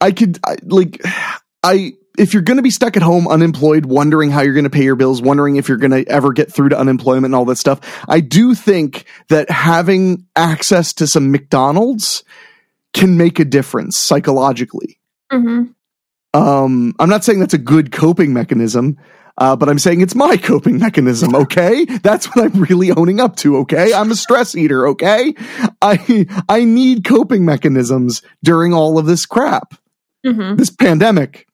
I 0.00 0.12
could 0.12 0.38
I, 0.44 0.56
like 0.62 1.00
I 1.62 1.92
if 2.18 2.32
you're 2.32 2.42
going 2.42 2.56
to 2.56 2.62
be 2.62 2.70
stuck 2.70 2.96
at 2.96 3.02
home 3.02 3.28
unemployed 3.28 3.84
wondering 3.84 4.30
how 4.30 4.40
you're 4.40 4.54
going 4.54 4.64
to 4.64 4.70
pay 4.70 4.84
your 4.84 4.96
bills 4.96 5.20
wondering 5.20 5.56
if 5.56 5.68
you're 5.68 5.76
going 5.76 5.90
to 5.90 6.08
ever 6.08 6.32
get 6.32 6.52
through 6.52 6.70
to 6.70 6.78
unemployment 6.78 7.26
and 7.26 7.34
all 7.34 7.44
that 7.46 7.56
stuff 7.56 7.80
I 8.08 8.20
do 8.20 8.54
think 8.54 9.04
that 9.28 9.50
having 9.50 10.26
access 10.34 10.92
to 10.94 11.06
some 11.06 11.30
McDonald's 11.30 12.24
can 12.94 13.18
make 13.18 13.38
a 13.38 13.44
difference 13.44 13.98
psychologically 13.98 14.95
hmm 15.30 15.62
um 16.34 16.94
I'm 16.98 17.08
not 17.08 17.24
saying 17.24 17.40
that's 17.40 17.54
a 17.54 17.58
good 17.58 17.92
coping 17.92 18.32
mechanism 18.32 18.98
uh, 19.38 19.54
but 19.54 19.68
I'm 19.68 19.78
saying 19.78 20.00
it's 20.00 20.14
my 20.14 20.36
coping 20.42 20.78
mechanism, 20.78 21.34
okay? 21.34 21.84
That's 21.84 22.26
what 22.26 22.46
I'm 22.46 22.62
really 22.62 22.90
owning 22.90 23.20
up 23.20 23.36
to, 23.36 23.58
okay? 23.58 23.92
I'm 23.92 24.10
a 24.10 24.16
stress 24.16 24.54
eater, 24.54 24.88
okay? 24.88 25.34
I 25.82 26.26
I 26.48 26.64
need 26.64 27.04
coping 27.04 27.44
mechanisms 27.44 28.22
during 28.42 28.72
all 28.72 28.98
of 28.98 29.06
this 29.06 29.26
crap 29.26 29.74
hmm 30.24 30.56
this 30.56 30.70
pandemic. 30.70 31.46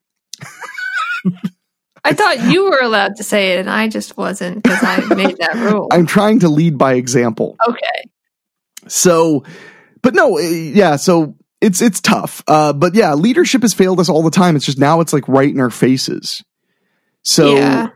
I 2.05 2.15
thought 2.15 2.51
you 2.51 2.65
were 2.65 2.81
allowed 2.81 3.17
to 3.17 3.25
say 3.25 3.53
it, 3.53 3.61
and 3.61 3.71
I 3.71 3.89
just 3.89 4.17
wasn't 4.17 4.63
because 4.63 4.83
I 4.83 5.05
made 5.15 5.37
that 5.39 5.57
rule. 5.59 5.89
I'm 5.93 6.07
trying 6.07 6.41
to 6.41 6.49
lead 6.49 6.77
by 6.79 6.95
example. 6.95 7.57
okay. 7.69 8.11
So, 8.89 9.45
but 10.03 10.15
no, 10.15 10.37
eh, 10.39 10.73
yeah, 10.75 10.97
so 10.97 11.37
it's 11.63 11.81
it's 11.81 12.01
tough. 12.01 12.43
Uh, 12.47 12.75
but 12.75 12.95
yeah, 12.95 13.15
leadership 13.15 13.63
has 13.63 13.73
failed 13.73 14.01
us 14.01 14.11
all 14.11 14.23
the 14.23 14.31
time. 14.31 14.57
It's 14.57 14.67
just 14.67 14.79
now 14.79 15.01
it's 15.01 15.15
like 15.15 15.27
right 15.29 15.49
in 15.49 15.61
our 15.61 15.71
faces. 15.71 16.43
So 17.23 17.55
Yeah. 17.57 17.89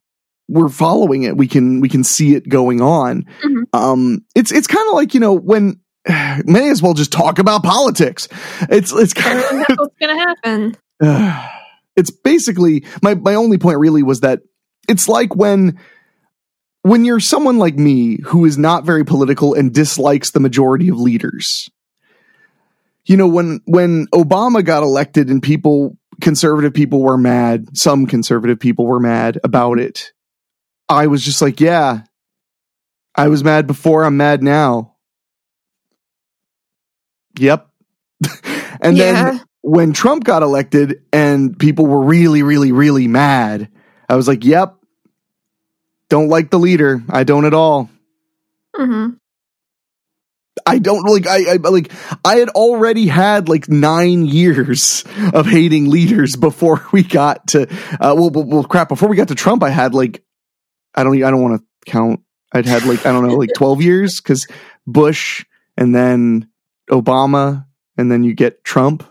we're 0.49 0.69
following 0.71 1.25
it. 1.25 1.37
We 1.37 1.49
can 1.49 1.81
we 1.81 1.89
can 1.91 2.05
see 2.05 2.35
it 2.35 2.49
going 2.49 2.81
on. 2.81 3.25
Mhm. 3.45 3.65
Um, 3.75 4.25
it's 4.35 4.53
it's 4.53 4.67
kind 4.69 4.87
of 4.89 4.95
like 4.95 5.13
you 5.13 5.21
know 5.21 5.35
when 5.35 5.81
may 6.47 6.71
as 6.71 6.81
well 6.81 6.95
just 6.95 7.13
talk 7.13 7.39
about 7.39 7.63
politics. 7.65 8.29
It's 8.71 8.93
it's 8.93 9.13
kind 9.13 9.39
of 9.41 9.77
what's 9.77 9.97
gonna 10.01 10.19
happen. 10.19 10.77
it's 11.97 12.11
basically 12.11 12.85
my 13.03 13.15
my 13.15 13.35
only 13.35 13.59
point 13.59 13.79
really 13.79 14.03
was 14.03 14.21
that 14.21 14.41
it's 14.89 15.09
like 15.09 15.35
when 15.35 15.79
when 16.83 17.05
you're 17.05 17.19
someone 17.21 17.59
like 17.59 17.75
me 17.77 18.19
who 18.27 18.45
is 18.45 18.57
not 18.57 18.85
very 18.85 19.05
political 19.05 19.55
and 19.55 19.75
dislikes 19.75 20.31
the 20.31 20.39
majority 20.41 20.89
of 20.89 20.97
leaders 21.01 21.69
you 23.07 23.17
know 23.17 23.27
when 23.29 23.61
when 23.67 24.07
obama 24.09 24.65
got 24.65 24.83
elected 24.83 25.29
and 25.29 25.43
people 25.43 25.97
conservative 26.21 26.75
people 26.75 27.03
were 27.03 27.19
mad 27.19 27.77
some 27.77 28.07
conservative 28.07 28.61
people 28.61 28.87
were 28.87 29.01
mad 29.01 29.39
about 29.45 29.79
it 29.79 30.13
i 30.89 31.07
was 31.07 31.25
just 31.25 31.41
like 31.43 31.61
yeah 31.61 32.01
i 33.15 33.29
was 33.29 33.43
mad 33.45 33.67
before 33.67 34.05
i'm 34.05 34.17
mad 34.17 34.43
now. 34.43 34.95
Yep. 37.39 37.69
And 38.81 38.97
then 38.99 39.41
when 39.63 39.95
Trump 39.95 40.23
got 40.25 40.43
elected 40.43 41.03
and 41.11 41.59
people 41.59 41.87
were 41.87 42.03
really, 42.03 42.43
really, 42.43 42.73
really 42.73 43.09
mad, 43.09 43.71
I 44.09 44.15
was 44.17 44.29
like, 44.29 44.45
yep, 44.45 44.77
don't 46.11 46.29
like 46.29 46.51
the 46.51 46.59
leader. 46.59 47.03
I 47.09 47.25
don't 47.25 47.47
at 47.47 47.55
all. 47.55 47.89
hmm 48.77 49.11
I 50.67 50.79
don't 50.81 51.05
like, 51.05 51.29
I, 51.29 51.53
I 51.53 51.57
like, 51.57 51.93
I 52.25 52.37
had 52.37 52.49
already 52.51 53.07
had 53.07 53.49
like 53.49 53.69
nine 53.69 54.27
years 54.27 55.05
of 55.33 55.47
hating 55.47 55.89
leaders 55.91 56.35
before 56.35 56.85
we 56.93 57.05
got 57.05 57.47
to, 57.49 57.69
uh, 58.01 58.15
well, 58.19 58.31
well, 58.31 58.65
crap, 58.65 58.89
before 58.89 59.09
we 59.09 59.17
got 59.17 59.29
to 59.29 59.37
Trump, 59.37 59.63
I 59.63 59.71
had 59.71 59.95
like, 59.95 60.25
I 60.93 61.05
don't, 61.05 61.23
I 61.23 61.31
don't 61.31 61.43
want 61.43 61.61
to 61.61 61.91
count. 61.91 62.21
I'd 62.53 62.67
had 62.67 62.85
like, 62.85 63.07
I 63.07 63.13
don't 63.13 63.27
know, 63.27 63.35
like 63.35 63.51
12 63.57 63.81
years 63.81 64.21
because 64.21 64.49
Bush 64.87 65.45
and 65.77 65.95
then 65.95 66.49
Obama 66.91 67.67
and 67.97 68.11
then 68.11 68.25
you 68.25 68.35
get 68.35 68.65
Trump. 68.65 69.09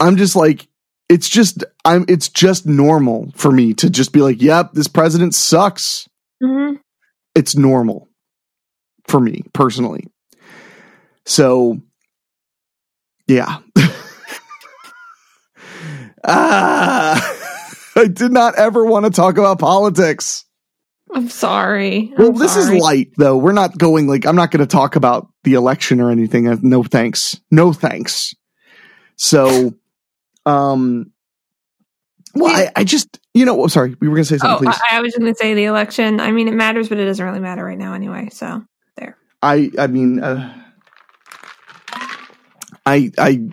I'm 0.00 0.16
just 0.16 0.34
like, 0.34 0.66
it's 1.10 1.28
just, 1.28 1.62
I'm, 1.84 2.06
it's 2.08 2.28
just 2.28 2.66
normal 2.66 3.32
for 3.34 3.52
me 3.52 3.74
to 3.74 3.90
just 3.90 4.12
be 4.12 4.20
like, 4.20 4.40
yep, 4.40 4.72
this 4.72 4.88
president 4.88 5.34
sucks. 5.34 6.08
hmm 6.42 6.74
It's 7.34 7.54
normal 7.54 8.09
for 9.10 9.20
me 9.20 9.42
personally. 9.52 10.06
So, 11.26 11.80
yeah. 13.26 13.58
ah, 16.24 17.36
I 17.96 18.06
did 18.06 18.32
not 18.32 18.56
ever 18.56 18.84
want 18.84 19.04
to 19.06 19.10
talk 19.10 19.36
about 19.38 19.58
politics. 19.58 20.44
I'm 21.12 21.28
sorry. 21.28 22.12
Well, 22.16 22.28
I'm 22.28 22.36
this 22.36 22.54
sorry. 22.54 22.76
is 22.76 22.82
light 22.82 23.08
though. 23.16 23.36
We're 23.36 23.52
not 23.52 23.76
going 23.76 24.06
like 24.06 24.26
I'm 24.26 24.36
not 24.36 24.50
going 24.52 24.60
to 24.60 24.66
talk 24.66 24.94
about 24.96 25.28
the 25.42 25.54
election 25.54 26.00
or 26.00 26.10
anything. 26.10 26.46
Uh, 26.48 26.56
No 26.62 26.82
thanks. 26.84 27.40
No 27.50 27.72
thanks. 27.72 28.32
So, 29.16 29.74
um, 30.46 31.12
well, 32.34 32.54
I, 32.54 32.70
I 32.76 32.84
just 32.84 33.18
you 33.34 33.44
know, 33.44 33.60
oh, 33.62 33.66
sorry, 33.66 33.96
we 34.00 34.08
were 34.08 34.14
going 34.14 34.24
to 34.24 34.28
say 34.28 34.36
Oh, 34.36 34.50
something, 34.56 34.68
please. 34.70 34.80
I, 34.90 34.98
I 34.98 35.00
was 35.00 35.16
going 35.16 35.32
to 35.32 35.36
say 35.38 35.54
the 35.54 35.64
election. 35.64 36.20
I 36.20 36.30
mean, 36.30 36.46
it 36.48 36.54
matters, 36.54 36.88
but 36.88 36.98
it 36.98 37.04
doesn't 37.06 37.24
really 37.24 37.40
matter 37.40 37.64
right 37.64 37.78
now 37.78 37.92
anyway. 37.94 38.28
So. 38.32 38.62
I, 39.42 39.70
I, 39.78 39.86
mean, 39.86 40.22
uh, 40.22 40.54
I, 42.86 43.10
I. 43.18 43.48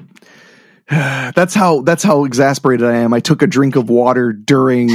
That's 1.35 1.53
how 1.53 1.81
that's 1.81 2.01
how 2.01 2.23
exasperated 2.23 2.87
I 2.87 2.99
am. 2.99 3.13
I 3.13 3.19
took 3.19 3.41
a 3.41 3.47
drink 3.47 3.75
of 3.75 3.89
water 3.89 4.31
during 4.31 4.89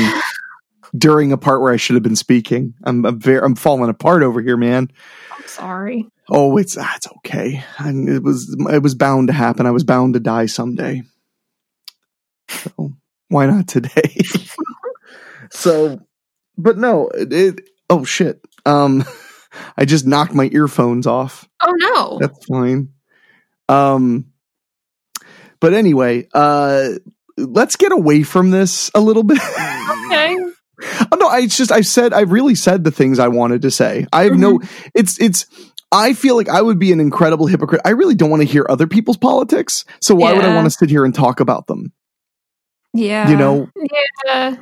during 0.97 1.33
a 1.33 1.37
part 1.37 1.61
where 1.61 1.73
I 1.73 1.77
should 1.77 1.95
have 1.95 2.03
been 2.03 2.17
speaking. 2.17 2.73
I'm, 2.85 3.05
I'm 3.05 3.21
very 3.21 3.45
I'm 3.45 3.55
falling 3.55 3.91
apart 3.91 4.23
over 4.23 4.41
here, 4.41 4.57
man. 4.57 4.89
I'm 5.31 5.47
sorry. 5.47 6.09
Oh, 6.31 6.57
it's 6.57 6.79
ah, 6.79 6.93
it's 6.97 7.09
okay. 7.19 7.63
I, 7.79 7.91
it 7.91 8.23
was 8.23 8.57
it 8.71 8.83
was 8.83 8.95
bound 8.95 9.29
to 9.29 9.35
happen. 9.35 9.67
I 9.67 9.71
was 9.71 9.85
bound 9.85 10.15
to 10.15 10.21
die 10.21 10.47
someday. 10.47 11.03
So 12.49 12.93
why 13.29 13.47
not 13.47 13.69
today? 13.69 14.17
so, 15.51 16.01
but 16.57 16.79
no, 16.79 17.09
it, 17.09 17.33
it. 17.33 17.61
Oh 17.91 18.05
shit. 18.05 18.41
Um, 18.65 19.05
I 19.77 19.85
just 19.85 20.07
knocked 20.07 20.35
my 20.35 20.49
earphones 20.53 21.07
off. 21.07 21.49
Oh 21.63 21.73
no. 21.77 22.19
That's 22.21 22.45
fine. 22.47 22.91
Um, 23.69 24.27
but 25.61 25.73
anyway, 25.75 26.29
uh, 26.35 26.91
let's 27.37 27.77
get 27.77 27.93
away 27.93 28.23
from 28.23 28.51
this 28.51 28.91
a 28.95 29.01
little 29.01 29.23
bit. 29.23 29.39
okay. 30.07 30.37
Oh, 31.13 31.17
no, 31.17 31.29
I 31.29 31.41
it's 31.41 31.57
just 31.57 31.71
I've 31.71 31.87
said 31.87 32.13
I've 32.13 32.33
really 32.33 32.57
said 32.57 32.83
the 32.83 32.91
things 32.91 33.21
I 33.21 33.29
wanted 33.29 33.63
to 33.63 33.71
say. 33.71 34.05
I 34.13 34.25
have 34.25 34.37
no 34.37 34.61
it's 34.95 35.21
it's 35.21 35.47
I 35.93 36.13
feel 36.13 36.35
like 36.35 36.49
I 36.49 36.61
would 36.61 36.81
be 36.81 36.91
an 36.91 36.99
incredible 36.99 37.47
hypocrite. 37.47 37.83
I 37.85 37.91
really 37.91 38.17
don't 38.17 38.31
want 38.31 38.41
to 38.41 38.49
hear 38.49 38.67
other 38.69 38.89
people's 38.89 39.17
politics. 39.19 39.85
So 40.01 40.17
why 40.17 40.33
would 40.33 40.45
I 40.45 40.57
want 40.57 40.65
to 40.67 40.71
sit 40.71 40.91
here 40.91 41.05
and 41.05 41.15
talk 41.15 41.39
about 41.39 41.69
them? 41.69 41.93
Yeah. 42.95 43.31
You 43.31 43.37
know, 43.37 43.69
Yeah. 44.27 44.57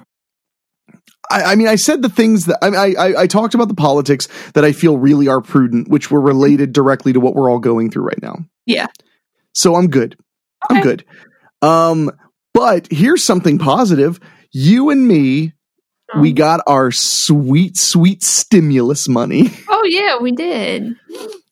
I, 1.30 1.52
I 1.52 1.54
mean, 1.54 1.68
I 1.68 1.76
said 1.76 2.02
the 2.02 2.08
things 2.08 2.46
that 2.46 2.58
I, 2.62 2.94
I 2.94 3.22
I 3.22 3.26
talked 3.26 3.54
about 3.54 3.68
the 3.68 3.74
politics 3.74 4.28
that 4.54 4.64
I 4.64 4.72
feel 4.72 4.98
really 4.98 5.28
are 5.28 5.40
prudent, 5.40 5.88
which 5.88 6.10
were 6.10 6.20
related 6.20 6.72
directly 6.72 7.12
to 7.12 7.20
what 7.20 7.34
we're 7.34 7.50
all 7.50 7.60
going 7.60 7.90
through 7.90 8.04
right 8.04 8.20
now. 8.22 8.36
Yeah. 8.66 8.88
So 9.54 9.76
I'm 9.76 9.88
good. 9.88 10.16
I'm 10.68 10.82
good. 10.82 11.04
Um, 11.62 12.10
but 12.52 12.88
here's 12.90 13.24
something 13.24 13.58
positive. 13.58 14.18
You 14.52 14.90
and 14.90 15.06
me, 15.06 15.52
we 16.20 16.30
Um, 16.30 16.34
got 16.34 16.60
our 16.66 16.90
sweet, 16.92 17.76
sweet 17.76 18.22
stimulus 18.22 19.08
money. 19.08 19.50
Oh 19.68 19.84
yeah, 19.84 20.18
we 20.20 20.32
did. 20.32 20.94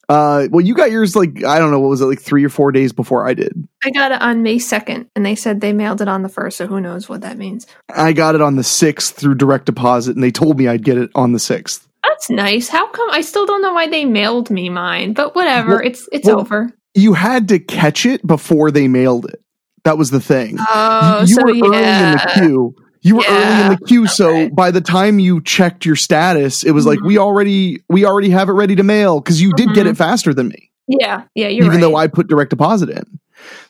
Uh, 0.09 0.49
well, 0.51 0.64
you 0.64 0.75
got 0.75 0.90
yours 0.90 1.14
like 1.14 1.44
I 1.44 1.59
don't 1.59 1.71
know 1.71 1.81
what 1.81 1.90
was 1.90 2.01
it 2.01 2.07
like 2.07 2.21
three 2.21 2.44
or 2.44 2.49
four 2.49 2.73
days 2.73 2.92
before 2.92 3.29
I 3.29 3.35
did. 3.35 3.68
I 3.85 3.90
got 3.90 4.11
it 4.11 4.23
on 4.23 4.42
May 4.42 4.59
second, 4.59 5.11
and 5.14 5.25
they 5.25 5.35
said 5.35 5.61
they 5.61 5.75
mailed 5.75 6.01
it 6.01 6.09
on 6.09 6.23
the 6.23 6.31
first. 6.31 6.57
So 6.57 6.66
who 6.66 6.81
knows 6.81 7.09
what 7.09 7.21
that 7.21 7.37
means? 7.37 7.66
I 7.94 8.14
got 8.14 8.35
it 8.35 8.40
on 8.40 8.57
the 8.57 8.64
sixth 8.64 9.16
through 9.16 9.35
direct 9.35 9.66
deposit, 9.66 10.14
and 10.14 10.25
they 10.25 10.31
told 10.31 10.59
me 10.59 10.66
I'd 10.66 10.85
get 10.85 10.97
it 10.97 11.11
on 11.14 11.33
the 11.33 11.38
sixth. 11.38 11.87
That's 12.03 12.31
nice. 12.31 12.68
How 12.68 12.88
come 12.88 13.11
I 13.11 13.21
still 13.21 13.44
don't 13.44 13.61
know 13.61 13.75
why 13.75 13.88
they 13.88 14.07
mailed 14.07 14.51
me 14.51 14.71
mine? 14.71 15.12
But 15.12 15.35
whatever. 15.35 15.77
Well- 15.77 15.87
it's 15.87 16.09
it's 16.11 16.27
well, 16.27 16.40
over. 16.40 16.73
You 16.94 17.12
had 17.12 17.49
to 17.49 17.59
catch 17.59 18.07
it 18.07 18.27
before 18.27 18.71
they 18.71 18.88
mailed 18.88 19.27
it. 19.27 19.42
That 19.85 19.99
was 19.99 20.11
the 20.11 20.21
thing. 20.21 20.57
Oh, 20.59 21.21
you 21.21 21.35
so 21.35 21.42
were 21.42 21.51
early 21.51 21.79
in 21.79 22.12
the 22.12 22.31
queue. 22.35 22.75
You 23.09 23.16
were 23.16 23.25
early 23.29 23.62
in 23.62 23.68
the 23.71 23.79
queue, 23.87 24.07
so 24.07 24.29
okay. 24.29 24.49
by 24.51 24.71
the 24.71 24.81
time 24.81 25.18
you 25.18 25.40
checked 25.40 25.87
your 25.87 25.97
status, 25.97 26.62
it 26.64 26.73
was 26.73 26.85
like 26.87 26.99
Mhm. 26.99 27.07
we 27.07 27.18
already 27.18 27.81
we 27.88 28.05
already 28.05 28.31
have 28.31 28.49
it 28.49 28.53
ready 28.53 28.77
to 28.77 28.83
mail 28.83 29.21
because 29.21 29.40
you 29.40 29.53
did 29.55 29.73
get 29.75 29.87
Mhm. 29.87 29.90
it 29.90 29.97
faster 29.97 30.35
than 30.35 30.49
me, 30.49 30.71
Yeah, 30.87 31.23
yeah, 31.35 31.49
you're 31.49 31.64
even 31.66 31.77
right. 31.77 31.81
though 31.81 31.97
I 31.97 32.07
put 32.07 32.29
direct 32.29 32.51
deposit 32.51 32.90
in. 32.90 33.05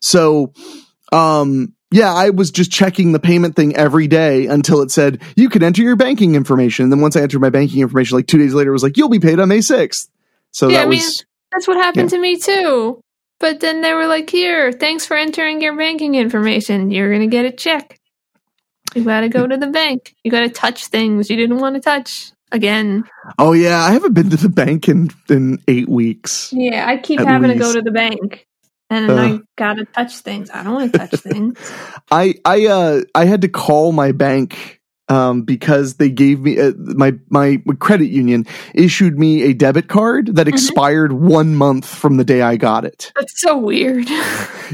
So, 0.01 0.53
um, 1.13 1.73
yeah, 1.91 2.13
I 2.13 2.31
was 2.31 2.51
just 2.51 2.71
checking 2.71 3.13
the 3.13 3.19
payment 3.19 3.55
thing 3.57 3.77
every 3.77 4.09
day 4.09 4.47
until 4.47 4.83
it 4.83 4.91
said 4.91 5.21
you 5.37 5.49
can 5.49 5.63
enter 5.63 5.83
your 5.83 5.97
banking 5.97 6.35
information. 6.35 6.85
And 6.85 6.93
then 6.93 7.01
once 7.01 7.17
I 7.17 7.21
entered 7.23 7.41
my 7.41 7.51
banking 7.51 7.81
information, 7.81 8.17
like 8.19 8.27
two 8.27 8.39
days 8.39 8.55
later, 8.55 8.71
it 8.71 8.75
was 8.75 8.83
like 8.83 8.97
you'll 8.97 9.09
be 9.09 9.21
paid 9.21 9.39
on 9.41 9.49
May 9.49 9.61
sixth. 9.61 10.09
So 10.51 10.69
Yeah, 10.69 10.79
that 10.79 10.87
I 10.87 10.91
mean, 10.91 10.99
was 10.99 11.25
That's 11.53 11.67
what 11.69 11.77
happened 11.79 12.11
to 12.11 12.19
me 12.19 12.37
too. 12.39 13.01
But 13.41 13.61
then 13.61 13.83
they 13.83 13.95
were 13.95 14.07
like, 14.09 14.29
"Here, 14.29 14.73
thanks 14.73 15.07
for 15.07 15.17
entering 15.17 15.63
your 15.63 15.77
banking 15.77 16.17
information. 16.17 16.91
You're 16.91 17.13
gonna 17.13 17.29
get 17.29 17.45
a 17.47 17.53
check." 17.53 17.99
You 18.95 19.05
gotta 19.05 19.29
go 19.29 19.47
to 19.47 19.57
the 19.57 19.69
bank. 19.69 20.15
You 20.25 20.31
gotta 20.31 20.49
touch 20.49 20.87
things 20.87 21.31
you 21.31 21.37
didn't 21.37 21.59
want 21.59 21.77
to 21.77 21.81
touch 21.81 22.33
again. 22.53 23.05
Oh 23.39 23.53
yeah, 23.53 23.81
I 23.81 23.93
haven't 23.93 24.15
been 24.15 24.31
to 24.31 24.37
the 24.37 24.49
bank 24.49 24.89
in 24.89 25.11
in 25.29 25.59
eight 25.69 25.89
weeks. 25.89 26.51
Yeah, 26.53 26.87
I 26.87 26.97
keep 26.97 27.21
having 27.21 27.51
to 27.51 27.57
go 27.59 27.73
to 27.73 27.83
the 27.83 27.91
bank, 27.91 28.47
and 28.91 29.11
Uh. 29.11 29.17
I 29.17 29.41
gotta 29.57 29.85
touch 29.85 30.19
things. 30.19 30.51
I 30.51 30.63
don't 30.63 30.75
want 30.75 30.93
to 30.93 30.99
touch 30.99 31.21
things. 31.21 31.59
I 32.11 32.35
I 32.45 32.67
uh 32.67 33.01
I 33.15 33.25
had 33.27 33.43
to 33.43 33.49
call 33.49 33.93
my 33.93 34.13
bank 34.13 34.78
um 35.09 35.43
because 35.43 35.95
they 35.97 36.11
gave 36.11 36.41
me 36.41 36.59
uh, 36.59 36.73
my 36.77 37.15
my 37.31 37.63
credit 37.79 38.09
union 38.09 38.47
issued 38.75 39.19
me 39.19 39.43
a 39.43 39.53
debit 39.55 39.89
card 39.89 40.35
that 40.37 40.49
expired 40.49 41.13
1 41.13 41.55
month 41.55 41.87
from 41.87 42.17
the 42.17 42.25
day 42.25 42.43
I 42.43 42.57
got 42.57 42.85
it. 42.85 43.13
That's 43.17 43.41
so 43.41 43.57
weird. 43.57 44.09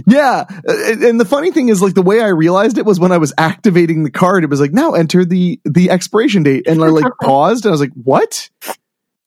Yeah, 0.07 0.47
and 0.67 1.21
the 1.21 1.25
funny 1.25 1.53
thing 1.53 1.69
is 1.69 1.81
like 1.81 1.95
the 1.95 2.03
way 2.03 2.21
I 2.21 2.27
realized 2.27 2.79
it 2.79 2.85
was 2.85 2.99
when 2.99 3.13
I 3.13 3.19
was 3.19 3.33
activating 3.39 4.03
the 4.03 4.11
card 4.11 4.43
it 4.43 4.51
was 4.51 4.61
like 4.61 4.73
now 4.73 4.95
enter 4.95 5.25
the 5.25 5.61
the 5.65 5.89
expiration 5.91 6.43
date 6.43 6.67
and 6.67 6.83
I 6.83 6.89
like 6.89 7.07
paused 7.23 7.65
and 7.65 7.71
I 7.71 7.75
was 7.75 7.81
like 7.81 7.93
what? 7.93 8.51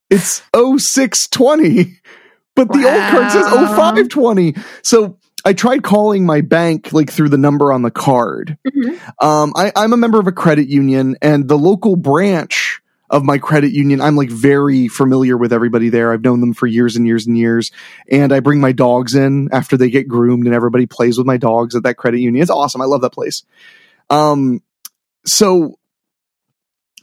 It's 0.09 0.41
0620. 0.53 1.99
But 2.55 2.73
the 2.73 2.83
old 2.85 3.09
card 3.11 3.31
says 3.31 3.45
Wow. 3.45 3.65
0520. 3.77 4.55
So 4.81 5.17
I 5.47 5.53
tried 5.53 5.81
calling 5.81 6.25
my 6.25 6.41
bank 6.41 6.91
like 6.91 7.09
through 7.09 7.29
the 7.29 7.37
number 7.37 7.71
on 7.71 7.81
the 7.81 7.89
card. 7.91 8.57
Mhm. 8.67 8.99
Um, 9.23 9.53
I, 9.55 9.71
I'm 9.77 9.93
a 9.93 9.97
member 9.97 10.19
of 10.19 10.27
a 10.27 10.31
credit 10.33 10.67
union, 10.67 11.15
and 11.21 11.47
the 11.47 11.57
local 11.57 11.95
branch 11.95 12.81
of 13.09 13.23
my 13.23 13.37
credit 13.37 13.71
union, 13.71 14.01
I'm 14.01 14.17
like 14.17 14.29
very 14.29 14.89
familiar 14.89 15.37
with 15.37 15.53
everybody 15.53 15.87
there. 15.87 16.11
I've 16.11 16.21
known 16.25 16.41
them 16.41 16.53
for 16.53 16.67
years 16.67 16.97
and 16.97 17.07
years 17.07 17.25
and 17.25 17.37
years. 17.37 17.71
And 18.11 18.33
I 18.33 18.41
bring 18.41 18.59
my 18.59 18.73
dogs 18.73 19.15
in 19.15 19.47
after 19.53 19.77
they 19.77 19.89
get 19.89 20.09
groomed, 20.09 20.45
and 20.47 20.53
everybody 20.53 20.85
plays 20.85 21.17
with 21.17 21.25
my 21.25 21.37
dogs 21.37 21.75
at 21.75 21.83
that 21.83 21.95
credit 21.95 22.19
union. 22.19 22.41
It's 22.41 22.51
awesome. 22.51 22.81
I 22.81 22.85
love 22.85 22.99
that 23.01 23.13
place. 23.13 23.43
Um, 24.09 24.61
so, 25.25 25.79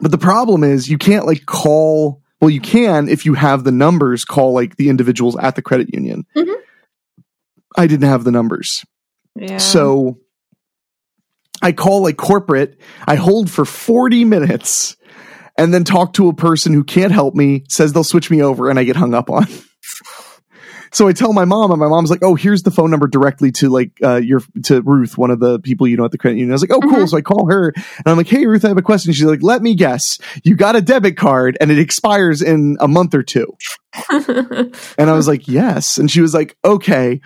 but 0.00 0.10
the 0.10 0.18
problem 0.18 0.62
is 0.64 0.90
you 0.90 0.98
can't 0.98 1.24
like 1.24 1.46
call. 1.46 2.20
Well, 2.42 2.50
you 2.50 2.60
can 2.60 3.08
if 3.08 3.24
you 3.24 3.32
have 3.32 3.64
the 3.64 3.72
numbers. 3.72 4.26
Call 4.26 4.52
like 4.52 4.76
the 4.76 4.90
individuals 4.90 5.34
at 5.38 5.56
the 5.56 5.62
credit 5.62 5.94
union. 5.94 6.26
Mhm. 6.36 6.54
I 7.74 7.86
didn't 7.86 8.08
have 8.08 8.24
the 8.24 8.30
numbers. 8.30 8.84
Yeah. 9.36 9.58
So 9.58 10.18
I 11.62 11.72
call 11.72 12.02
like 12.02 12.16
corporate, 12.16 12.78
I 13.06 13.16
hold 13.16 13.50
for 13.50 13.64
40 13.64 14.24
minutes 14.24 14.96
and 15.56 15.72
then 15.72 15.84
talk 15.84 16.12
to 16.14 16.28
a 16.28 16.34
person 16.34 16.72
who 16.72 16.84
can't 16.84 17.12
help 17.12 17.34
me, 17.34 17.64
says 17.68 17.92
they'll 17.92 18.04
switch 18.04 18.30
me 18.30 18.42
over 18.42 18.70
and 18.70 18.78
I 18.78 18.84
get 18.84 18.96
hung 18.96 19.14
up 19.14 19.30
on. 19.30 19.46
so 20.92 21.08
I 21.08 21.12
tell 21.12 21.32
my 21.32 21.44
mom 21.44 21.70
and 21.70 21.80
my 21.80 21.88
mom's 21.88 22.10
like, 22.10 22.22
"Oh, 22.22 22.34
here's 22.34 22.62
the 22.62 22.70
phone 22.70 22.90
number 22.90 23.06
directly 23.06 23.50
to 23.52 23.68
like 23.68 23.92
uh 24.02 24.16
your 24.16 24.40
to 24.64 24.82
Ruth, 24.82 25.16
one 25.16 25.30
of 25.30 25.40
the 25.40 25.58
people 25.60 25.86
you 25.86 25.96
know 25.96 26.04
at 26.04 26.10
the 26.10 26.18
credit 26.18 26.36
union." 26.38 26.52
I 26.52 26.54
was 26.54 26.62
like, 26.62 26.72
"Oh, 26.72 26.80
cool." 26.80 27.04
Mhm. 27.04 27.08
So 27.08 27.16
I 27.16 27.22
call 27.22 27.48
her 27.50 27.72
and 27.76 28.06
I'm 28.06 28.16
like, 28.16 28.28
"Hey 28.28 28.46
Ruth, 28.46 28.64
I 28.64 28.68
have 28.68 28.78
a 28.78 28.82
question." 28.82 29.12
She's 29.12 29.24
like, 29.24 29.42
"Let 29.42 29.62
me 29.62 29.74
guess. 29.74 30.18
You 30.42 30.56
got 30.56 30.76
a 30.76 30.80
debit 30.80 31.16
card 31.16 31.56
and 31.60 31.70
it 31.70 31.78
expires 31.78 32.42
in 32.42 32.76
a 32.80 32.88
month 32.88 33.14
or 33.14 33.22
two. 33.22 33.56
And 34.98 35.10
I 35.10 35.12
was 35.12 35.28
like, 35.28 35.46
yes. 35.48 35.98
And 35.98 36.10
she 36.10 36.20
was 36.20 36.34
like, 36.34 36.56
okay. 36.64 37.20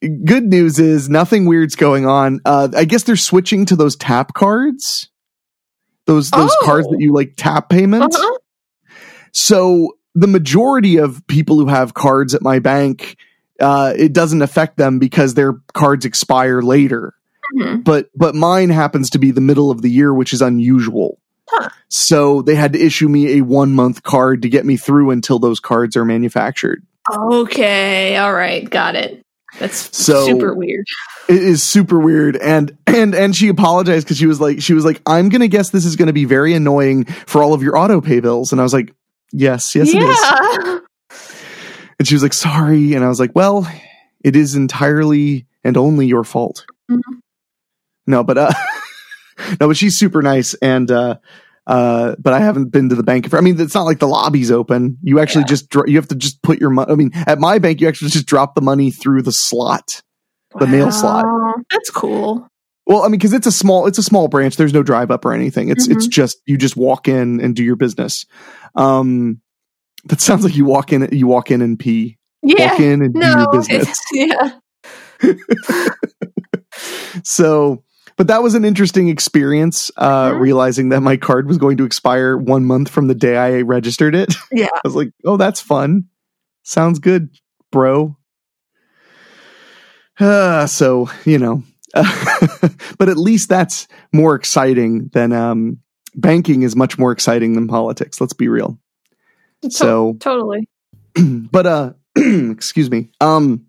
Good 0.00 0.44
news 0.44 0.78
is 0.78 1.08
nothing 1.08 1.46
weird's 1.46 1.74
going 1.74 2.06
on. 2.06 2.40
Uh, 2.44 2.68
I 2.76 2.84
guess 2.84 3.02
they're 3.02 3.16
switching 3.16 3.64
to 3.66 3.76
those 3.76 3.96
tap 3.96 4.34
cards. 4.34 5.08
Those 6.06 6.30
those 6.30 6.50
Oh. 6.60 6.64
cards 6.64 6.86
that 6.88 7.00
you 7.00 7.12
like 7.12 7.34
tap 7.36 7.68
payments. 7.68 8.16
Uh-huh. 8.16 8.38
So 9.32 9.92
the 10.14 10.26
majority 10.26 10.96
of 10.98 11.26
people 11.26 11.58
who 11.58 11.66
have 11.66 11.94
cards 11.94 12.34
at 12.34 12.42
my 12.42 12.58
bank, 12.60 13.16
uh, 13.60 13.92
it 13.96 14.12
doesn't 14.12 14.42
affect 14.42 14.76
them 14.78 14.98
because 14.98 15.34
their 15.34 15.54
cards 15.74 16.04
expire 16.04 16.62
later. 16.62 17.14
Mhm. 17.56 17.84
But 17.84 18.08
but 18.16 18.34
mine 18.34 18.70
happens 18.70 19.10
to 19.10 19.18
be 19.18 19.30
the 19.30 19.40
middle 19.40 19.70
of 19.70 19.82
the 19.82 19.90
year, 19.90 20.12
which 20.14 20.32
is 20.32 20.42
unusual. 20.42 21.18
Huh. 21.50 21.68
So 21.88 22.42
they 22.42 22.54
had 22.54 22.72
to 22.74 22.78
issue 22.80 23.08
me 23.08 23.38
a 23.38 23.40
one 23.42 23.72
month 23.74 24.02
card 24.02 24.42
to 24.42 24.48
get 24.48 24.64
me 24.66 24.76
through 24.76 25.10
until 25.10 25.38
those 25.38 25.60
cards 25.60 25.96
are 25.96 26.04
manufactured. 26.04 26.82
Okay. 27.10 28.16
All 28.16 28.34
right. 28.34 28.68
Got 28.68 28.96
it. 28.96 29.22
That's 29.58 29.96
So- 29.96 30.26
super 30.26 30.54
weird. 30.54 30.86
It 31.28 31.42
is 31.42 31.62
super 31.62 31.98
weird, 31.98 32.36
and 32.36 32.76
and 32.86 33.14
and 33.14 33.34
she 33.36 33.48
apologized 33.48 34.06
because 34.06 34.16
she 34.18 34.26
was 34.26 34.40
like, 34.40 34.62
she 34.62 34.72
was 34.74 34.84
like, 34.84 35.00
I'm 35.06 35.28
gonna 35.28 35.48
guess 35.48 35.70
this 35.70 35.84
is 35.84 35.96
gonna 35.96 36.12
be 36.12 36.24
very 36.24 36.54
annoying 36.54 37.04
for 37.04 37.42
all 37.42 37.52
of 37.54 37.62
your 37.62 37.76
auto 37.78 38.00
pay 38.00 38.20
bills, 38.20 38.52
and 38.52 38.60
I 38.60 38.64
was 38.64 38.72
like, 38.72 38.94
yes, 39.32 39.74
yes, 39.74 39.88
it 39.92 40.02
is. 40.02 40.80
And 41.98 42.06
she 42.06 42.14
was 42.14 42.22
like, 42.22 42.32
sorry, 42.34 42.94
and 42.94 43.04
I 43.04 43.08
was 43.08 43.18
like, 43.20 43.32
well, 43.34 43.70
it 44.24 44.36
is 44.36 44.54
entirely 44.54 45.46
and 45.64 45.76
only 45.76 46.06
your 46.06 46.24
fault. 46.24 46.64
Mhm. 46.90 47.00
No, 48.06 48.22
but 48.24 48.38
uh, 48.38 48.52
no, 49.60 49.68
but 49.68 49.76
she's 49.76 49.98
super 49.98 50.22
nice, 50.22 50.54
and 50.54 50.90
uh, 50.90 51.16
uh, 51.68 52.16
but 52.18 52.32
I 52.32 52.40
haven't 52.40 52.70
been 52.72 52.88
to 52.88 52.94
the 52.96 53.02
bank. 53.04 53.32
I 53.32 53.40
mean, 53.40 53.60
it's 53.60 53.74
not 53.74 53.84
like 53.84 54.00
the 54.00 54.08
lobby's 54.08 54.50
open. 54.50 54.96
You 55.02 55.20
actually 55.20 55.42
Yeah. 55.42 55.48
just 55.48 55.68
dro- 55.68 55.84
you 55.86 55.96
have 55.96 56.08
to 56.08 56.16
just 56.16 56.42
put 56.42 56.58
your 56.58 56.70
money. 56.70 56.90
I 56.90 56.96
mean, 56.96 57.10
at 57.26 57.38
my 57.38 57.58
bank, 57.60 57.80
you 57.80 57.86
actually 57.88 58.10
just 58.10 58.26
drop 58.26 58.54
the 58.56 58.60
money 58.62 58.90
through 58.90 59.22
the 59.22 59.30
slot. 59.32 60.02
The 60.58 60.66
mail 60.66 60.90
slot. 60.90 61.24
That's 61.70 61.90
cool. 61.90 62.48
Well, 62.86 63.02
I 63.02 63.08
mean, 63.08 63.12
because 63.18 63.34
it's 63.34 63.46
a 63.46 63.52
small, 63.52 63.86
it's 63.86 63.98
a 63.98 64.02
small 64.02 64.28
branch. 64.28 64.56
There's 64.56 64.72
no 64.72 64.82
drive 64.82 65.10
up 65.10 65.26
or 65.26 65.34
anything. 65.34 65.68
It's 65.68 65.86
it's 65.88 66.06
just 66.06 66.38
you 66.46 66.56
just 66.56 66.74
walk 66.74 67.06
in 67.06 67.38
and 67.40 67.54
do 67.54 67.62
your 67.62 67.76
business. 67.76 68.24
Um, 68.74 69.42
that 70.06 70.22
sounds 70.22 70.42
like 70.44 70.56
you 70.56 70.64
walk 70.64 70.90
in, 70.92 71.06
you 71.12 71.26
walk 71.26 71.50
in 71.50 71.60
and 71.60 71.78
pee. 71.78 72.16
Yeah. 72.42 72.70
Walk 72.70 72.80
in 72.80 73.02
and 73.02 73.12
do 73.12 73.20
your 73.20 73.52
business. 73.52 74.00
yeah. 74.12 74.52
So, 77.24 77.82
but 78.18 78.26
that 78.26 78.42
was 78.42 78.54
an 78.54 78.64
interesting 78.66 79.08
experience. 79.08 79.90
Uh, 79.96 80.32
Mhm. 80.32 80.40
realizing 80.40 80.88
that 80.90 81.00
my 81.00 81.16
card 81.16 81.46
was 81.48 81.56
going 81.56 81.78
to 81.78 81.84
expire 81.84 82.36
one 82.36 82.66
month 82.66 82.90
from 82.90 83.06
the 83.08 83.14
day 83.14 83.36
I 83.38 83.62
registered 83.62 84.14
it. 84.14 84.34
Yeah. 84.52 84.66
I 84.74 84.80
was 84.84 84.94
like, 84.94 85.10
oh, 85.24 85.38
that's 85.38 85.60
fun. 85.60 86.04
Sounds 86.64 86.98
good, 86.98 87.30
bro. 87.72 88.16
Uh, 90.20 90.66
so, 90.66 91.08
you 91.24 91.38
know, 91.38 91.62
but 91.94 93.08
at 93.08 93.16
least 93.16 93.48
that's 93.48 93.86
more 94.12 94.34
exciting 94.34 95.08
than 95.12 95.32
um, 95.32 95.78
banking 96.14 96.62
is 96.62 96.74
much 96.74 96.98
more 96.98 97.12
exciting 97.12 97.54
than 97.54 97.68
politics. 97.68 98.20
Let's 98.20 98.32
be 98.34 98.48
real. 98.48 98.78
To- 99.62 99.70
So, 99.70 100.16
totally. 100.20 100.68
but 101.16 101.66
uh, 101.66 101.92
excuse 102.16 102.90
me. 102.90 103.10
Um, 103.20 103.66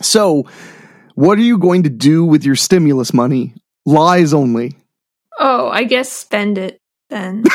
so 0.00 0.46
what 1.14 1.38
are 1.38 1.42
you 1.42 1.58
going 1.58 1.84
to 1.84 1.90
do 1.90 2.24
with 2.24 2.44
your 2.44 2.56
stimulus 2.56 3.12
money? 3.12 3.54
Lies 3.84 4.32
only. 4.32 4.76
Oh, 5.38 5.68
I 5.68 5.84
guess 5.84 6.10
spend 6.10 6.58
it 6.58 6.78
then. 7.10 7.44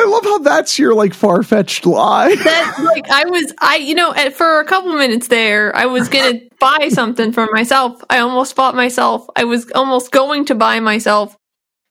I 0.00 0.04
love 0.04 0.24
how 0.24 0.38
that's 0.38 0.78
your 0.78 0.94
like 0.94 1.12
far 1.12 1.42
fetched 1.42 1.84
lie. 1.84 2.34
that 2.34 2.76
like 2.82 3.10
I 3.10 3.26
was 3.26 3.52
I 3.60 3.76
you 3.76 3.94
know 3.94 4.14
at, 4.14 4.32
for 4.32 4.60
a 4.60 4.64
couple 4.64 4.94
minutes 4.94 5.28
there 5.28 5.76
I 5.76 5.86
was 5.86 6.08
gonna 6.08 6.40
buy 6.60 6.88
something 6.88 7.32
for 7.32 7.46
myself. 7.52 8.02
I 8.08 8.20
almost 8.20 8.56
bought 8.56 8.74
myself. 8.74 9.26
I 9.36 9.44
was 9.44 9.70
almost 9.72 10.10
going 10.10 10.46
to 10.46 10.54
buy 10.54 10.80
myself 10.80 11.36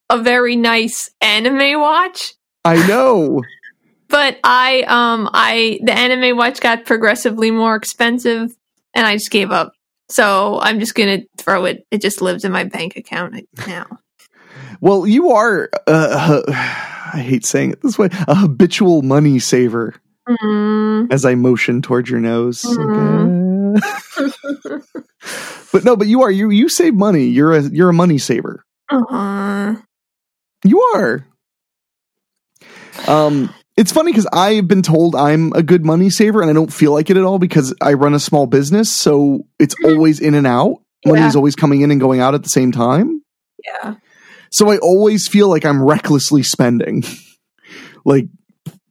a 0.09 0.17
very 0.17 0.55
nice 0.55 1.09
anime 1.21 1.79
watch, 1.79 2.33
I 2.65 2.85
know. 2.87 3.41
but 4.09 4.37
I 4.43 4.81
um 4.87 5.29
I 5.33 5.79
the 5.83 5.93
anime 5.93 6.37
watch 6.37 6.59
got 6.61 6.85
progressively 6.85 7.51
more 7.51 7.75
expensive, 7.75 8.55
and 8.93 9.07
I 9.07 9.15
just 9.15 9.31
gave 9.31 9.51
up. 9.51 9.73
So 10.09 10.59
I'm 10.61 10.79
just 10.79 10.95
gonna 10.95 11.19
throw 11.37 11.65
it. 11.65 11.85
It 11.91 12.01
just 12.01 12.21
lives 12.21 12.43
in 12.43 12.51
my 12.51 12.63
bank 12.63 12.95
account 12.95 13.35
now. 13.67 13.85
Well, 14.81 15.05
you 15.07 15.31
are. 15.31 15.69
Uh, 15.87 16.41
I 16.47 17.19
hate 17.25 17.45
saying 17.45 17.71
it 17.71 17.81
this 17.81 17.97
way. 17.97 18.09
A 18.27 18.35
habitual 18.35 19.01
money 19.01 19.39
saver. 19.39 19.95
Mm, 20.27 21.11
As 21.11 21.25
I 21.25 21.33
motion 21.35 21.81
towards 21.81 22.09
your 22.09 22.19
nose. 22.19 22.61
Mhm. 22.63 23.77
Okay. 23.77 24.29
but 25.71 25.83
no, 25.83 25.95
but 25.95 26.07
you 26.07 26.21
are. 26.21 26.31
You 26.31 26.49
you 26.49 26.69
save 26.69 26.93
money. 26.93 27.25
You're 27.25 27.53
a 27.53 27.61
you're 27.63 27.89
a 27.89 27.93
money 27.93 28.17
saver. 28.17 28.63
uh-huh. 28.89 29.75
You 30.63 30.81
are. 30.95 31.25
Um, 33.07 33.53
it's 33.77 33.91
funny 33.91 34.11
because 34.11 34.27
I've 34.33 34.67
been 34.67 34.81
told 34.81 35.15
I'm 35.15 35.53
a 35.53 35.63
good 35.63 35.85
money 35.85 36.09
saver, 36.09 36.41
and 36.41 36.49
I 36.49 36.53
don't 36.53 36.71
feel 36.73 36.91
like 36.93 37.09
it 37.09 37.17
at 37.17 37.23
all 37.23 37.39
because 37.39 37.73
I 37.81 37.93
run 37.93 38.13
a 38.13 38.19
small 38.19 38.45
business, 38.45 38.91
so 38.91 39.45
it's 39.59 39.75
always 39.85 40.19
in 40.19 40.33
and 40.35 40.45
out. 40.45 40.81
Money 41.05 41.21
Yeah. 41.21 41.31
always 41.35 41.55
coming 41.55 41.81
in 41.81 41.91
and 41.91 41.99
going 42.01 42.19
out 42.19 42.33
at 42.35 42.43
the 42.43 42.49
same 42.49 42.71
time. 42.73 43.21
Yeah. 43.65 43.95
So 44.51 44.69
I 44.71 44.77
always 44.79 45.27
feel 45.27 45.47
like 45.47 45.63
I'm 45.65 45.81
recklessly 45.81 46.43
spending, 46.43 47.03
like 48.05 48.25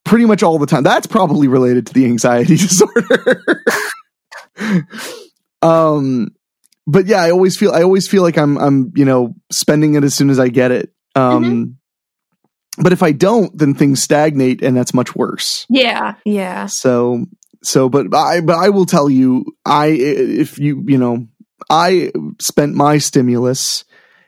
pretty 0.04 0.24
much 0.24 0.42
all 0.42 0.58
the 0.58 0.66
time. 0.66 0.84
That's 0.84 1.06
probably 1.06 1.48
related 1.48 1.86
to 1.88 1.92
the 1.92 2.06
anxiety 2.06 2.56
disorder. 2.56 3.42
um, 5.62 6.28
but 6.86 7.06
yeah, 7.06 7.20
I 7.20 7.30
always 7.30 7.56
feel 7.56 7.72
I 7.72 7.82
always 7.82 8.08
feel 8.08 8.22
like 8.22 8.38
I'm 8.38 8.56
I'm 8.58 8.92
you 8.94 9.04
know 9.04 9.34
spending 9.52 9.94
it 9.94 10.04
as 10.04 10.14
soon 10.14 10.30
as 10.30 10.38
I 10.38 10.48
get 10.48 10.70
it. 10.70 10.92
Um, 11.14 11.77
But 12.80 12.92
if 12.92 13.02
I 13.02 13.12
don't, 13.12 13.56
then 13.56 13.74
things 13.74 14.02
stagnate, 14.02 14.62
and 14.62 14.76
that's 14.76 14.94
much 14.94 15.14
worse. 15.16 15.66
Yeah. 15.68 16.14
Yeah. 16.24 16.66
So 16.66 17.24
So, 17.62 17.88
but 17.88 18.14
I, 18.14 18.40
but 18.40 18.56
I 18.56 18.68
will 18.68 18.86
tell 18.86 19.10
you, 19.10 19.44
I, 19.66 19.88
if 19.88 20.58
you, 20.58 20.84
you 20.86 20.96
know, 20.98 21.26
I 21.68 22.12
spent 22.40 22.74
my 22.74 22.98
stimulus, 22.98 23.84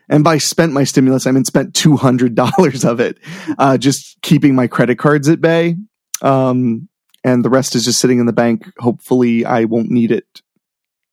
and 0.08 0.24
by 0.24 0.38
spent 0.38 0.72
my 0.72 0.82
stimulus, 0.84 1.26
I 1.26 1.30
mean 1.30 1.44
spent 1.44 1.74
two 1.74 1.96
hundred 1.96 2.34
dollars 2.34 2.84
of 2.84 2.98
it, 3.00 3.18
uh, 3.58 3.78
just 3.78 4.16
keeping 4.22 4.54
my 4.56 4.66
credit 4.66 4.98
cards 4.98 5.28
at 5.28 5.40
bay. 5.40 5.76
Um, 6.22 6.88
and 7.22 7.44
the 7.44 7.50
rest 7.50 7.74
is 7.76 7.84
just 7.84 8.00
sitting 8.00 8.18
in 8.18 8.26
the 8.26 8.32
bank. 8.32 8.66
Hopefully, 8.78 9.44
I 9.44 9.64
won't 9.64 9.90
need 9.90 10.10
it 10.10 10.26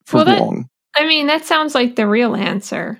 for 0.05 0.17
Well, 0.17 0.25
that- 0.25 0.39
long. 0.39 0.69
I 0.95 1.05
mean, 1.05 1.27
that 1.27 1.45
sounds 1.45 1.75
like 1.75 1.95
the 1.95 2.07
real 2.07 2.35
answer. 2.35 2.99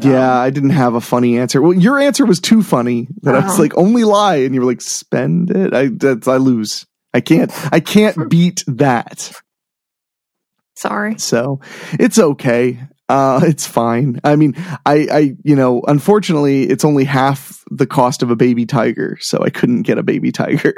Yeah, 0.00 0.32
um, 0.32 0.40
I 0.40 0.50
didn't 0.50 0.70
have 0.70 0.94
a 0.94 1.00
funny 1.00 1.38
answer. 1.38 1.62
Well, 1.62 1.72
your 1.72 1.98
answer 1.98 2.26
was 2.26 2.40
too 2.40 2.62
funny 2.62 3.08
that 3.22 3.34
I 3.34 3.40
was 3.46 3.58
Oh. 3.58 3.62
like, 3.62 3.76
only 3.76 4.04
lie, 4.04 4.36
and 4.36 4.54
you 4.54 4.60
were 4.60 4.66
like, 4.66 4.80
spend 4.80 5.50
it. 5.50 5.74
I 5.74 5.88
that's, 5.88 6.28
I 6.28 6.36
lose. 6.36 6.86
I 7.14 7.20
can't. 7.20 7.52
I 7.72 7.80
can't 7.80 8.16
hmm. 8.16 8.28
beat 8.28 8.62
that. 8.66 9.32
Sorry. 10.76 11.18
So 11.18 11.60
it's 11.98 12.18
okay. 12.18 12.80
Uh, 13.08 13.40
it's 13.44 13.66
fine. 13.66 14.20
I 14.24 14.36
mean, 14.36 14.54
I, 14.84 15.06
I, 15.10 15.36
you 15.42 15.56
know, 15.56 15.82
unfortunately, 15.86 16.64
it's 16.64 16.84
only 16.84 17.04
half 17.04 17.64
the 17.70 17.86
cost 17.86 18.22
of 18.22 18.30
a 18.30 18.36
baby 18.36 18.66
tiger, 18.66 19.16
so 19.20 19.42
I 19.42 19.50
couldn't 19.50 19.82
get 19.82 19.98
a 19.98 20.02
baby 20.02 20.32
tiger. 20.32 20.74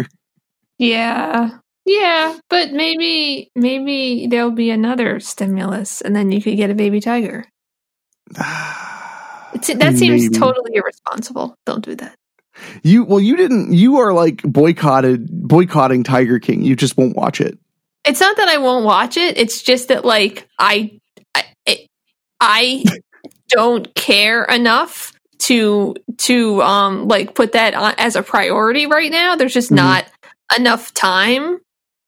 Yeah. 0.79 1.59
Yeah, 1.85 2.39
but 2.51 2.71
maybe 2.71 3.51
maybe 3.57 4.27
there'll 4.27 4.51
be 4.51 4.71
another 4.71 5.21
stimulus 5.21 6.03
and 6.03 6.15
then 6.15 6.31
you 6.31 6.43
could 6.43 6.57
get 6.57 6.71
a 6.71 6.75
baby 6.75 7.01
tiger. 7.01 7.47
That 9.53 9.97
seems 9.97 10.23
Maybe. 10.23 10.29
totally 10.39 10.73
irresponsible. 10.75 11.55
Don't 11.67 11.85
do 11.85 11.95
that. 11.97 12.15
You 12.83 13.05
well, 13.05 13.21
you 13.21 13.37
didn't. 13.37 13.73
You 13.73 13.99
are 13.99 14.13
like 14.13 14.43
boycotted, 14.43 15.29
boycotting 15.31 16.03
Tiger 16.05 16.39
King. 16.39 16.63
You 16.63 16.77
just 16.77 16.97
won't 16.97 17.17
watch 17.17 17.41
it. 17.41 17.59
It's 18.05 18.21
not 18.21 18.37
that 18.37 18.49
I 18.49 18.59
won't 18.59 18.85
watch 18.85 19.17
it. 19.17 19.39
It's 19.39 19.63
just 19.63 19.89
that 19.89 20.05
like 20.05 20.47
I 20.59 20.99
I, 21.35 21.87
I 22.41 22.85
don't 23.49 23.95
care 23.95 24.45
enough 24.45 25.13
to 25.41 25.95
to 26.19 26.63
um 26.63 27.07
like 27.09 27.35
put 27.35 27.53
that 27.53 27.75
on 27.75 27.95
as 27.99 28.17
a 28.17 28.23
priority 28.23 28.87
right 28.87 29.11
now. 29.11 29.37
There's 29.37 29.55
just 29.55 29.71
Mhm. 29.71 29.77
not 29.77 30.07
enough 30.57 30.93
time 30.95 31.59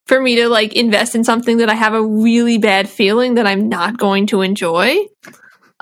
for 0.07 0.19
me 0.21 0.35
to 0.37 0.49
like 0.49 0.73
invest 0.73 1.15
in 1.15 1.23
something 1.23 1.57
that 1.57 1.69
I 1.69 1.75
have 1.75 1.93
a 1.93 2.03
really 2.03 2.57
bad 2.57 2.89
feeling 2.89 3.35
that 3.35 3.47
I'm 3.47 3.69
not 3.69 3.97
going 3.97 4.27
to 4.27 4.41
enjoy. 4.41 4.97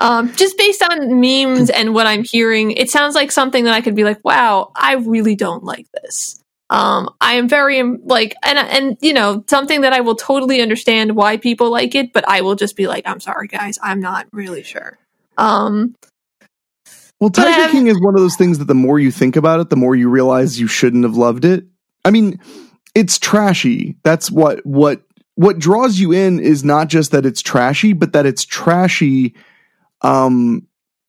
Um, 0.00 0.32
just 0.34 0.56
based 0.56 0.82
on 0.82 1.20
memes 1.20 1.70
and 1.70 1.94
what 1.94 2.06
I'm 2.06 2.24
hearing, 2.24 2.72
it 2.72 2.90
sounds 2.90 3.14
like 3.14 3.30
something 3.30 3.64
that 3.64 3.74
I 3.74 3.82
could 3.82 3.94
be 3.94 4.04
like, 4.04 4.18
"Wow, 4.24 4.72
I 4.74 4.94
really 4.94 5.36
don't 5.36 5.62
like 5.62 5.86
this." 6.02 6.42
Um, 6.70 7.10
I 7.20 7.34
am 7.34 7.48
very 7.48 7.82
like, 7.82 8.34
and 8.42 8.58
and 8.58 8.96
you 9.00 9.12
know, 9.12 9.44
something 9.48 9.82
that 9.82 9.92
I 9.92 10.00
will 10.00 10.16
totally 10.16 10.62
understand 10.62 11.14
why 11.16 11.36
people 11.36 11.70
like 11.70 11.94
it, 11.94 12.12
but 12.12 12.26
I 12.28 12.40
will 12.40 12.54
just 12.54 12.76
be 12.76 12.86
like, 12.88 13.06
"I'm 13.06 13.20
sorry, 13.20 13.48
guys, 13.48 13.78
I'm 13.82 14.00
not 14.00 14.26
really 14.32 14.62
sure." 14.62 14.98
Um, 15.36 15.94
Well, 17.20 17.30
Tiger 17.30 17.70
King 17.70 17.86
is 17.86 18.00
one 18.00 18.14
of 18.14 18.22
those 18.22 18.36
things 18.36 18.58
that 18.58 18.64
the 18.64 18.74
more 18.74 18.98
you 18.98 19.10
think 19.10 19.36
about 19.36 19.60
it, 19.60 19.68
the 19.68 19.76
more 19.76 19.94
you 19.94 20.08
realize 20.08 20.58
you 20.58 20.66
shouldn't 20.66 21.04
have 21.04 21.16
loved 21.16 21.44
it. 21.44 21.66
I 22.04 22.10
mean, 22.10 22.40
it's 22.94 23.18
trashy. 23.18 23.96
That's 24.02 24.30
what 24.30 24.64
what 24.64 25.02
what 25.34 25.58
draws 25.58 25.98
you 25.98 26.12
in 26.12 26.40
is 26.40 26.64
not 26.64 26.88
just 26.88 27.12
that 27.12 27.26
it's 27.26 27.42
trashy, 27.42 27.92
but 27.92 28.14
that 28.14 28.24
it's 28.26 28.44
trashy. 28.44 29.34
Um, 30.02 30.66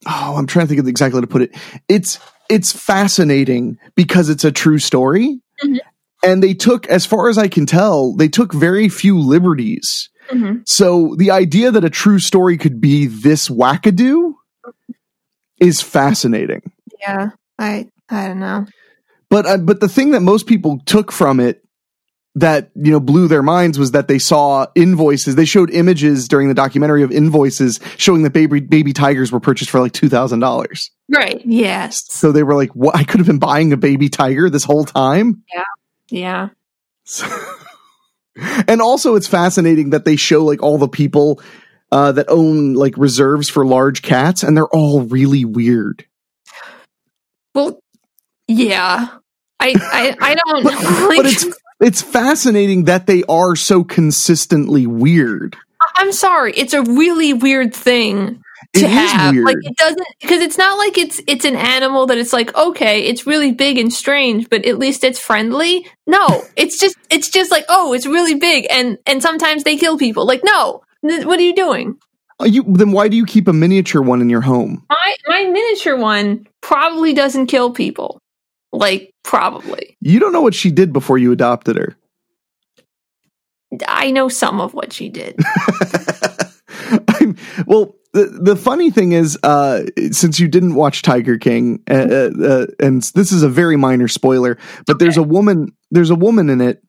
oh, 0.08 0.36
I'm 0.38 0.48
trying 0.48 0.66
to 0.66 0.70
think 0.70 0.80
of 0.80 0.88
exactly 0.88 1.18
how 1.18 1.22
to 1.22 1.28
put 1.28 1.42
it. 1.44 1.56
It's 1.88 2.20
it's 2.50 2.72
fascinating 2.74 3.78
because 3.96 4.30
it's 4.30 4.44
a 4.44 4.52
true 4.52 4.78
story, 4.80 5.40
Mhm. 5.64 5.80
and 6.24 6.44
they 6.44 6.54
took, 6.54 6.86
as 6.88 7.06
far 7.06 7.30
as 7.30 7.38
I 7.38 7.48
can 7.48 7.66
tell, 7.66 8.14
they 8.16 8.28
took 8.28 8.54
very 8.54 8.90
few 8.90 9.18
liberties. 9.18 10.10
mhm. 10.30 10.62
So 10.66 11.16
the 11.18 11.32
idea 11.32 11.72
that 11.72 11.84
a 11.86 11.90
true 11.90 12.20
story 12.20 12.58
could 12.58 12.80
be 12.82 13.08
this 13.08 13.48
wackadoo 13.50 14.34
is 15.60 15.82
fascinating. 15.82 16.62
yeah, 17.00 17.30
I 17.58 17.88
I 18.10 18.28
don't 18.28 18.40
know. 18.40 18.66
But 19.30 19.46
uh, 19.46 19.58
but 19.58 19.80
the 19.80 19.88
thing 19.90 20.12
that 20.12 20.22
most 20.22 20.46
people 20.48 20.80
took 20.86 21.12
from 21.12 21.40
it 21.40 21.61
that 22.36 22.72
you 22.76 22.92
know 22.92 23.00
blew 23.00 23.28
their 23.28 23.44
minds 23.44 23.78
was 23.78 23.92
that 23.92 24.08
they 24.08 24.20
saw 24.20 24.66
invoices. 24.76 25.36
They 25.36 25.46
showed 25.46 25.70
images 25.70 26.28
during 26.28 26.48
the 26.48 26.54
documentary 26.54 27.04
of 27.04 27.12
invoices 27.12 27.80
showing 27.98 28.24
that 28.24 28.32
baby 28.34 28.62
baby 28.62 28.94
tigers 28.94 29.32
were 29.32 29.40
purchased 29.42 29.70
for 29.70 29.80
like 29.82 29.92
two 29.92 30.08
thousand 30.10 30.40
dollars. 30.40 30.90
Right? 31.14 31.42
Yes. 31.46 32.02
So 32.08 32.32
they 32.32 32.44
were 32.44 32.56
like, 32.56 32.70
"What? 32.76 32.96
I 32.96 33.04
could 33.04 33.20
have 33.20 33.28
been 33.28 33.40
buying 33.40 33.74
a 33.74 33.78
baby 33.78 34.08
tiger 34.08 34.50
this 34.50 34.64
whole 34.64 34.86
time." 34.86 35.44
Yeah. 36.10 36.50
So- 37.04 37.28
and 38.68 38.82
also, 38.82 39.16
it's 39.16 39.28
fascinating 39.28 39.90
that 39.90 40.06
they 40.06 40.16
show 40.16 40.46
like 40.46 40.64
all 40.64 40.78
the 40.78 40.88
people 40.88 41.42
uh, 41.92 42.14
that 42.14 42.30
own 42.30 42.74
like 42.76 42.94
reserves 42.98 43.50
for 43.50 43.66
large 43.66 44.02
cats, 44.02 44.42
and 44.44 44.56
they're 44.56 44.68
all 44.70 45.02
really 45.02 45.44
weird. 45.44 46.06
Well, 47.54 47.82
yeah. 48.48 49.10
I 49.60 49.74
I 49.78 50.16
I 50.22 50.36
don't 50.36 50.64
But, 50.64 50.74
like. 51.10 51.18
but 51.18 51.26
it's 51.26 51.46
it's 51.82 52.02
fascinating 52.02 52.86
that 52.86 53.08
they 53.08 53.24
are 53.28 53.56
so 53.56 53.84
consistently 53.84 54.88
weird. 54.88 55.58
I'm 55.96 56.12
sorry. 56.12 56.54
It's 56.56 56.74
a 56.74 56.84
really 56.84 57.34
weird 57.34 57.74
thing 57.74 58.42
to 58.74 58.80
It 58.80 58.90
is 58.90 59.12
have. 59.12 59.34
weird. 59.34 59.46
Like 59.46 59.58
it 59.62 59.76
doesn't 59.76 60.08
because 60.22 60.42
it's 60.42 60.58
not 60.58 60.78
like 60.78 60.98
it's 60.98 61.20
it's 61.28 61.44
an 61.46 61.56
animal 61.56 62.06
that 62.08 62.18
it's 62.18 62.32
like 62.34 62.56
okay, 62.56 63.02
it's 63.02 63.26
really 63.26 63.52
big 63.52 63.78
and 63.80 63.92
strange, 63.92 64.50
but 64.50 64.66
at 64.66 64.78
least 64.78 65.04
it's 65.04 65.20
friendly. 65.20 65.86
No, 66.08 66.44
it's 66.56 66.80
just 66.80 66.96
it's 67.10 67.30
just 67.30 67.50
like 67.52 67.66
oh, 67.70 67.94
it's 67.94 68.06
really 68.06 68.36
big 68.36 68.68
and 68.70 68.98
and 69.08 69.22
sometimes 69.22 69.64
they 69.64 69.76
kill 69.78 69.98
people. 69.98 70.26
Like 70.26 70.42
no, 70.44 70.82
N- 71.04 71.28
what 71.28 71.40
are 71.40 71.44
you 71.44 71.56
doing? 71.56 71.98
Uh, 72.40 72.46
You, 72.46 72.64
then 72.68 72.92
why 72.92 73.08
do 73.08 73.18
you 73.18 73.26
keep 73.26 73.48
a 73.48 73.54
miniature 73.54 74.04
one 74.04 74.22
in 74.22 74.30
your 74.30 74.42
home? 74.42 74.86
My 74.90 75.16
my 75.28 75.44
miniature 75.46 75.98
one 75.98 76.48
probably 76.62 77.14
doesn't 77.14 77.48
kill 77.48 77.72
people. 77.72 78.21
Like 78.82 79.14
probably. 79.24 79.96
You 80.02 80.20
don't 80.20 80.34
know 80.34 80.42
what 80.42 80.56
she 80.56 80.72
did 80.72 80.92
before 80.92 81.20
you 81.20 81.32
adopted 81.32 81.78
her. 81.78 81.96
I 83.88 84.12
know 84.12 84.28
some 84.28 84.60
of 84.60 84.74
what 84.74 84.92
she 84.92 85.08
did. 85.08 85.40
I'm, 87.08 87.38
well, 87.68 87.96
the 88.14 88.26
the 88.26 88.56
funny 88.56 88.90
thing 88.90 89.12
is, 89.12 89.38
uh, 89.44 89.84
since 90.12 90.40
you 90.40 90.48
didn't 90.48 90.74
watch 90.74 91.04
Tiger 91.04 91.38
King, 91.38 91.84
uh, 91.90 91.94
uh, 91.94 92.30
uh, 92.44 92.66
and 92.80 93.04
this 93.16 93.32
is 93.32 93.44
a 93.44 93.50
very 93.50 93.78
minor 93.78 94.08
spoiler, 94.08 94.58
but 94.88 94.98
there's 94.98 95.18
a 95.18 95.24
woman, 95.24 95.74
there's 95.92 96.10
a 96.10 96.16
woman 96.16 96.50
in 96.50 96.60
it 96.60 96.84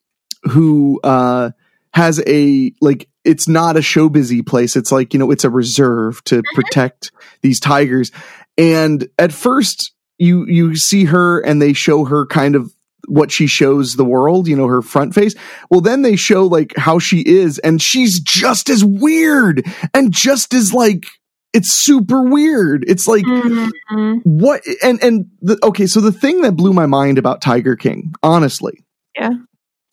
who 0.45 0.99
uh, 1.05 1.51
has 1.93 2.23
a 2.27 2.73
like. 2.81 3.09
It's 3.25 3.47
not 3.47 3.77
a 3.77 3.83
show 3.83 4.09
busy 4.09 4.43
place. 4.43 4.75
It's 4.75 4.91
like 4.91 5.13
you 5.13 5.21
know, 5.21 5.31
it's 5.31 5.45
a 5.45 5.51
reserve 5.51 6.25
to 6.25 6.43
protect 6.55 7.13
these 7.43 7.61
tigers. 7.61 8.11
And 8.59 9.07
at 9.19 9.33
first, 9.33 9.93
you 10.19 10.47
you 10.47 10.77
see 10.77 11.05
her, 11.05 11.41
and 11.41 11.61
they 11.61 11.73
show 11.73 12.05
her 12.05 12.27
kind 12.27 12.55
of 12.57 12.73
what 13.09 13.33
she 13.33 13.47
shows 13.49 13.95
the 13.97 14.05
world, 14.05 14.47
you 14.47 14.55
know, 14.57 14.69
her 14.69 14.81
front 14.83 15.13
face. 15.15 15.35
Well, 15.71 15.81
then 15.81 16.03
they 16.03 16.15
show 16.17 16.47
like 16.47 16.73
how 16.77 16.99
she 17.01 17.21
is, 17.21 17.59
and 17.59 17.83
she's 17.83 18.21
just 18.21 18.71
as 18.71 18.85
weird 18.85 19.65
and 19.93 20.13
just 20.13 20.55
as 20.55 20.73
like 20.73 21.05
it's 21.53 21.73
super 21.73 22.23
weird. 22.23 22.85
It's 22.89 23.07
like 23.09 23.25
Mhm. 23.25 24.21
what 24.25 24.63
and 24.83 25.03
and 25.03 25.27
the, 25.43 25.59
okay, 25.65 25.87
so 25.87 26.01
the 26.01 26.13
thing 26.13 26.43
that 26.43 26.53
blew 26.57 26.73
my 26.73 26.87
mind 26.87 27.19
about 27.19 27.43
Tiger 27.43 27.75
King, 27.77 28.15
honestly, 28.23 28.85
Yeah. 29.19 29.33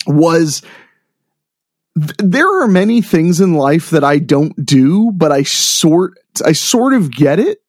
was 0.07 0.61
th- 1.97 2.11
there 2.19 2.61
are 2.61 2.67
many 2.67 3.01
things 3.01 3.41
in 3.41 3.55
life 3.55 3.89
that 3.89 4.03
I 4.03 4.19
don't 4.19 4.65
do, 4.65 5.11
but 5.15 5.31
I 5.31 5.43
sort 5.43 6.13
I 6.45 6.51
sort 6.53 6.93
of 6.93 7.11
get 7.11 7.39
it. 7.39 7.61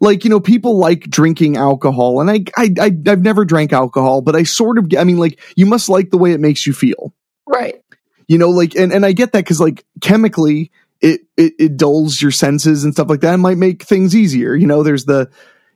Like 0.00 0.24
you 0.24 0.30
know, 0.30 0.40
people 0.40 0.78
like 0.78 1.02
drinking 1.10 1.56
alcohol, 1.56 2.20
and 2.20 2.30
I, 2.30 2.44
I, 2.56 2.72
I 2.80 2.86
I've 3.06 3.22
never 3.22 3.44
drank 3.44 3.72
alcohol, 3.72 4.20
but 4.22 4.36
I 4.36 4.44
sort 4.44 4.78
of. 4.78 4.86
I 4.96 5.04
mean, 5.04 5.18
like 5.18 5.40
you 5.56 5.66
must 5.66 5.88
like 5.88 6.10
the 6.10 6.18
way 6.18 6.32
it 6.32 6.40
makes 6.40 6.66
you 6.66 6.72
feel 6.72 7.12
Right. 7.46 7.82
you 8.28 8.36
know 8.38 8.50
like 8.50 8.74
and, 8.76 8.92
and 8.92 9.04
i 9.06 9.12
get 9.12 9.32
that 9.32 9.42
because 9.44 9.58
like 9.60 9.84
chemically 10.02 10.70
it, 11.00 11.22
it 11.38 11.54
it 11.58 11.76
dulls 11.78 12.20
your 12.20 12.30
senses 12.30 12.84
and 12.84 12.92
stuff 12.92 13.08
like 13.08 13.20
that 13.20 13.32
it 13.34 13.38
might 13.38 13.56
make 13.56 13.82
things 13.84 14.14
easier 14.14 14.54
you 14.54 14.66
know 14.66 14.82
there's 14.82 15.04
the 15.06 15.30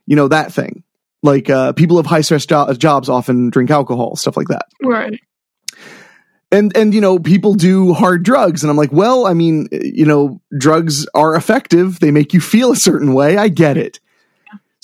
you 0.05 0.15
know 0.15 0.27
that 0.27 0.53
thing 0.53 0.83
like 1.23 1.49
uh 1.49 1.73
people 1.73 1.97
of 1.97 2.05
high 2.05 2.21
stress 2.21 2.45
jo- 2.45 2.71
jobs 2.73 3.09
often 3.09 3.49
drink 3.49 3.71
alcohol 3.71 4.15
stuff 4.15 4.37
like 4.37 4.49
that 4.49 4.67
Right. 4.83 5.19
and 6.51 6.75
and 6.77 6.93
you 6.93 7.01
know 7.01 7.17
people 7.19 7.55
do 7.55 7.93
hard 7.93 8.23
drugs 8.23 8.63
and 8.63 8.69
i'm 8.69 8.77
like 8.77 8.91
well 8.91 9.25
i 9.25 9.33
mean 9.33 9.67
you 9.71 10.05
know 10.05 10.39
drugs 10.57 11.07
are 11.15 11.35
effective 11.35 11.99
they 11.99 12.11
make 12.11 12.33
you 12.33 12.41
feel 12.41 12.71
a 12.71 12.75
certain 12.75 13.13
way 13.13 13.37
i 13.37 13.47
get 13.47 13.77
it 13.77 13.99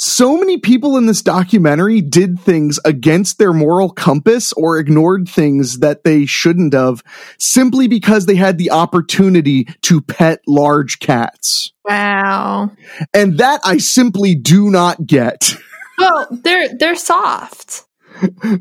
so 0.02 0.38
many 0.38 0.58
people 0.58 0.96
in 0.98 1.08
this 1.08 1.22
documentary 1.22 2.00
did 2.00 2.40
things 2.40 2.80
against 2.86 3.38
their 3.38 3.52
moral 3.52 3.90
compass 3.90 4.54
or 4.54 4.78
ignored 4.80 5.28
things 5.28 5.80
that 5.80 6.06
they 6.06 6.26
shouldn't 6.26 6.74
have 6.74 7.04
simply 7.38 7.88
because 7.88 8.26
they 8.26 8.36
had 8.36 8.58
the 8.58 8.72
opportunity 8.72 9.66
to 9.82 10.00
pet 10.02 10.40
large 10.48 11.00
cats 11.00 11.74
Wow. 11.86 12.72
and 13.14 13.38
that 13.40 13.60
i 13.66 13.78
simply 13.78 14.36
do 14.36 14.70
not 14.70 15.06
get 15.06 15.56
Well, 16.00 16.28
they're 16.32 16.70
they're 16.78 16.96
soft. 16.96 17.84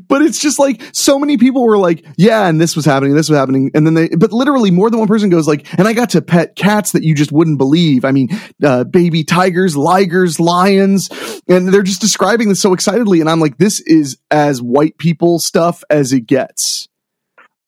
But 0.07 0.21
it's 0.21 0.41
just 0.41 0.59
like 0.59 0.81
so 0.93 1.19
many 1.19 1.37
people 1.37 1.63
were 1.65 1.77
like, 1.77 2.05
yeah, 2.17 2.47
and 2.47 2.59
this 2.59 2.75
was 2.75 2.85
happening, 2.85 3.15
this 3.15 3.29
was 3.29 3.37
happening, 3.37 3.71
and 3.73 3.85
then 3.85 3.93
they, 3.93 4.09
but 4.09 4.31
literally 4.31 4.71
more 4.71 4.89
than 4.89 4.99
one 4.99 5.07
person 5.07 5.29
goes 5.29 5.47
like, 5.47 5.67
and 5.77 5.87
I 5.87 5.93
got 5.93 6.11
to 6.11 6.21
pet 6.21 6.55
cats 6.55 6.91
that 6.93 7.03
you 7.03 7.15
just 7.15 7.31
wouldn't 7.31 7.57
believe. 7.57 8.05
I 8.05 8.11
mean, 8.11 8.29
uh, 8.63 8.83
baby 8.83 9.23
tigers, 9.23 9.75
ligers, 9.75 10.39
lions, 10.39 11.09
and 11.47 11.67
they're 11.69 11.83
just 11.83 12.01
describing 12.01 12.49
this 12.49 12.61
so 12.61 12.73
excitedly, 12.73 13.21
and 13.21 13.29
I'm 13.29 13.39
like, 13.39 13.57
this 13.57 13.79
is 13.81 14.17
as 14.31 14.61
white 14.61 14.97
people 14.97 15.39
stuff 15.39 15.83
as 15.89 16.13
it 16.13 16.21
gets. 16.27 16.87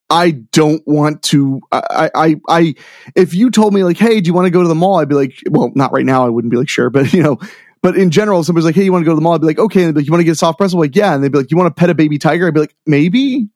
I 0.10 0.32
don't 0.32 0.84
want 0.86 1.24
to. 1.24 1.62
I, 1.72 2.12
I, 2.14 2.36
I, 2.50 2.76
if 3.16 3.34
you 3.34 3.50
told 3.50 3.74
me 3.74 3.86
like, 3.86 3.98
hey, 3.98 4.20
do 4.20 4.28
you 4.28 4.34
want 4.34 4.46
to 4.46 4.52
go 4.52 4.62
to 4.62 4.68
the 4.68 4.76
mall? 4.76 5.00
I'd 5.00 5.08
be 5.08 5.16
like, 5.16 5.42
well, 5.50 5.72
not 5.74 5.94
right 5.94 6.06
now. 6.06 6.26
I 6.26 6.30
wouldn't 6.30 6.52
be 6.52 6.58
like, 6.58 6.68
sure, 6.68 6.89
but 6.89 7.14
you 7.14 7.24
know, 7.24 7.39
but 7.82 7.95
in 7.97 8.11
general, 8.11 8.43
somebody's 8.43 8.65
like, 8.65 8.75
hey, 8.75 8.84
you 8.84 8.91
want 8.91 9.01
to 9.01 9.05
go 9.05 9.11
to 9.11 9.15
the 9.15 9.21
mall? 9.21 9.34
I'd 9.34 9.41
be 9.41 9.47
like, 9.47 9.59
okay. 9.59 9.84
And 9.84 9.89
they'd 9.89 9.93
be 9.93 9.99
like, 10.01 10.07
you 10.07 10.11
want 10.11 10.21
to 10.21 10.25
get 10.25 10.34
a 10.34 10.36
soft 10.36 10.57
pretzel? 10.57 10.77
I'm 10.77 10.82
like, 10.82 10.95
yeah. 10.95 11.13
And 11.13 11.23
they'd 11.23 11.32
be 11.32 11.39
like, 11.39 11.51
you 11.51 11.57
want 11.57 11.75
to 11.75 11.79
pet 11.79 11.89
a 11.89 11.95
baby 11.95 12.17
tiger? 12.17 12.47
I'd 12.47 12.53
be 12.53 12.59
like, 12.59 12.75
maybe. 12.86 13.49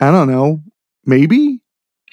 I 0.00 0.10
don't 0.10 0.28
know. 0.28 0.62
Maybe. 1.04 1.60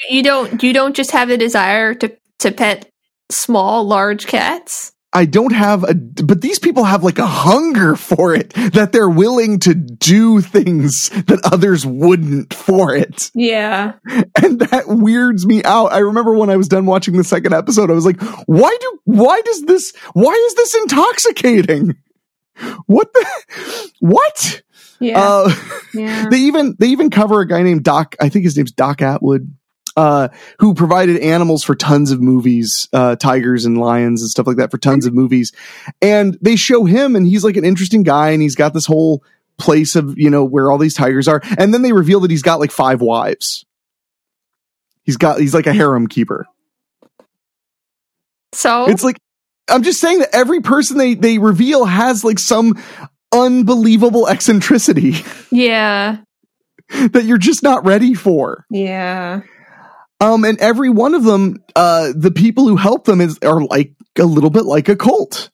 You 0.10 0.24
don't. 0.24 0.62
You 0.64 0.74
don't 0.74 0.96
just 0.96 1.12
have 1.12 1.30
the 1.30 1.38
desire 1.38 1.94
to 1.96 2.16
to 2.40 2.52
pet 2.52 2.90
small, 3.30 3.84
large 3.84 4.26
cats. 4.28 4.94
I 5.14 5.26
don't 5.26 5.52
have 5.52 5.84
a, 5.84 5.94
but 5.94 6.42
these 6.42 6.58
people 6.58 6.86
have 6.86 7.04
like 7.04 7.20
a 7.20 7.26
hunger 7.26 7.96
for 7.96 8.34
it 8.34 8.54
that 8.54 8.92
they're 8.94 9.10
willing 9.10 9.60
to 9.60 9.74
do 9.74 10.40
things 10.40 11.10
that 11.10 11.42
others 11.44 11.86
wouldn't 11.86 12.54
for 12.54 12.96
it. 12.96 13.30
Yeah. 13.34 13.94
And 14.42 14.60
that 14.60 14.86
weirds 14.88 15.46
me 15.46 15.64
out. 15.64 15.92
I 15.92 16.00
remember 16.00 16.34
when 16.34 16.50
I 16.50 16.56
was 16.56 16.70
done 16.70 16.86
watching 16.86 17.18
the 17.18 17.26
second 17.26 17.54
episode, 17.54 17.92
I 17.92 17.94
was 17.94 18.06
like, 18.06 18.22
why 18.46 18.76
do, 18.80 19.00
why 19.04 19.42
does 19.42 19.64
this, 19.64 19.94
why 20.14 20.32
is 20.32 20.56
this 20.56 20.76
intoxicating? 20.76 21.96
What 22.86 23.12
the, 23.14 23.92
what? 24.00 24.62
Yeah. 25.00 25.20
Uh, 25.20 25.56
yeah. 25.94 26.30
they 26.30 26.38
even, 26.38 26.76
they 26.80 26.88
even 26.88 27.10
cover 27.10 27.42
a 27.42 27.48
guy 27.48 27.64
named 27.64 27.84
Doc, 27.84 28.16
I 28.22 28.30
think 28.30 28.46
his 28.46 28.56
name's 28.56 28.72
Doc 28.72 29.02
Atwood 29.02 29.54
uh, 29.98 30.30
who 30.60 30.74
provided 30.74 31.18
animals 31.18 31.64
for 31.64 31.76
tons 31.76 32.12
of 32.12 32.22
movies, 32.22 32.88
uh, 32.94 33.16
tigers 33.16 33.66
and 33.66 33.78
lions 33.78 34.22
and 34.22 34.30
stuff 34.30 34.48
like 34.48 34.58
that 34.58 34.72
for 34.72 34.78
tons 34.78 35.06
of 35.06 35.14
movies. 35.14 35.52
And 36.02 36.38
they 36.42 36.56
show 36.56 36.86
him 36.86 37.16
and 37.16 37.28
he's 37.28 37.44
like 37.44 37.58
an 37.58 37.66
interesting 37.66 38.04
guy 38.04 38.32
and 38.32 38.42
he's 38.42 38.56
got 38.56 38.74
this 38.74 38.86
whole 38.86 39.24
place 39.58 39.96
of, 39.96 40.18
you 40.18 40.30
know, 40.30 40.44
where 40.44 40.72
all 40.72 40.78
these 40.78 40.96
tigers 40.96 41.28
are. 41.28 41.42
And 41.58 41.74
then 41.74 41.82
they 41.82 41.94
reveal 41.94 42.22
that 42.22 42.32
he's 42.32 42.42
got 42.42 42.60
like 42.60 42.72
five 42.72 43.02
wives. 43.02 43.66
He's 45.04 45.18
got, 45.18 45.40
he's 45.40 45.54
like 45.54 45.68
a 45.68 45.74
harem 45.74 46.08
keeper. 46.08 46.46
So 48.54 48.90
It's 48.90 49.04
like, 49.04 49.18
I'm 49.70 49.84
just 49.84 50.02
saying 50.02 50.20
that 50.20 50.30
every 50.34 50.62
person 50.62 50.98
they, 50.98 51.14
they 51.16 51.38
reveal 51.38 51.86
has 51.86 52.24
like 52.24 52.40
some 52.40 52.82
unbelievable 53.32 54.28
eccentricity 54.28 55.16
yeah. 55.52 56.18
that 56.90 57.24
you're 57.24 57.38
just 57.38 57.64
not 57.64 57.86
ready 57.86 58.14
for. 58.14 58.66
Yeah. 58.70 59.42
Um, 60.22 60.46
and 60.46 60.60
every 60.60 60.90
one 60.90 61.16
of 61.16 61.24
them, 61.24 61.64
uh, 61.76 62.14
the 62.16 62.32
people 62.32 62.68
who 62.68 62.78
help 62.78 63.06
them 63.06 63.20
is 63.20 63.40
are 63.40 63.62
like 63.62 63.94
a 64.18 64.24
little 64.24 64.52
bit 64.52 64.66
like 64.66 64.88
a 64.88 64.96
cult. 64.96 65.50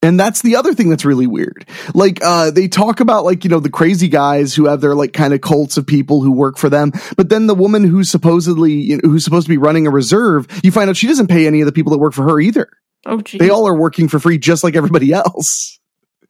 And 0.00 0.18
that's 0.18 0.42
the 0.42 0.56
other 0.56 0.74
thing 0.74 0.90
that's 0.90 1.04
really 1.04 1.26
weird. 1.26 1.66
Like, 1.92 2.20
uh, 2.22 2.52
they 2.52 2.68
talk 2.68 3.00
about 3.00 3.24
like, 3.24 3.42
you 3.44 3.50
know, 3.50 3.58
the 3.58 3.68
crazy 3.68 4.08
guys 4.08 4.54
who 4.54 4.66
have 4.66 4.80
their 4.80 4.94
like 4.94 5.12
kind 5.12 5.34
of 5.34 5.40
cults 5.40 5.76
of 5.76 5.86
people 5.86 6.22
who 6.22 6.30
work 6.30 6.56
for 6.56 6.70
them. 6.70 6.92
But 7.16 7.28
then 7.28 7.48
the 7.48 7.54
woman 7.54 7.84
who's 7.84 8.10
supposedly, 8.10 8.72
you 8.72 8.96
know, 8.96 9.10
who's 9.10 9.24
supposed 9.24 9.46
to 9.46 9.52
be 9.52 9.58
running 9.58 9.86
a 9.86 9.90
reserve, 9.90 10.46
you 10.62 10.70
find 10.70 10.88
out 10.88 10.96
she 10.96 11.08
doesn't 11.08 11.26
pay 11.26 11.46
any 11.46 11.60
of 11.60 11.66
the 11.66 11.72
people 11.72 11.90
that 11.92 11.98
work 11.98 12.14
for 12.14 12.22
her 12.22 12.40
either. 12.40 12.70
Oh, 13.06 13.20
geez. 13.20 13.40
They 13.40 13.50
all 13.50 13.66
are 13.66 13.76
working 13.76 14.08
for 14.08 14.18
free 14.20 14.38
just 14.38 14.62
like 14.62 14.76
everybody 14.76 15.12
else. 15.12 15.80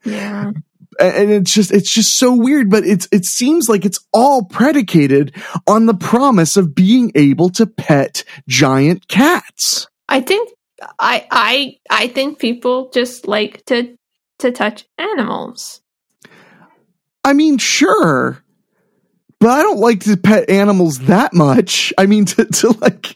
Yeah. 0.04 0.52
And 0.98 1.30
it's 1.30 1.52
just 1.52 1.70
it's 1.70 1.92
just 1.92 2.18
so 2.18 2.34
weird 2.34 2.70
but 2.70 2.84
it's 2.84 3.08
it 3.12 3.24
seems 3.24 3.68
like 3.68 3.84
it's 3.84 4.00
all 4.12 4.44
predicated 4.44 5.34
on 5.66 5.86
the 5.86 5.94
promise 5.94 6.56
of 6.56 6.74
being 6.74 7.12
able 7.14 7.50
to 7.50 7.66
pet 7.66 8.24
giant 8.48 9.08
cats. 9.08 9.86
I 10.08 10.20
think 10.20 10.50
I 10.98 11.26
I 11.30 11.76
I 11.90 12.08
think 12.08 12.38
people 12.38 12.90
just 12.90 13.28
like 13.28 13.64
to 13.66 13.96
to 14.40 14.52
touch 14.52 14.86
animals. 14.98 15.80
i 17.24 17.32
mean 17.32 17.58
sure 17.58 18.42
but 19.40 19.50
i 19.50 19.62
don't 19.62 19.80
like 19.80 20.00
to 20.00 20.16
pet 20.16 20.48
animals 20.50 20.98
that 21.00 21.34
much. 21.34 21.92
I 21.98 22.06
mean 22.06 22.24
to, 22.32 22.44
to 22.44 22.70
like 22.80 23.14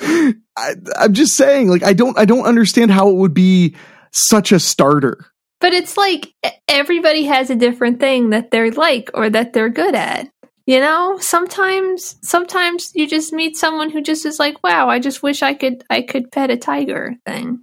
I, 0.00 0.74
i'm 0.98 1.14
just 1.14 1.36
saying 1.36 1.68
like 1.68 1.82
i 1.82 1.94
don't 1.94 2.18
i 2.18 2.26
don't 2.26 2.44
understand 2.44 2.90
how 2.90 3.08
it 3.08 3.14
would 3.14 3.32
be 3.32 3.76
such 4.12 4.52
a 4.52 4.60
starter 4.60 5.24
But 5.60 5.72
it's 5.72 5.96
like 5.96 6.34
everybody 6.68 7.24
has 7.24 7.50
a 7.50 7.56
different 7.56 7.98
thing 8.00 8.30
that 8.30 8.50
they're 8.50 8.70
like 8.70 9.10
or 9.14 9.30
that 9.30 9.52
they're 9.52 9.70
good 9.70 9.94
at. 9.94 10.28
You 10.66 10.80
know, 10.80 11.16
sometimes 11.20 12.16
sometimes 12.22 12.90
you 12.94 13.06
just 13.06 13.32
meet 13.32 13.56
someone 13.56 13.90
who 13.90 14.02
just 14.02 14.26
is 14.26 14.38
like, 14.38 14.62
"Wow, 14.64 14.88
I 14.88 14.98
just 14.98 15.22
wish 15.22 15.42
I 15.42 15.54
could 15.54 15.84
I 15.88 16.02
could 16.02 16.30
pet 16.32 16.50
a 16.50 16.56
tiger." 16.56 17.14
thing. 17.24 17.62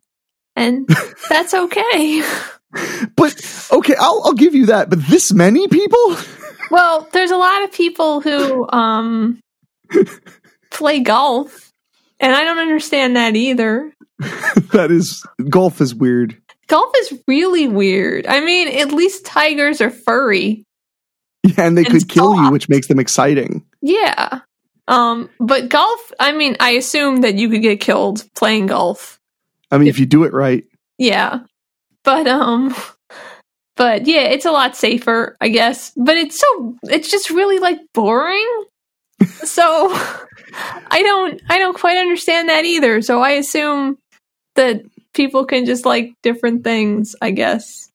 And 0.56 0.88
that's 1.30 1.54
okay. 1.54 2.24
but 3.16 3.36
okay 3.72 3.94
i'll 4.00 4.24
i'll 4.26 4.34
give 4.34 4.56
you 4.56 4.66
that 4.66 4.90
but 4.90 4.98
this 5.06 5.32
many 5.32 5.68
people 5.68 6.16
well, 6.74 7.08
there's 7.12 7.30
a 7.30 7.38
lot 7.38 7.64
of 7.64 7.72
people 7.72 8.20
who 8.20 8.68
um 8.70 9.40
play 10.72 11.02
golf, 11.02 11.72
and 12.20 12.34
I 12.34 12.44
don't 12.44 12.58
understand 12.58 13.16
that 13.16 13.36
either. 13.36 13.94
that 14.72 14.88
is 14.90 15.24
golf 15.50 15.82
is 15.82 15.94
weird 15.94 16.42
Golf 16.74 16.92
is 16.98 17.20
really 17.28 17.68
weird. 17.68 18.26
I 18.26 18.40
mean, 18.40 18.68
at 18.68 18.92
least 18.92 19.26
tigers 19.28 19.80
are 19.80 19.92
furry. 19.92 20.64
yeah 21.44 21.66
and 21.66 21.78
they 21.78 21.84
And 21.84 21.92
could 21.92 22.10
kill 22.10 22.34
you 22.36 22.50
which 22.52 22.68
makes 22.68 22.88
them 22.88 22.98
exciting 23.00 23.64
Yeah. 23.82 24.40
Um, 24.88 25.30
but 25.40 25.70
golf, 25.70 26.12
I 26.20 26.32
mean, 26.32 26.58
I 26.60 26.72
assume 26.72 27.22
that 27.22 27.36
you 27.36 27.48
could 27.50 27.62
get 27.62 27.80
killed 27.80 28.26
playing 28.36 28.68
golf. 28.68 29.20
I 29.72 29.78
mean, 29.78 29.88
if 29.88 30.00
you 30.00 30.06
do 30.08 30.24
it 30.24 30.34
right. 30.34 30.64
Yeah. 30.98 31.42
But 32.04 32.28
um 32.28 32.74
but 33.78 34.08
yeah, 34.08 34.22
it's 34.34 34.46
a 34.46 34.52
lot 34.52 34.76
safer, 34.76 35.38
I 35.40 35.50
guess. 35.50 35.92
But 35.96 36.18
it's 36.18 36.40
so 36.40 36.76
it's 36.84 37.12
just 37.12 37.30
really 37.30 37.60
like 37.60 37.80
boring. 37.94 38.52
so 39.26 39.90
I 40.98 41.02
don't 41.04 41.40
I 41.50 41.60
don't 41.60 41.78
quite 41.78 41.98
understand 41.98 42.50
that 42.50 42.66
either. 42.66 43.02
So 43.04 43.22
I 43.22 43.32
assume 43.32 43.98
that 44.56 44.82
people 45.14 45.46
can 45.46 45.66
just 45.66 45.86
like 45.86 46.14
different 46.22 46.64
things, 46.64 47.16
I 47.22 47.32
guess. 47.32 47.90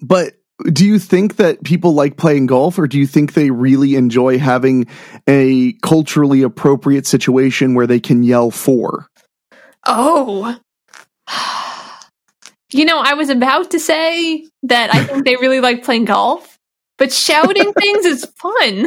But 0.00 0.34
do 0.70 0.86
you 0.86 0.98
think 0.98 1.36
that 1.36 1.64
people 1.64 1.94
like 1.94 2.16
playing 2.16 2.46
golf 2.46 2.78
or 2.78 2.86
do 2.86 2.98
you 2.98 3.06
think 3.06 3.34
they 3.34 3.50
really 3.50 3.94
enjoy 3.94 4.38
having 4.38 4.86
a 5.26 5.72
culturally 5.82 6.42
appropriate 6.42 7.06
situation 7.06 7.74
where 7.74 7.86
they 7.86 8.00
can 8.00 8.22
yell 8.22 8.50
for? 8.50 9.08
Oh. 9.86 10.58
You 12.74 12.86
know, 12.86 13.00
I 13.00 13.12
was 13.12 13.28
about 13.28 13.72
to 13.72 13.78
say 13.78 14.48
that 14.62 14.94
I 14.94 15.04
think 15.04 15.26
they 15.26 15.36
really 15.36 15.60
like 15.60 15.84
playing 15.84 16.06
golf, 16.06 16.58
but 16.96 17.12
shouting 17.12 17.70
things 17.78 18.06
is 18.06 18.24
fun. 18.24 18.86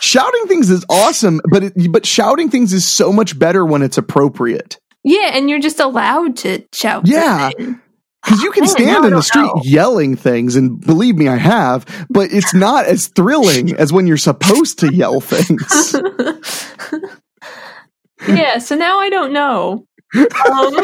Shouting 0.00 0.46
things 0.46 0.70
is 0.70 0.86
awesome, 0.88 1.42
but 1.50 1.64
it, 1.64 1.92
but 1.92 2.06
shouting 2.06 2.48
things 2.48 2.72
is 2.72 2.90
so 2.90 3.12
much 3.12 3.38
better 3.38 3.62
when 3.62 3.82
it's 3.82 3.98
appropriate. 3.98 4.78
Yeah, 5.06 5.30
and 5.34 5.48
you're 5.48 5.60
just 5.60 5.78
allowed 5.78 6.36
to 6.38 6.66
shout. 6.74 7.06
Yeah. 7.06 7.50
Because 8.24 8.42
you 8.42 8.50
can 8.50 8.62
Man, 8.62 8.68
stand 8.70 9.04
in 9.04 9.12
the 9.12 9.22
street 9.22 9.42
know. 9.42 9.60
yelling 9.62 10.16
things, 10.16 10.56
and 10.56 10.80
believe 10.80 11.14
me, 11.14 11.28
I 11.28 11.36
have, 11.36 11.86
but 12.10 12.32
it's 12.32 12.52
not 12.52 12.84
as 12.86 13.06
thrilling 13.06 13.76
as 13.76 13.92
when 13.92 14.08
you're 14.08 14.16
supposed 14.16 14.80
to 14.80 14.92
yell 14.92 15.20
things. 15.20 15.94
yeah, 18.28 18.58
so 18.58 18.74
now 18.74 18.98
I 18.98 19.10
don't 19.10 19.32
know. 19.32 19.86
Um, 20.50 20.74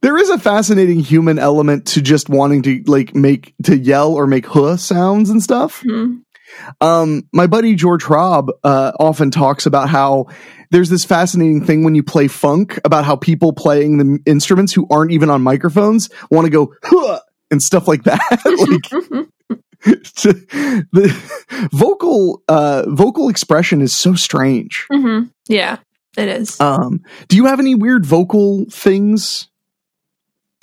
there 0.00 0.16
is 0.16 0.30
a 0.30 0.38
fascinating 0.38 1.00
human 1.00 1.38
element 1.38 1.86
to 1.88 2.00
just 2.00 2.30
wanting 2.30 2.62
to 2.62 2.82
like 2.86 3.14
make 3.14 3.52
to 3.64 3.76
yell 3.76 4.14
or 4.14 4.26
make 4.26 4.46
huh 4.46 4.78
sounds 4.78 5.28
and 5.28 5.42
stuff. 5.42 5.82
hmm. 5.86 6.14
Um, 6.80 7.28
my 7.32 7.46
buddy 7.46 7.74
George 7.74 8.04
Robb 8.06 8.50
uh, 8.64 8.92
often 8.98 9.30
talks 9.30 9.66
about 9.66 9.88
how 9.88 10.26
there's 10.70 10.88
this 10.88 11.04
fascinating 11.04 11.64
thing 11.64 11.84
when 11.84 11.94
you 11.94 12.02
play 12.02 12.28
funk 12.28 12.78
about 12.84 13.04
how 13.04 13.16
people 13.16 13.52
playing 13.52 13.98
the 13.98 14.18
instruments 14.26 14.72
who 14.72 14.86
aren't 14.90 15.12
even 15.12 15.30
on 15.30 15.42
microphones 15.42 16.10
want 16.30 16.44
to 16.44 16.50
go 16.50 16.72
huh 16.84 17.20
and 17.50 17.60
stuff 17.60 17.88
like 17.88 18.04
that. 18.04 18.20
like 18.44 19.28
the 20.92 21.68
vocal 21.72 22.42
uh, 22.48 22.84
vocal 22.88 23.28
expression 23.28 23.80
is 23.80 23.96
so 23.96 24.14
strange. 24.14 24.86
hmm 24.90 25.22
Yeah, 25.48 25.78
it 26.16 26.28
is. 26.28 26.60
Um, 26.60 27.02
do 27.28 27.36
you 27.36 27.46
have 27.46 27.60
any 27.60 27.74
weird 27.74 28.04
vocal 28.04 28.66
things? 28.70 29.48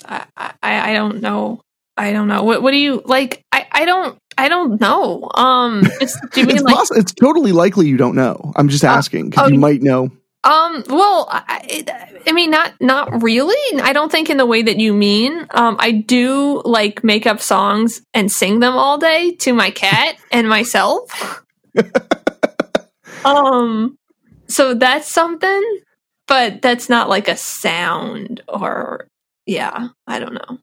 I, 0.06 0.24
I 0.36 0.52
I 0.62 0.92
don't 0.94 1.20
know. 1.20 1.62
I 1.96 2.12
don't 2.12 2.28
know. 2.28 2.44
What 2.44 2.62
what 2.62 2.70
do 2.70 2.78
you 2.78 3.02
like? 3.04 3.44
I 3.52 3.66
I 3.72 3.84
don't 3.84 4.18
I 4.38 4.48
don't 4.48 4.80
know. 4.80 5.28
Um, 5.34 5.82
it's, 6.00 6.18
do 6.32 6.40
you 6.40 6.46
mean 6.46 6.56
It's, 6.56 6.64
like 6.64 6.74
poss- 6.74 6.90
it's 6.92 7.12
totally 7.12 7.52
likely 7.52 7.88
you 7.88 7.96
don't 7.96 8.14
know. 8.14 8.52
I'm 8.56 8.68
just 8.68 8.84
Uh, 8.84 8.88
asking 8.88 9.30
because 9.30 9.48
oh, 9.48 9.52
you 9.52 9.58
might 9.58 9.82
know. 9.82 10.10
Um. 10.44 10.84
Well, 10.88 11.26
I, 11.28 11.84
I 12.26 12.32
mean, 12.32 12.50
not 12.50 12.72
not 12.80 13.22
really. 13.22 13.80
I 13.82 13.92
don't 13.92 14.10
think 14.10 14.30
in 14.30 14.36
the 14.36 14.46
way 14.46 14.62
that 14.62 14.78
you 14.78 14.94
mean. 14.94 15.46
Um, 15.50 15.76
I 15.80 15.90
do 15.90 16.62
like 16.64 17.02
make 17.02 17.26
up 17.26 17.40
songs 17.40 18.00
and 18.14 18.30
sing 18.30 18.60
them 18.60 18.74
all 18.74 18.98
day 18.98 19.32
to 19.40 19.52
my 19.52 19.70
cat 19.70 20.16
and 20.30 20.48
myself. 20.48 21.42
um, 23.24 23.98
so 24.46 24.74
that's 24.74 25.10
something, 25.10 25.80
but 26.28 26.62
that's 26.62 26.88
not 26.88 27.08
like 27.08 27.26
a 27.26 27.36
sound 27.36 28.42
or 28.48 29.08
yeah. 29.44 29.88
I 30.06 30.20
don't 30.20 30.34
know. 30.34 30.58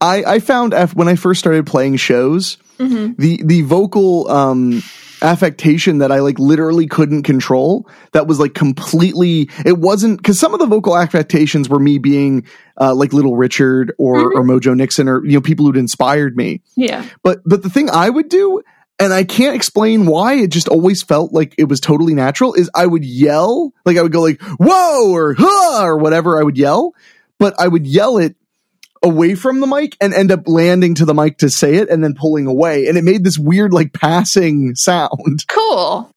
I 0.00 0.24
I 0.24 0.38
found 0.40 0.74
when 0.94 1.08
I 1.08 1.14
first 1.14 1.38
started 1.38 1.66
playing 1.66 1.96
shows, 1.96 2.58
hmm 2.78 3.12
the 3.18 3.42
the 3.44 3.62
vocal 3.62 4.30
um 4.30 4.82
affectation 5.22 5.98
that 5.98 6.12
I 6.12 6.20
like 6.20 6.38
literally 6.38 6.86
couldn't 6.86 7.24
control 7.24 7.88
that 8.12 8.26
was 8.26 8.38
like 8.38 8.54
completely 8.54 9.50
it 9.64 9.78
wasn't 9.78 10.18
because 10.18 10.38
some 10.38 10.54
of 10.54 10.60
the 10.60 10.66
vocal 10.66 10.96
affectations 10.96 11.68
were 11.68 11.80
me 11.80 11.98
being 11.98 12.46
uh, 12.80 12.94
like 12.94 13.12
little 13.12 13.36
Richard 13.36 13.92
or 13.98 14.32
or 14.32 14.44
Mojo 14.44 14.76
Nixon 14.76 15.08
or 15.08 15.24
you 15.24 15.32
know 15.32 15.40
people 15.40 15.66
who'd 15.66 15.76
inspired 15.76 16.36
me. 16.36 16.62
Yeah. 16.76 17.04
but 17.22 17.40
but 17.44 17.62
the 17.62 17.70
thing 17.70 17.90
I 17.90 18.08
would 18.08 18.28
do 18.28 18.62
and 19.00 19.12
I 19.12 19.24
can't 19.24 19.54
explain 19.56 20.06
why 20.06 20.34
it 20.34 20.48
just 20.48 20.68
always 20.68 21.02
felt 21.02 21.32
like 21.32 21.54
it 21.58 21.64
was 21.64 21.80
totally 21.80 22.14
natural 22.14 22.54
is 22.54 22.70
I 22.74 22.86
would 22.86 23.04
yell 23.04 23.72
like 23.84 23.96
I 23.96 24.02
would 24.02 24.12
go 24.12 24.22
like 24.22 24.40
whoa 24.42 25.10
or 25.12 25.34
huh 25.36 25.84
or 25.84 25.98
whatever 25.98 26.38
I 26.38 26.42
would 26.44 26.58
yell 26.58 26.94
but 27.38 27.54
I 27.58 27.66
would 27.68 27.86
yell 27.86 28.18
it 28.18 28.36
away 29.02 29.34
from 29.34 29.60
the 29.60 29.66
mic 29.66 29.96
and 30.00 30.12
end 30.14 30.30
up 30.32 30.46
landing 30.46 30.94
to 30.96 31.04
the 31.04 31.14
mic 31.14 31.38
to 31.38 31.48
say 31.50 31.76
it 31.76 31.88
and 31.88 32.02
then 32.02 32.14
pulling 32.14 32.46
away 32.46 32.86
and 32.86 32.96
it 32.98 33.04
made 33.04 33.24
this 33.24 33.38
weird 33.38 33.72
like 33.72 33.92
passing 33.92 34.74
sound 34.74 35.44
Cool. 35.48 36.10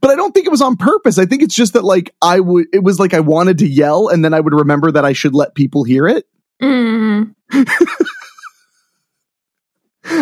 but 0.00 0.10
I 0.10 0.14
don't 0.14 0.32
think 0.32 0.46
it 0.46 0.50
was 0.50 0.62
on 0.62 0.76
purpose 0.76 1.18
I 1.18 1.26
think 1.26 1.42
it's 1.42 1.54
just 1.54 1.72
that 1.74 1.84
like 1.84 2.14
I 2.22 2.40
would 2.40 2.66
it 2.72 2.82
was 2.82 2.98
like 2.98 3.14
I 3.14 3.20
wanted 3.20 3.58
to 3.58 3.66
yell 3.68 4.08
and 4.08 4.24
then 4.24 4.34
I 4.34 4.40
would 4.40 4.54
remember 4.54 4.92
that 4.92 5.04
I 5.04 5.12
should 5.12 5.34
let 5.34 5.54
people 5.54 5.84
hear 5.84 6.06
it 6.08 6.24
Mm. 6.62 7.34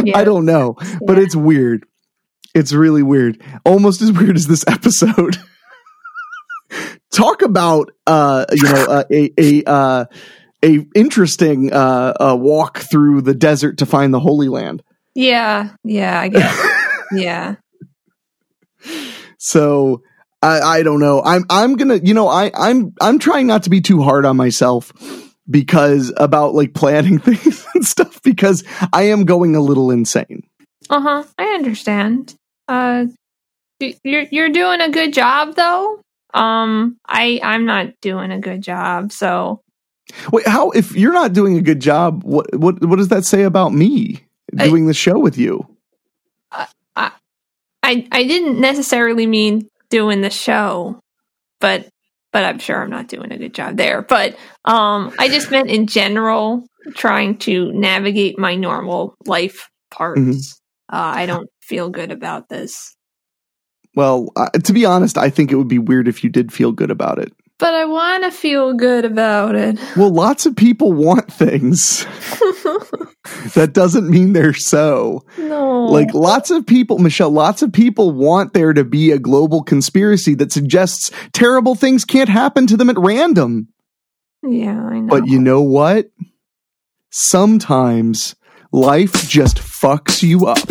yeah. 0.05 0.17
I 0.19 0.25
don't 0.25 0.45
know 0.45 0.75
but 1.07 1.17
Yeah. 1.17 1.23
it's 1.25 1.37
weird. 1.37 1.87
It's 2.55 2.73
really 2.73 3.03
weird. 3.03 3.43
Almost 3.67 4.01
as 4.01 4.11
weird 4.12 4.37
as 4.37 4.47
this 4.47 4.64
episode. 4.67 5.37
Talk 7.12 7.43
about 7.43 7.91
uh 8.07 8.47
you 8.53 8.62
know 8.64 8.85
uh, 8.87 9.05
a 9.11 9.31
a 9.39 9.64
uh 9.64 10.05
a 10.65 10.87
interesting 10.95 11.73
uh, 11.73 12.15
uh 12.19 12.37
walk 12.39 12.79
through 12.79 13.23
the 13.23 13.35
desert 13.35 13.79
to 13.79 13.87
find 13.87 14.13
the 14.13 14.21
Holy 14.21 14.49
Land. 14.49 14.83
Yeah. 15.15 15.71
Yeah. 15.85 16.21
I 16.21 16.29
guess. 16.29 16.67
yeah. 17.13 17.57
So 19.39 20.03
I 20.43 20.61
I 20.61 20.83
don't 20.83 21.01
know. 21.01 21.23
I'm 21.23 21.45
I'm 21.51 21.77
going 21.77 22.01
to 22.01 22.07
you 22.07 22.15
know 22.15 22.29
I 22.29 22.51
I'm 22.55 22.95
I'm 23.01 23.19
trying 23.19 23.47
not 23.47 23.65
to 23.65 23.71
be 23.71 23.81
too 23.81 24.03
hard 24.03 24.25
on 24.25 24.37
myself 24.37 24.93
because 25.49 26.13
about 26.17 26.55
like 26.55 26.75
planning 26.75 27.19
things 27.21 27.67
and 27.75 27.85
stuff 27.85 28.23
because 28.23 28.65
I 28.93 29.05
am 29.05 29.25
going 29.25 29.57
a 29.57 29.61
little 29.61 29.91
insane. 29.91 30.43
Uh 30.89 31.01
huh. 31.01 31.25
I 31.39 31.45
understand. 31.55 32.35
Uh, 32.69 33.07
you're 33.81 34.27
you're 34.31 34.51
doing 34.51 34.81
a 34.81 34.91
good 34.91 35.13
job 35.13 35.55
though. 35.55 36.01
Um, 36.35 36.99
I 37.07 37.41
I'm 37.43 37.67
not 37.67 37.93
doing 38.01 38.31
a 38.31 38.39
good 38.39 38.63
job. 38.63 39.13
So 39.13 39.61
Wait, 40.33 40.47
how 40.47 40.71
if 40.71 40.95
you're 40.95 41.13
not 41.13 41.33
doing 41.33 41.57
a 41.59 41.63
good 41.63 41.81
job, 41.81 42.23
what 42.25 42.55
what 42.55 42.85
what 42.85 42.97
does 42.97 43.09
that 43.09 43.25
say 43.25 43.43
about 43.43 43.73
me 43.73 44.21
I- 44.59 44.67
doing 44.67 44.87
the 44.87 44.95
show 44.95 45.19
with 45.19 45.37
you? 45.39 45.67
I 46.95 47.13
I 48.11 48.25
didn't 48.25 48.61
necessarily 48.61 49.27
mean 49.27 49.69
doing 49.91 50.21
the 50.21 50.31
show, 50.31 51.01
but 51.61 51.89
but 52.33 52.45
I'm 52.45 52.59
sure 52.59 52.83
I'm 52.83 52.91
not 52.91 53.09
doing 53.09 53.33
a 53.33 53.39
good 53.39 53.55
job 53.55 53.77
there. 53.77 54.03
But 54.03 54.37
um, 54.65 55.15
I 55.19 55.29
just 55.29 55.51
meant 55.51 55.71
in 55.71 55.87
general 55.87 56.67
trying 56.95 57.39
to 57.39 57.73
navigate 57.73 58.39
my 58.39 58.57
normal 58.57 59.15
life 59.27 59.69
parts. 59.91 60.21
Mhm. 60.21 60.37
Uh, 60.93 61.13
I 61.17 61.27
don't 61.27 61.49
feel 61.63 61.89
good 61.89 62.11
about 62.13 62.49
this. 62.49 62.95
Well, 63.95 64.31
uh, 64.37 64.51
to 64.51 64.73
be 64.73 64.85
honest, 64.85 65.17
I 65.17 65.31
think 65.31 65.51
it 65.51 65.57
would 65.57 65.69
be 65.69 65.79
weird 65.79 66.09
if 66.09 66.23
you 66.23 66.29
did 66.31 66.53
feel 66.53 66.73
good 66.73 66.91
about 66.91 67.19
it. 67.19 67.33
But 67.59 67.73
I 67.73 67.87
want 67.87 68.25
to 68.25 68.31
feel 68.31 68.75
good 68.75 69.07
about 69.07 69.55
it. 69.55 69.79
Well, 69.97 70.13
lots 70.13 70.45
of 70.45 70.55
people 70.55 70.93
want 70.93 71.33
things. 71.33 72.05
that 73.55 73.71
doesn't 73.73 74.11
mean 74.11 74.35
they're 74.35 74.53
so. 74.53 75.25
no. 75.39 75.85
Like 75.87 76.13
lots 76.13 76.51
of 76.51 76.67
people, 76.67 76.99
Michelle, 76.99 77.31
lots 77.31 77.63
of 77.63 77.73
people 77.73 78.13
want 78.13 78.53
there 78.53 78.75
to 78.75 78.85
be 78.85 79.11
a 79.11 79.19
global 79.19 79.63
conspiracy 79.63 80.35
that 80.35 80.53
suggests 80.53 81.11
terrible 81.33 81.75
things 81.75 82.05
can't 82.05 82.29
happen 82.29 82.67
to 82.67 82.77
them 82.77 82.91
at 82.91 82.99
random. 82.99 83.69
yeah, 84.43 84.79
I 84.79 85.01
know. 85.01 85.09
But 85.09 85.27
you 85.27 85.39
know 85.41 85.63
what? 85.63 86.11
Sometimes 87.11 88.37
life 88.71 89.27
just 89.27 89.57
fucks 89.57 90.23
you 90.23 90.45
up. 90.45 90.69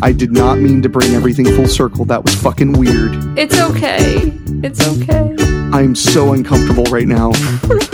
Yeah. 0.00 0.06
I 0.06 0.12
did 0.12 0.32
not 0.32 0.58
mean 0.58 0.82
to 0.82 0.88
bring 0.88 1.14
everything 1.14 1.46
full 1.46 1.68
circle. 1.68 2.04
That 2.04 2.22
was 2.24 2.34
fucking 2.34 2.72
weird. 2.72 3.12
It's 3.38 3.58
okay. 3.60 4.32
It's 4.62 4.86
okay. 4.86 5.36
I'm 5.72 5.94
so 5.94 6.32
uncomfortable 6.32 6.84
right 6.84 7.06
now. 7.06 7.32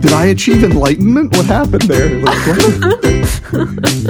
Did 0.00 0.12
I 0.12 0.26
achieve 0.26 0.62
enlightenment? 0.62 1.36
What 1.36 1.46
happened 1.46 1.82
there? 1.82 2.20
Like, 2.20 2.46
what? 2.46 4.08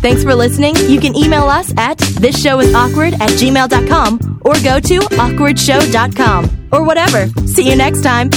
Thanks 0.00 0.22
for 0.22 0.34
listening. 0.34 0.76
You 0.76 1.00
can 1.00 1.16
email 1.16 1.44
us 1.44 1.72
at 1.76 1.98
thisshowis.awkward 1.98 3.14
at 3.14 3.30
gmail.com 3.30 4.40
or 4.44 4.54
go 4.60 4.80
to 4.80 4.98
awkwardshow.com 5.00 6.68
or 6.72 6.84
whatever. 6.84 7.26
See 7.46 7.68
you 7.68 7.76
next 7.76 8.02
time. 8.02 8.30